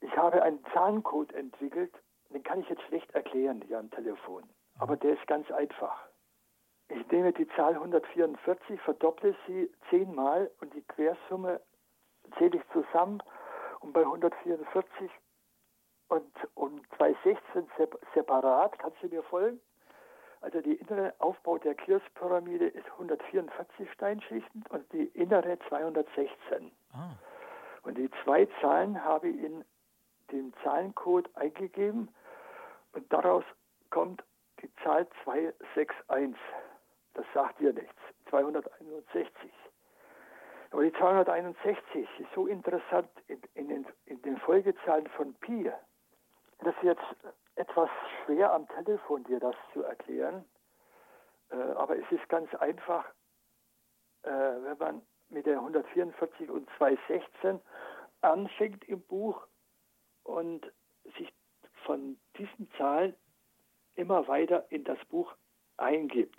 Ich 0.00 0.16
habe 0.16 0.42
einen 0.42 0.64
Zahlencode 0.72 1.32
entwickelt, 1.32 1.94
den 2.30 2.42
kann 2.42 2.60
ich 2.60 2.68
jetzt 2.68 2.82
schlecht 2.82 3.10
erklären 3.14 3.62
hier 3.62 3.78
am 3.78 3.90
Telefon. 3.90 4.44
Aber 4.78 4.96
der 4.96 5.14
ist 5.14 5.26
ganz 5.26 5.50
einfach. 5.50 5.96
Ich 6.88 7.10
nehme 7.10 7.32
die 7.32 7.48
Zahl 7.48 7.74
144, 7.74 8.80
verdopple 8.80 9.34
sie 9.46 9.70
zehnmal 9.88 10.50
und 10.60 10.74
die 10.74 10.82
Quersumme 10.82 11.60
zähle 12.38 12.58
ich 12.58 12.68
zusammen 12.72 13.22
und 13.80 13.92
bei 13.92 14.00
144 14.00 15.10
und, 16.08 16.32
und 16.54 16.86
216 16.96 17.68
separat, 18.14 18.78
kannst 18.78 19.02
du 19.02 19.08
mir 19.08 19.22
folgen? 19.22 19.60
Also 20.44 20.60
der 20.60 20.78
innere 20.78 21.14
Aufbau 21.20 21.56
der 21.56 21.74
Kirchpyramide 21.74 22.66
ist 22.66 22.84
144 22.92 23.90
Steinschichten 23.92 24.62
und 24.68 24.92
die 24.92 25.06
innere 25.14 25.58
216. 25.70 26.70
Ah. 26.92 27.12
Und 27.82 27.96
die 27.96 28.10
zwei 28.22 28.46
Zahlen 28.60 29.02
habe 29.02 29.28
ich 29.28 29.42
in 29.42 29.64
den 30.32 30.52
Zahlencode 30.62 31.34
eingegeben 31.34 32.10
und 32.92 33.10
daraus 33.10 33.42
kommt 33.88 34.22
die 34.60 34.70
Zahl 34.82 35.06
261. 35.24 36.36
Das 37.14 37.24
sagt 37.32 37.58
dir 37.60 37.72
nichts. 37.72 37.96
261. 38.28 39.50
Aber 40.72 40.82
die 40.82 40.92
261 40.92 42.06
ist 42.18 42.28
so 42.34 42.48
interessant 42.48 43.08
in, 43.28 43.40
in, 43.54 43.68
den, 43.68 43.86
in 44.04 44.20
den 44.20 44.36
Folgezahlen 44.36 45.06
von 45.16 45.32
Pi. 45.36 45.72
Das 46.58 46.74
ist 46.76 46.82
jetzt 46.82 47.02
etwas 47.56 47.90
schwer 48.24 48.52
am 48.52 48.66
Telefon 48.68 49.24
dir 49.24 49.40
das 49.40 49.56
zu 49.72 49.82
erklären. 49.82 50.44
Äh, 51.50 51.56
aber 51.56 51.96
es 51.96 52.10
ist 52.10 52.28
ganz 52.28 52.52
einfach, 52.54 53.04
äh, 54.22 54.30
wenn 54.30 54.78
man 54.78 55.02
mit 55.28 55.46
der 55.46 55.58
144 55.58 56.50
und 56.50 56.68
216 56.78 57.60
anfängt 58.20 58.84
im 58.88 59.02
Buch 59.02 59.46
und 60.22 60.70
sich 61.16 61.32
von 61.84 62.18
diesen 62.38 62.70
Zahlen 62.78 63.14
immer 63.94 64.26
weiter 64.26 64.66
in 64.70 64.84
das 64.84 64.98
Buch 65.06 65.34
eingibt, 65.76 66.38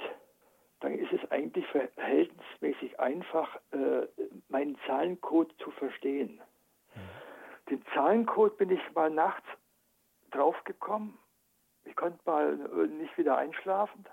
dann 0.80 0.93
ist 0.93 1.11
es 1.13 1.32
eigentlich 1.32 1.66
verhältnismäßig 1.68 2.99
einfach, 2.99 3.59
äh, 3.72 4.07
meinen 4.49 4.78
Zahlencode 4.86 5.53
zu 5.59 5.72
verstehen. 5.72 6.41
Mhm. 6.93 7.70
Den 7.70 7.86
Zahlencode 7.93 8.57
bin 8.57 8.70
ich 8.72 8.82
mal 8.93 9.09
nachts 9.09 9.47
draufgekommen. 10.36 11.18
Ich 11.84 11.96
konnte 11.96 12.20
mal 12.26 12.60
äh, 12.60 12.88
nicht 12.88 13.18
wieder 13.18 13.38
einschlafen. 13.38 14.06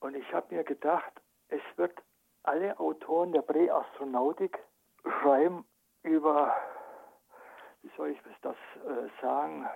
Und 0.00 0.16
ich 0.16 0.32
habe 0.32 0.54
mir 0.54 0.64
gedacht, 0.64 1.12
es 1.48 1.62
wird 1.76 2.02
alle 2.42 2.78
Autoren 2.80 3.32
der 3.32 3.42
Präastronautik 3.42 4.58
schreiben 5.02 5.64
über, 6.02 6.54
wie 7.82 7.90
soll 7.96 8.10
ich 8.10 8.18
das 8.42 8.56
äh, 8.86 9.08
sagen, 9.20 9.68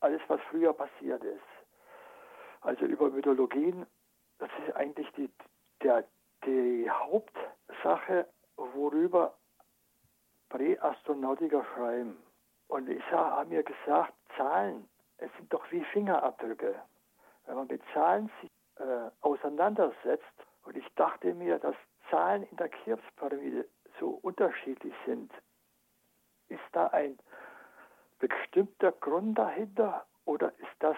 alles, 0.00 0.20
was 0.28 0.40
früher 0.50 0.72
passiert 0.72 1.24
ist 1.24 1.42
also 2.66 2.84
über 2.84 3.10
Mythologien, 3.10 3.86
das 4.38 4.50
ist 4.66 4.74
eigentlich 4.74 5.08
die, 5.12 5.30
der, 5.82 6.04
die 6.44 6.90
Hauptsache, 6.90 8.26
worüber 8.56 9.36
Präastronautiker 10.48 11.64
schreiben. 11.74 12.16
Und 12.68 12.88
ich 12.88 13.04
habe 13.12 13.48
mir 13.48 13.62
gesagt, 13.62 14.12
Zahlen, 14.36 14.88
es 15.18 15.30
sind 15.36 15.52
doch 15.52 15.64
wie 15.70 15.84
Fingerabdrücke. 15.84 16.74
Wenn 17.46 17.54
man 17.54 17.66
mit 17.68 17.82
Zahlen 17.94 18.30
sich 18.40 18.50
äh, 18.78 19.10
auseinandersetzt, 19.20 20.24
und 20.64 20.76
ich 20.76 20.86
dachte 20.96 21.32
mir, 21.34 21.58
dass 21.58 21.76
Zahlen 22.10 22.42
in 22.44 22.56
der 22.56 22.68
Cheops-Pyramide 22.68 23.68
so 24.00 24.18
unterschiedlich 24.22 24.94
sind, 25.04 25.32
ist 26.48 26.60
da 26.72 26.88
ein 26.88 27.18
bestimmter 28.18 28.92
Grund 28.92 29.38
dahinter 29.38 30.06
oder 30.24 30.48
ist 30.58 30.76
das 30.80 30.96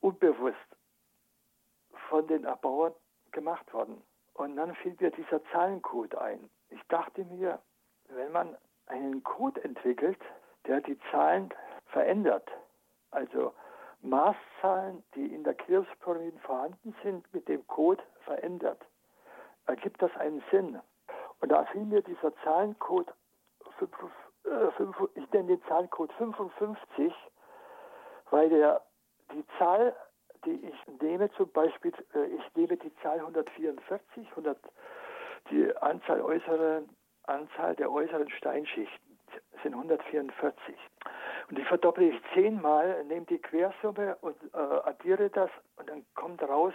unbewusst 0.00 0.56
von 2.08 2.26
den 2.26 2.44
Erbauern 2.44 2.94
gemacht 3.30 3.72
worden. 3.72 4.02
Und 4.34 4.56
dann 4.56 4.74
fiel 4.76 4.96
mir 5.00 5.10
dieser 5.10 5.42
Zahlencode 5.46 6.16
ein. 6.16 6.50
Ich 6.70 6.82
dachte 6.88 7.24
mir, 7.24 7.60
wenn 8.08 8.32
man 8.32 8.56
einen 8.86 9.22
Code 9.22 9.62
entwickelt, 9.64 10.20
der 10.66 10.80
die 10.80 10.98
Zahlen 11.10 11.52
verändert, 11.86 12.48
also 13.10 13.52
Maßzahlen, 14.02 15.02
die 15.14 15.26
in 15.26 15.44
der 15.44 15.54
Cheops-Pyramide 15.54 16.38
vorhanden 16.40 16.94
sind, 17.02 17.32
mit 17.32 17.48
dem 17.48 17.66
Code 17.68 18.02
verändert, 18.24 18.84
ergibt 19.66 20.02
das 20.02 20.14
einen 20.16 20.42
Sinn. 20.50 20.80
Und 21.40 21.50
da 21.50 21.64
fiel 21.66 21.84
mir 21.84 22.02
dieser 22.02 22.34
Zahlencode, 22.42 23.12
äh, 23.80 24.68
ich 25.14 25.32
nenne 25.32 25.48
den 25.48 25.62
Zahlencode 25.64 26.12
55, 26.14 27.12
weil 28.30 28.48
der 28.48 28.82
die 29.32 29.44
Zahl, 29.58 29.94
die 30.44 30.66
ich 30.66 31.00
nehme, 31.00 31.30
zum 31.32 31.50
Beispiel, 31.52 31.92
äh, 32.14 32.26
ich 32.26 32.56
nehme 32.56 32.76
die 32.76 32.94
Zahl 32.96 33.18
144, 33.20 34.28
100, 34.30 34.58
die 35.50 35.76
Anzahl, 35.76 36.20
äußeren, 36.20 36.88
Anzahl 37.24 37.76
der 37.76 37.90
äußeren 37.90 38.30
Steinschichten. 38.30 39.11
1944. 39.64 40.76
Und 41.48 41.58
die 41.58 41.64
verdopple 41.64 42.06
ich 42.06 42.22
zehnmal, 42.34 43.04
nehme 43.04 43.26
die 43.26 43.38
Quersumme 43.38 44.16
und 44.20 44.36
äh, 44.54 44.56
addiere 44.56 45.30
das 45.30 45.50
und 45.76 45.88
dann 45.88 46.04
kommt 46.14 46.42
raus 46.42 46.74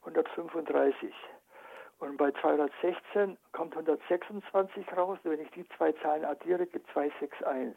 135. 0.00 1.14
Und 1.98 2.16
bei 2.16 2.32
216 2.32 3.38
kommt 3.52 3.74
126 3.76 4.96
raus. 4.96 5.18
Und 5.22 5.30
wenn 5.30 5.40
ich 5.40 5.50
die 5.52 5.68
zwei 5.76 5.92
Zahlen 5.92 6.24
addiere, 6.24 6.66
gibt 6.66 6.90
261. 6.92 7.76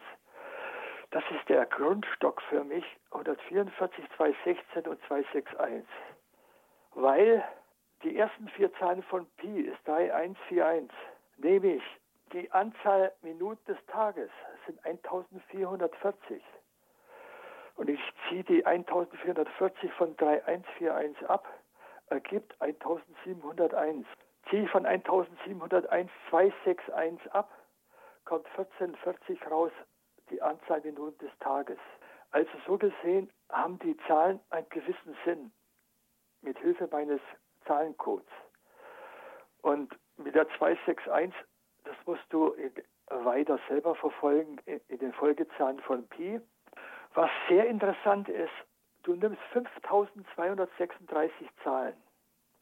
Das 1.11 1.23
ist 1.29 1.47
der 1.47 1.65
Grundstock 1.67 2.41
für 2.49 2.63
mich, 2.63 2.83
144, 3.11 4.03
216 4.17 4.87
und 4.87 4.99
261. 5.07 5.85
Weil 6.95 7.43
die 8.03 8.17
ersten 8.17 8.49
vier 8.49 8.73
Zahlen 8.75 9.03
von 9.03 9.27
Pi 9.37 9.61
ist 9.61 9.87
3141, 9.87 10.89
nehme 11.37 11.75
ich 11.75 11.83
die 12.33 12.51
Anzahl 12.51 13.11
Minuten 13.21 13.63
des 13.65 13.77
Tages, 13.87 14.29
sind 14.65 14.83
1440. 14.85 16.41
Und 17.75 17.89
ich 17.89 17.99
ziehe 18.27 18.43
die 18.43 18.65
1440 18.65 19.91
von 19.93 20.15
3141 20.17 21.29
ab, 21.29 21.47
ergibt 22.07 22.55
1701. 22.61 24.07
Ziehe 24.49 24.67
von 24.67 24.85
1701 24.85 26.11
261 26.29 27.31
ab, 27.33 27.49
kommt 28.25 28.45
1440 28.47 29.51
raus, 29.51 29.71
die 30.29 30.41
Anzahl 30.41 30.81
Minuten 30.81 31.17
des 31.19 31.37
Tages. 31.39 31.79
Also 32.31 32.51
so 32.65 32.77
gesehen 32.77 33.31
haben 33.49 33.79
die 33.79 33.95
Zahlen 34.07 34.39
einen 34.49 34.67
gewissen 34.69 35.15
Sinn 35.23 35.51
mit 36.41 36.57
Hilfe 36.59 36.87
meines 36.91 37.21
Zahlencodes. 37.65 38.27
Und 39.61 39.97
mit 40.17 40.35
der 40.35 40.47
261, 40.57 41.33
das 41.85 41.95
musst 42.05 42.25
du 42.29 42.53
weiter 43.09 43.59
selber 43.69 43.95
verfolgen 43.95 44.57
in 44.65 44.99
den 44.99 45.13
Folgezahlen 45.13 45.79
von 45.81 46.07
Pi. 46.07 46.39
Was 47.13 47.29
sehr 47.47 47.67
interessant 47.67 48.27
ist, 48.27 48.51
du 49.03 49.15
nimmst 49.15 49.41
5236 49.53 51.47
Zahlen 51.63 51.95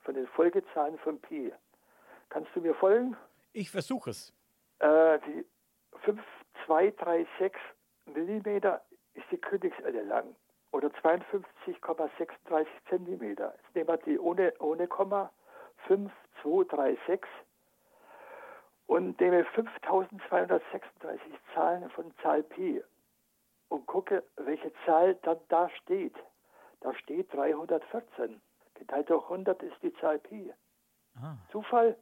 von 0.02 0.14
den 0.14 0.28
Folgezahlen 0.28 0.98
von 1.00 1.20
Pi. 1.20 1.52
Kannst 2.30 2.50
du 2.56 2.62
mir 2.62 2.76
folgen? 2.76 3.16
Ich 3.54 3.72
versuche 3.72 4.12
es. 4.12 4.34
Äh, 4.80 5.20
die 5.28 5.46
5236 6.04 7.54
Millimeter 8.14 8.82
ist 9.14 9.26
die 9.32 9.38
Königselle 9.38 10.04
lang 10.04 10.36
oder 10.72 10.90
52,36 10.90 12.68
Zentimeter. 12.90 13.56
Jetzt 13.56 13.76
nehmen 13.76 13.88
wir 13.88 13.98
die 13.98 14.20
ohne, 14.20 14.54
ohne 14.60 14.88
Komma 14.88 15.32
5236 15.88 17.22
und 18.88 19.20
nehme 19.20 19.46
5236 19.56 21.34
Zahlen 21.54 21.90
von 21.92 22.14
Zahl 22.22 22.44
Pi 22.44 22.84
und 23.70 23.86
gucke, 23.88 24.24
welche 24.38 24.72
Zahl 24.86 25.16
dann 25.24 25.40
da 25.50 25.70
steht. 25.70 26.16
Da 26.82 26.94
steht 26.96 27.34
314. 27.34 28.42
Geteilt 28.76 29.10
durch 29.10 29.24
100 29.24 29.64
ist 29.64 29.82
die 29.82 29.94
Zahl 29.96 30.20
Pi. 30.20 30.54
Ah. 31.16 31.38
Zufall? 31.52 31.98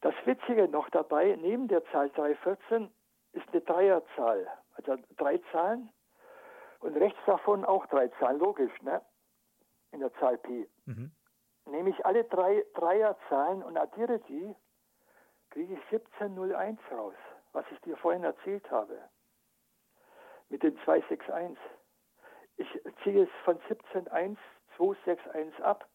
Das 0.00 0.14
Witzige 0.24 0.68
noch 0.68 0.90
dabei, 0.90 1.36
neben 1.40 1.68
der 1.68 1.84
Zahl 1.86 2.10
314 2.10 2.90
ist 3.32 3.48
eine 3.52 3.60
Dreierzahl. 3.60 4.48
Also 4.74 4.96
drei 5.16 5.38
Zahlen 5.52 5.90
und 6.80 6.96
rechts 6.96 7.20
davon 7.26 7.64
auch 7.64 7.86
drei 7.86 8.08
Zahlen, 8.18 8.38
logisch, 8.38 8.82
ne? 8.82 9.00
In 9.92 10.00
der 10.00 10.12
Zahl 10.14 10.38
Pi. 10.38 10.68
Mhm. 10.86 11.12
Nehme 11.66 11.90
ich 11.90 12.04
alle 12.04 12.24
drei 12.24 12.64
Dreierzahlen 12.74 13.62
und 13.62 13.76
addiere 13.76 14.18
die, 14.20 14.56
kriege 15.52 15.74
ich 15.74 15.80
1701 15.92 16.80
raus, 16.90 17.14
was 17.52 17.64
ich 17.70 17.80
dir 17.82 17.96
vorhin 17.96 18.24
erzählt 18.24 18.68
habe. 18.70 18.98
Mit 20.48 20.62
den 20.62 20.76
261. 20.84 21.58
Ich 22.56 22.68
ziehe 23.02 23.24
es 23.24 23.30
von 23.44 23.58
17.1 23.60 24.36
261 24.76 25.62
ab 25.62 25.86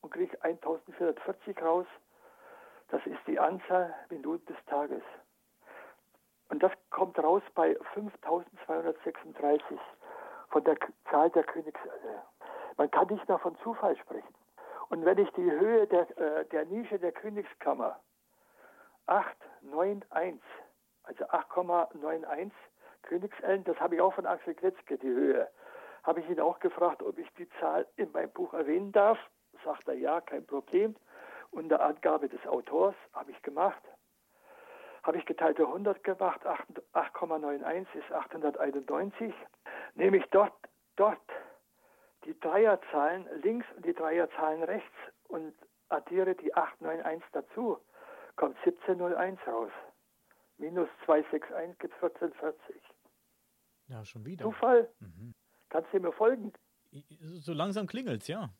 und 0.00 0.12
kriege 0.12 0.36
1440 0.42 1.62
raus. 1.62 1.86
Das 2.88 3.04
ist 3.06 3.20
die 3.26 3.38
Anzahl 3.38 3.94
Minuten 4.10 4.46
des 4.46 4.64
Tages. 4.66 5.02
Und 6.48 6.62
das 6.62 6.72
kommt 6.90 7.18
raus 7.18 7.42
bei 7.54 7.76
5236 7.94 9.78
von 10.48 10.64
der 10.64 10.76
Zahl 11.10 11.30
der 11.30 11.44
Königselle. 11.44 12.22
Man 12.76 12.90
kann 12.90 13.08
nicht 13.08 13.26
mehr 13.28 13.38
von 13.38 13.56
Zufall 13.58 13.96
sprechen. 13.96 14.34
Und 14.88 15.04
wenn 15.04 15.18
ich 15.18 15.30
die 15.30 15.50
Höhe 15.50 15.86
der, 15.88 16.18
äh, 16.18 16.44
der 16.46 16.64
Nische 16.66 16.98
der 16.98 17.12
Königskammer 17.12 17.98
891, 19.06 20.40
also 21.04 21.24
8,91 21.26 22.50
Königsellen, 23.02 23.64
das 23.64 23.78
habe 23.78 23.94
ich 23.96 24.00
auch 24.00 24.14
von 24.14 24.26
Axel 24.26 24.54
Kletzke, 24.54 24.98
die 24.98 25.08
Höhe, 25.08 25.48
habe 26.02 26.20
ich 26.20 26.28
ihn 26.28 26.40
auch 26.40 26.58
gefragt, 26.60 27.02
ob 27.02 27.18
ich 27.18 27.32
die 27.34 27.48
Zahl 27.60 27.86
in 27.96 28.10
meinem 28.12 28.30
Buch 28.30 28.52
erwähnen 28.52 28.92
darf. 28.92 29.18
Sagt 29.64 29.88
er 29.88 29.94
ja, 29.94 30.20
kein 30.20 30.46
Problem. 30.46 30.96
Unter 31.50 31.80
Angabe 31.80 32.28
des 32.28 32.44
Autors 32.46 32.94
habe 33.12 33.30
ich 33.30 33.42
gemacht 33.42 33.82
habe 35.06 35.18
ich 35.18 35.26
geteilte 35.26 35.62
100 35.62 36.02
gemacht, 36.02 36.40
8,91 36.44 37.86
ist 37.94 38.12
891. 38.12 39.32
Nehme 39.94 40.16
ich 40.16 40.26
dort, 40.30 40.52
dort 40.96 41.20
die 42.24 42.38
Dreierzahlen 42.40 43.28
links 43.42 43.66
und 43.76 43.86
die 43.86 43.94
Dreierzahlen 43.94 44.64
rechts 44.64 44.96
und 45.28 45.54
addiere 45.90 46.34
die 46.34 46.52
891 46.54 47.24
dazu, 47.30 47.78
kommt 48.36 48.56
1701 48.58 49.38
raus. 49.46 49.70
Minus 50.58 50.88
261 51.04 51.78
gibt 51.78 51.94
1440. 51.94 52.82
Ja, 53.88 54.04
schon 54.04 54.24
wieder. 54.24 54.44
Zufall? 54.44 54.88
Mhm. 55.00 55.34
Kannst 55.68 55.92
du 55.92 56.00
mir 56.00 56.12
folgen? 56.12 56.52
So 57.40 57.52
langsam 57.52 57.86
klingelt's, 57.86 58.28
ja. 58.28 58.50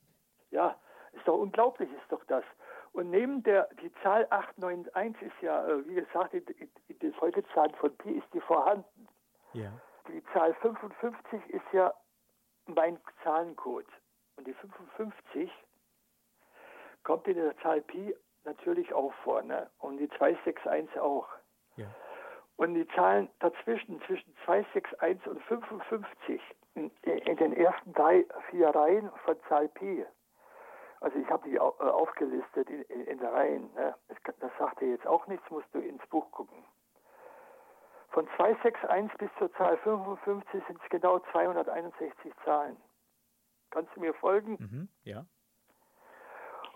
Ja, 0.50 0.78
ist 1.12 1.26
doch 1.26 1.38
unglaublich, 1.38 1.90
ist 1.90 2.10
doch 2.12 2.24
das. 2.24 2.44
Und 2.92 3.10
neben 3.10 3.42
der, 3.42 3.68
die 3.82 3.92
Zahl 4.02 4.26
891 4.30 5.22
ist 5.22 5.42
ja, 5.42 5.66
äh, 5.66 5.86
wie 5.86 5.94
gesagt, 5.94 6.34
in, 6.34 6.44
in, 6.44 6.70
in 6.88 6.98
den 6.98 7.14
Folgezahlen 7.14 7.74
von 7.74 7.94
Pi 7.96 8.12
ist 8.12 8.26
die 8.32 8.40
vorhanden. 8.40 9.08
Ja. 9.52 9.72
Die 10.08 10.22
Zahl 10.32 10.54
55 10.54 11.46
ist 11.50 11.64
ja 11.72 11.92
mein 12.66 12.98
Zahlencode. 13.22 13.86
Und 14.36 14.46
die 14.46 14.54
55 14.54 15.50
kommt 17.02 17.26
in 17.28 17.36
der 17.36 17.56
Zahl 17.58 17.80
Pi 17.82 18.14
natürlich 18.46 18.92
auch 18.94 19.12
vor, 19.24 19.42
ne? 19.42 19.68
Und 19.78 19.98
die 19.98 20.08
261 20.08 20.98
auch. 20.98 21.28
Ja. 21.76 21.86
Und 22.56 22.74
die 22.74 22.88
Zahlen 22.88 23.28
dazwischen, 23.40 24.00
zwischen 24.06 24.34
261 24.46 25.28
und 25.28 25.42
55, 25.42 26.40
in, 26.74 26.90
in 27.02 27.36
den 27.36 27.52
ersten 27.52 27.92
drei, 27.92 28.24
vier 28.50 28.70
Reihen 28.70 29.10
von 29.24 29.36
Zahl 29.48 29.68
Pi, 29.68 30.06
also 31.00 31.18
ich 31.18 31.28
habe 31.28 31.48
die 31.48 31.56
äh, 31.56 31.60
aufgelistet 31.60 32.68
in, 32.70 32.82
in, 32.82 33.04
in 33.06 33.18
der 33.18 33.32
Reihen. 33.32 33.72
Ne? 33.74 33.94
Das, 34.08 34.34
das 34.40 34.50
sagt 34.58 34.80
dir 34.80 34.90
jetzt 34.90 35.06
auch 35.06 35.26
nichts, 35.26 35.48
musst 35.50 35.68
du 35.72 35.78
ins 35.78 36.04
Buch 36.08 36.30
gucken. 36.30 36.64
Von 38.10 38.26
261 38.36 39.18
bis 39.18 39.30
zur 39.38 39.52
Zahl 39.54 39.76
55 39.78 40.62
sind 40.66 40.80
es 40.82 40.88
genau 40.88 41.18
261 41.32 42.32
Zahlen. 42.44 42.76
Kannst 43.70 43.94
du 43.94 44.00
mir 44.00 44.14
folgen? 44.14 44.56
Mhm, 44.58 44.88
ja. 45.04 45.26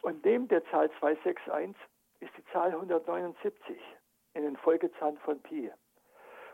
Und 0.03 0.25
neben 0.25 0.49
der 0.49 0.65
Zahl 0.67 0.91
261 0.99 1.77
ist 2.21 2.33
die 2.37 2.45
Zahl 2.53 2.71
179 2.71 3.79
in 4.35 4.43
den 4.43 4.57
Folgezahlen 4.57 5.19
von 5.19 5.41
Pi. 5.43 5.71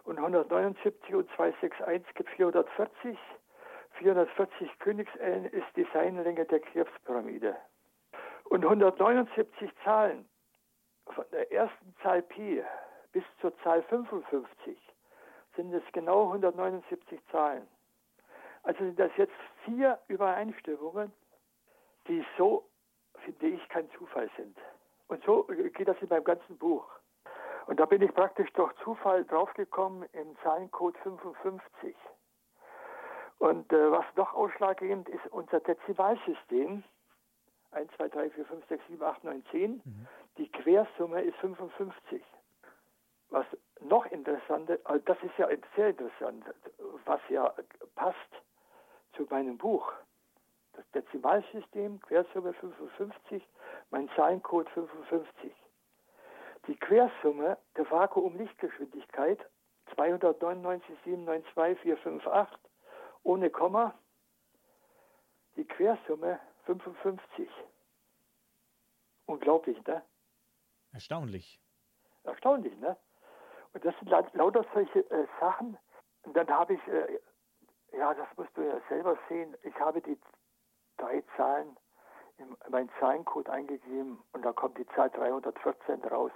Und 0.04 0.18
179 0.18 1.14
und 1.14 1.28
261 1.36 2.14
gibt 2.14 2.30
440 2.30 3.18
440 3.98 4.78
Königsellen 4.78 5.46
ist 5.46 5.66
die 5.74 5.86
Seinlänge 5.92 6.44
der 6.44 6.60
Krebspyramide. 6.60 7.56
Und 8.44 8.64
179 8.64 9.70
Zahlen 9.82 10.28
von 11.06 11.24
der 11.32 11.50
ersten 11.50 11.94
Zahl 12.02 12.22
Pi 12.22 12.62
bis 13.12 13.24
zur 13.40 13.56
Zahl 13.62 13.82
55 13.84 14.78
sind 15.56 15.72
es 15.72 15.82
genau 15.92 16.26
179 16.26 17.20
Zahlen. 17.30 17.66
Also 18.62 18.80
sind 18.80 18.98
das 18.98 19.10
jetzt 19.16 19.32
vier 19.64 19.98
Übereinstimmungen, 20.08 21.12
die 22.08 22.24
so, 22.36 22.68
finde 23.24 23.48
ich, 23.48 23.68
kein 23.68 23.90
Zufall 23.92 24.30
sind. 24.36 24.56
Und 25.08 25.22
so 25.24 25.44
geht 25.44 25.88
das 25.88 25.96
in 26.00 26.08
meinem 26.08 26.24
ganzen 26.24 26.58
Buch. 26.58 26.84
Und 27.66 27.80
da 27.80 27.86
bin 27.86 28.02
ich 28.02 28.14
praktisch 28.14 28.52
durch 28.52 28.72
Zufall 28.84 29.24
draufgekommen 29.24 30.08
im 30.12 30.36
Zahlencode 30.42 30.96
55. 30.98 31.96
Und 33.38 33.72
äh, 33.72 33.90
was 33.90 34.04
noch 34.16 34.34
ausschlaggebend 34.34 35.08
ist, 35.08 35.26
unser 35.30 35.60
Dezimalsystem, 35.60 36.84
1, 37.72 37.92
2, 37.96 38.08
3, 38.08 38.30
4, 38.30 38.46
5, 38.46 38.68
6, 38.68 38.86
7, 38.88 39.02
8, 39.02 39.24
9, 39.24 39.44
10, 39.50 39.70
mhm. 39.72 40.06
die 40.38 40.50
Quersumme 40.50 41.22
ist 41.22 41.36
55. 41.38 42.22
Was 43.30 43.46
noch 43.80 44.06
interessanter, 44.06 44.78
also 44.84 45.04
das 45.04 45.18
ist 45.22 45.36
ja 45.36 45.48
sehr 45.74 45.88
interessant, 45.88 46.44
was 47.04 47.20
ja 47.28 47.52
passt 47.96 48.16
zu 49.14 49.26
meinem 49.28 49.58
Buch. 49.58 49.92
Das 50.76 50.84
Dezimalsystem, 50.90 52.00
Quersumme 52.02 52.52
55, 52.52 53.42
mein 53.90 54.10
Zahlencode 54.10 54.68
55. 54.70 55.50
Die 56.66 56.76
Quersumme 56.76 57.56
der 57.76 57.90
Vakuum-Lichtgeschwindigkeit 57.90 59.38
299 59.94 60.86
792 61.04 61.80
458 61.82 62.58
ohne 63.22 63.48
Komma. 63.48 63.94
Die 65.56 65.64
Quersumme 65.64 66.40
55. 66.64 67.48
Unglaublich, 69.24 69.82
ne? 69.86 70.02
Erstaunlich. 70.92 71.58
Erstaunlich, 72.24 72.76
ne? 72.78 72.98
Und 73.72 73.84
das 73.84 73.94
sind 73.98 74.10
lauter 74.10 74.64
solche 74.74 75.10
äh, 75.10 75.26
Sachen. 75.40 75.78
Und 76.24 76.36
dann 76.36 76.48
habe 76.48 76.74
ich, 76.74 76.86
äh, 76.88 77.18
ja, 77.96 78.12
das 78.12 78.28
musst 78.36 78.54
du 78.56 78.62
ja 78.62 78.78
selber 78.88 79.18
sehen, 79.28 79.56
ich 79.62 79.74
habe 79.80 80.02
die 80.02 80.18
drei 80.96 81.22
Zahlen 81.36 81.76
in 82.38 82.56
meinen 82.70 82.90
Zahlencode 83.00 83.48
eingegeben 83.48 84.18
und 84.32 84.44
da 84.44 84.52
kommt 84.52 84.78
die 84.78 84.86
Zahl 84.88 85.10
314 85.10 86.02
raus. 86.04 86.32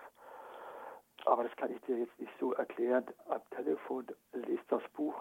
Aber 1.26 1.44
das 1.44 1.54
kann 1.56 1.70
ich 1.70 1.80
dir 1.82 1.98
jetzt 1.98 2.18
nicht 2.18 2.32
so 2.40 2.54
erklären. 2.54 3.04
Am 3.28 3.42
Telefon 3.50 4.06
lest 4.32 4.64
das 4.68 4.82
Buch. 4.94 5.14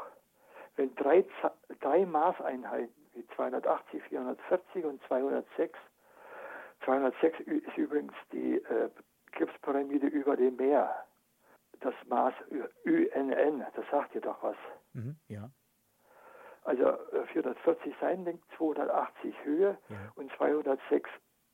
Wenn 0.76 0.96
drei, 0.96 1.26
drei 1.82 2.06
Maßeinheiten 2.06 2.94
wie 3.14 3.28
280, 3.36 4.02
440 4.04 4.86
und 4.86 5.02
206, 5.08 5.78
206 6.86 7.40
ist 7.42 7.78
übrigens 7.78 8.14
die 8.32 8.56
äh, 8.56 8.90
Gipspyramide 9.34 10.08
über 10.08 10.38
dem 10.38 10.56
Meer. 10.56 11.06
Das 11.82 11.94
Maß 12.08 12.34
UNN, 12.86 13.66
das 13.76 13.86
sagt 13.92 14.14
dir 14.14 14.22
doch 14.22 14.42
was. 14.42 14.58
Mhm, 14.94 15.18
ja. 15.28 15.50
Also 16.70 16.99
440 17.34 17.95
Seitenlänge, 17.99 18.38
280 18.55 19.34
Höhe 19.43 19.76
ja. 19.89 19.97
und 20.13 20.32
206 20.34 21.09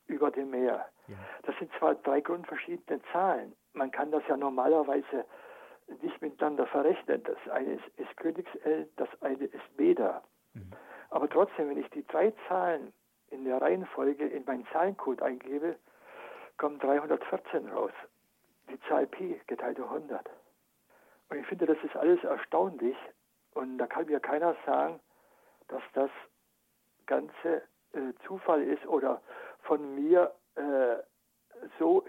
über 0.08 0.30
dem 0.30 0.50
Meer. 0.50 0.86
Ja. 1.08 1.16
Das 1.44 1.58
sind 1.58 1.72
zwar 1.80 1.96
drei 1.96 2.20
grundverschiedene 2.20 3.00
Zahlen. 3.14 3.56
Man 3.72 3.92
kann 3.92 4.12
das 4.12 4.24
ja 4.28 4.36
normalerweise 4.36 5.24
nicht 6.02 6.22
miteinander 6.22 6.68
verrechnen. 6.68 7.24
Das 7.24 7.38
eine 7.50 7.76
ist, 7.76 7.88
ist 7.96 8.18
Königsell, 8.18 8.90
das 8.98 9.08
eine 9.22 9.46
ist 9.46 9.64
Meder. 9.78 10.22
Mhm. 10.54 10.74
Aber 11.12 11.30
trotzdem, 11.30 11.70
wenn 11.70 11.78
ich 11.78 11.90
die 11.92 12.06
drei 12.08 12.34
Zahlen 12.50 12.92
in 13.30 13.46
der 13.46 13.62
Reihenfolge 13.62 14.28
in 14.28 14.44
meinen 14.44 14.68
Zahlencode 14.74 15.22
eingebe, 15.22 15.78
kommen 16.58 16.78
314 16.80 17.70
raus. 17.70 17.94
Die 18.70 18.80
Zahl 18.90 19.08
Pi 19.08 19.40
geteilt 19.48 19.78
durch 19.78 19.90
100. 19.90 20.30
Und 21.30 21.38
ich 21.38 21.48
finde, 21.48 21.68
das 21.68 21.78
ist 21.86 21.96
alles 21.96 22.22
erstaunlich. 22.26 22.98
Und 23.54 23.78
da 23.78 23.88
kann 23.88 24.08
mir 24.08 24.20
keiner 24.20 24.58
sagen, 24.66 25.00
dass 25.68 25.84
das 25.94 26.10
Ganze 27.06 27.64
äh, 27.94 28.14
Zufall 28.26 28.64
ist 28.64 28.86
oder 28.88 29.22
von 29.62 29.96
mir 29.96 30.34
äh, 30.56 30.98
so 31.80 32.06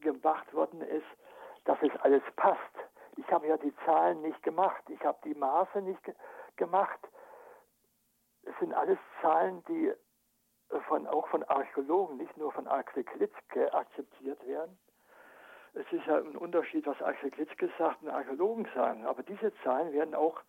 gemacht 0.00 0.52
worden 0.52 0.80
ist, 0.82 1.06
dass 1.64 1.78
es 1.82 1.94
alles 2.00 2.22
passt. 2.36 2.58
Ich 3.16 3.30
habe 3.30 3.46
ja 3.46 3.56
die 3.56 3.74
Zahlen 3.84 4.22
nicht 4.22 4.42
gemacht, 4.42 4.82
ich 4.88 5.02
habe 5.04 5.18
die 5.24 5.34
Maße 5.34 5.82
nicht 5.82 6.02
ge 6.04 6.14
gemacht. 6.56 7.00
Es 8.42 8.52
sind 8.58 8.74
alles 8.74 8.98
Zahlen, 9.22 9.64
die 9.68 9.92
von, 10.88 11.06
auch 11.06 11.26
von 11.28 11.42
Archäologen, 11.44 12.16
nicht 12.16 12.36
nur 12.36 12.52
von 12.52 12.66
Axel 12.66 13.04
Klitzke 13.04 13.72
akzeptiert 13.72 14.44
werden. 14.46 14.78
Es 15.74 15.90
ist 15.90 16.04
ja 16.06 16.18
ein 16.18 16.36
Unterschied, 16.36 16.86
was 16.86 17.00
Axel 17.00 17.30
Klitzke 17.30 17.70
sagt 17.78 18.02
und 18.02 18.10
Archäologen 18.10 18.68
sagen, 18.74 19.06
aber 19.06 19.22
diese 19.22 19.52
Zahlen 19.62 19.92
werden 19.92 20.14
auch 20.14 20.40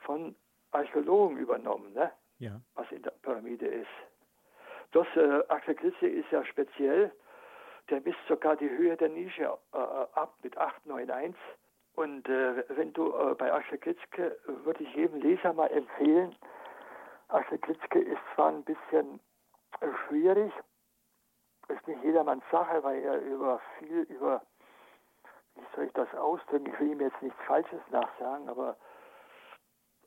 von 0.00 0.36
Archäologen 0.76 1.38
übernommen, 1.38 1.92
ne? 1.92 2.10
ja. 2.38 2.60
was 2.74 2.90
in 2.92 3.02
der 3.02 3.12
Pyramide 3.22 3.66
ist. 3.66 3.88
Das 4.92 5.06
äh, 5.16 5.74
Klitzke 5.74 6.08
ist 6.08 6.30
ja 6.30 6.44
speziell, 6.44 7.12
der 7.90 8.00
misst 8.00 8.18
sogar 8.28 8.56
die 8.56 8.68
Höhe 8.68 8.96
der 8.96 9.08
Nische 9.08 9.44
äh, 9.72 9.76
ab 9.76 10.34
mit 10.42 10.56
891. 10.56 11.34
Und 11.94 12.28
äh, 12.28 12.64
wenn 12.76 12.92
du 12.92 13.12
äh, 13.14 13.34
bei 13.34 13.52
Axel 13.52 13.78
Klitzke, 13.78 14.38
würde 14.64 14.84
ich 14.84 14.94
jedem 14.94 15.20
Leser 15.20 15.52
mal 15.52 15.68
empfehlen, 15.68 16.34
Axel 17.28 17.58
Klitzke 17.58 17.98
ist 18.00 18.20
zwar 18.34 18.50
ein 18.50 18.64
bisschen 18.64 19.20
schwierig. 20.06 20.52
Ist 21.68 21.88
nicht 21.88 22.04
jedermanns 22.04 22.44
Sache, 22.52 22.82
weil 22.84 23.02
er 23.02 23.20
über 23.22 23.60
viel, 23.78 24.02
über, 24.02 24.42
wie 25.56 25.64
soll 25.74 25.86
ich 25.86 25.92
das 25.94 26.12
ausdrücken, 26.14 26.66
ich 26.66 26.78
will 26.78 26.92
ihm 26.92 27.00
jetzt 27.00 27.20
nichts 27.22 27.38
Falsches 27.46 27.80
nachsagen, 27.90 28.48
aber 28.48 28.76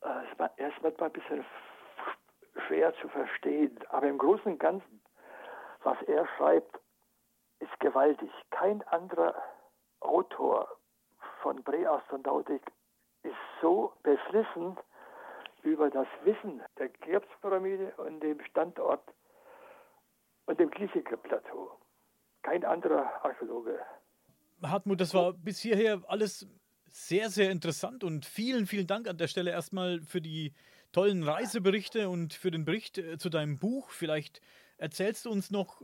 äh, 0.01 0.49
er 0.57 0.69
ist 0.69 0.81
manchmal 0.81 1.09
ein 1.09 1.13
bisschen 1.13 1.45
schwer 2.67 2.93
zu 2.95 3.07
verstehen. 3.09 3.77
Aber 3.89 4.07
im 4.07 4.17
Großen 4.17 4.53
und 4.53 4.59
Ganzen, 4.59 5.01
was 5.83 6.01
er 6.03 6.27
schreibt, 6.37 6.79
ist 7.59 7.79
gewaltig. 7.79 8.31
Kein 8.51 8.81
anderer 8.83 9.35
Autor 9.99 10.67
von 11.41 11.63
Präastronautik 11.63 12.61
ist 13.23 13.35
so 13.61 13.93
beflissen 14.03 14.77
über 15.63 15.89
das 15.89 16.07
Wissen 16.23 16.61
der 16.77 16.89
Cheops-Pyramide 17.03 17.93
und 17.97 18.21
dem 18.21 18.41
Standort 18.45 19.03
und 20.45 20.59
dem 20.59 20.71
Giesinger-Plateau. 20.71 21.77
Kein 22.43 22.63
anderer 22.63 23.23
Archäologe. 23.25 23.79
Hartmut, 24.63 25.01
das 25.01 25.13
war 25.13 25.33
bis 25.33 25.59
hierher 25.59 26.01
alles 26.07 26.47
sehr, 26.91 27.29
sehr 27.29 27.51
interessant 27.51 28.03
und 28.03 28.25
vielen, 28.25 28.65
vielen 28.65 28.87
Dank 28.87 29.07
an 29.07 29.17
der 29.17 29.27
Stelle 29.27 29.51
erstmal 29.51 30.01
für 30.01 30.21
die 30.21 30.53
tollen 30.91 31.23
Reiseberichte 31.23 32.09
und 32.09 32.33
für 32.33 32.51
den 32.51 32.65
Bericht 32.65 32.97
äh, 32.97 33.17
zu 33.17 33.29
deinem 33.29 33.59
Buch. 33.59 33.89
Vielleicht 33.89 34.41
erzählst 34.77 35.25
du 35.25 35.31
uns 35.31 35.51
noch, 35.51 35.81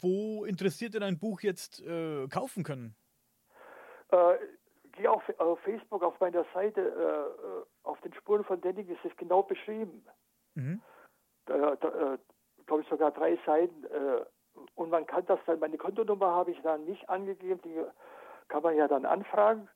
wo 0.00 0.44
Interessierte 0.44 1.00
dein 1.00 1.18
Buch 1.18 1.40
jetzt 1.40 1.80
äh, 1.80 2.26
kaufen 2.28 2.64
können. 2.64 2.94
Äh, 4.10 4.34
geh 4.92 5.06
auf, 5.08 5.22
auf, 5.38 5.60
Facebook, 5.60 6.02
auf 6.02 6.18
meiner 6.20 6.44
Seite, 6.54 6.80
äh, 6.80 7.86
auf 7.86 8.00
den 8.00 8.12
Spuren 8.14 8.44
von 8.44 8.60
Denning 8.60 8.88
ist 8.88 9.04
es 9.04 9.16
genau 9.16 9.42
beschrieben. 9.42 10.04
Mhm. 10.54 10.82
Da, 11.46 11.76
da, 11.76 12.14
äh, 12.14 12.18
glaube 12.66 12.82
ich, 12.82 12.88
sogar 12.88 13.10
drei 13.12 13.38
Seiten. 13.46 13.84
Äh, 13.84 14.24
und 14.74 14.90
man 14.90 15.06
kann 15.06 15.24
das 15.26 15.38
dann, 15.46 15.60
meine 15.60 15.76
Kontonummer 15.78 16.32
habe 16.32 16.50
ich 16.50 16.60
dann 16.62 16.84
nicht 16.84 17.08
angegeben, 17.08 17.60
die 17.64 17.80
kann 18.48 18.62
man 18.62 18.76
ja 18.76 18.88
dann 18.88 19.04
anfragen 19.04 19.68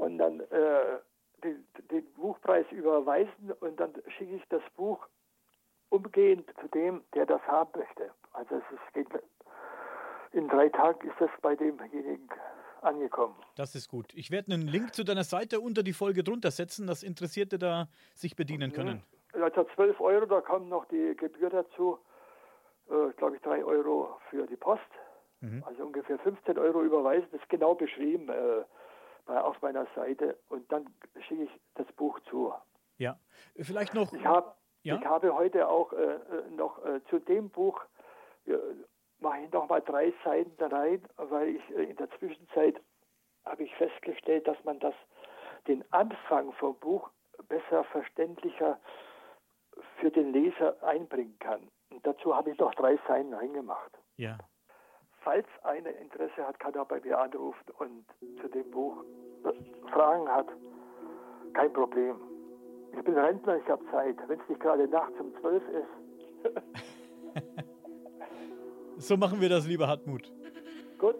und 0.00 0.18
dann 0.18 0.40
äh, 0.40 0.98
den, 1.42 1.64
den, 1.90 2.04
Buchpreis 2.14 2.66
überweisen 2.70 3.52
und 3.60 3.78
dann 3.78 3.94
schicke 4.16 4.36
ich 4.36 4.42
das 4.48 4.62
Buch 4.76 5.06
umgehend 5.88 6.48
zu 6.60 6.68
dem, 6.68 7.02
der 7.14 7.26
das 7.26 7.40
haben 7.42 7.70
möchte. 7.78 8.10
Also 8.32 8.56
es 8.56 8.62
ist, 8.72 8.94
geht, 8.94 9.08
in 10.32 10.48
drei 10.48 10.68
Tagen 10.68 11.08
ist 11.08 11.20
das 11.20 11.30
bei 11.42 11.56
demjenigen 11.56 12.28
angekommen. 12.82 13.36
Das 13.56 13.74
ist 13.74 13.88
gut. 13.88 14.12
Ich 14.14 14.30
werde 14.30 14.52
einen 14.52 14.66
Link 14.66 14.94
zu 14.94 15.04
deiner 15.04 15.24
Seite 15.24 15.60
unter 15.60 15.82
die 15.82 15.92
Folge 15.92 16.24
drunter 16.24 16.50
setzen, 16.50 16.86
dass 16.86 17.02
Interessierte 17.02 17.58
da 17.58 17.88
sich 18.14 18.36
bedienen 18.36 18.72
können. 18.72 19.02
Also 19.32 19.64
12 19.74 20.00
Euro, 20.00 20.26
da 20.26 20.40
kommt 20.40 20.68
noch 20.68 20.86
die 20.86 21.14
Gebühr 21.16 21.50
dazu 21.50 21.98
äh, 22.90 23.12
glaube 23.16 23.36
ich, 23.36 23.42
drei 23.42 23.64
Euro 23.64 24.18
für 24.30 24.46
die 24.46 24.56
Post. 24.56 24.82
Mhm. 25.40 25.62
Also 25.64 25.84
ungefähr 25.84 26.18
15 26.18 26.58
Euro 26.58 26.82
überweisen. 26.82 27.28
Das 27.32 27.40
ist 27.40 27.48
genau 27.48 27.74
beschrieben 27.74 28.28
äh, 28.28 28.64
auf 29.38 29.60
meiner 29.62 29.86
Seite. 29.94 30.38
Und 30.48 30.70
dann 30.72 30.86
schicke 31.26 31.44
ich 31.44 31.60
das 31.74 31.86
Buch 31.92 32.18
zu. 32.30 32.52
Ja, 32.98 33.18
vielleicht 33.56 33.94
noch. 33.94 34.12
Ich, 34.12 34.24
hab, 34.24 34.58
ja? 34.82 34.96
ich 34.96 35.04
habe 35.04 35.34
heute 35.34 35.68
auch 35.68 35.92
äh, 35.92 35.96
äh 35.96 36.50
noch 36.50 36.84
äh, 36.84 37.00
zu 37.08 37.18
dem 37.18 37.50
Buch, 37.50 37.80
äh, 38.46 38.52
mache 39.20 39.40
ich 39.40 39.52
noch 39.52 39.68
mal 39.68 39.80
drei 39.80 40.12
Seiten 40.24 40.62
rein, 40.62 41.02
weil 41.16 41.56
ich 41.56 41.70
in 41.70 41.96
der 41.96 42.10
Zwischenzeit 42.18 42.80
habe 43.44 43.64
ich 43.64 43.74
festgestellt, 43.76 44.46
dass 44.46 44.62
man 44.64 44.78
das, 44.80 44.94
den 45.66 45.84
Anfang 45.92 46.52
vom 46.52 46.76
Buch 46.76 47.10
besser 47.48 47.84
verständlicher 47.84 48.78
für 49.98 50.10
den 50.10 50.32
Leser 50.32 50.82
einbringen 50.82 51.38
kann. 51.38 51.68
Und 51.90 52.06
dazu 52.06 52.34
habe 52.34 52.50
ich 52.50 52.58
noch 52.58 52.74
drei 52.74 52.98
Seiten 53.08 53.34
reingemacht. 53.34 53.98
Ja. 54.16 54.38
Falls 55.20 55.46
einer 55.64 55.90
Interesse 55.96 56.46
hat, 56.46 56.58
kann 56.58 56.74
er 56.74 56.84
bei 56.84 57.00
mir 57.00 57.18
anrufen 57.18 57.64
und 57.78 58.04
zu 58.40 58.48
dem 58.48 58.70
Buch 58.70 59.04
Fragen 59.92 60.28
hat. 60.28 60.48
Kein 61.52 61.72
Problem. 61.72 62.16
Ich 62.96 63.04
bin 63.04 63.14
Rentner, 63.14 63.56
ich 63.56 63.68
habe 63.68 63.84
Zeit. 63.90 64.16
Wenn 64.26 64.40
es 64.40 64.48
nicht 64.48 64.60
gerade 64.60 64.88
nachts 64.88 65.18
um 65.20 65.32
zwölf 65.40 65.62
ist. 65.68 66.54
so 69.08 69.16
machen 69.16 69.40
wir 69.40 69.48
das, 69.48 69.66
lieber 69.66 69.86
Hartmut. 69.88 70.32
Gut. 70.98 71.16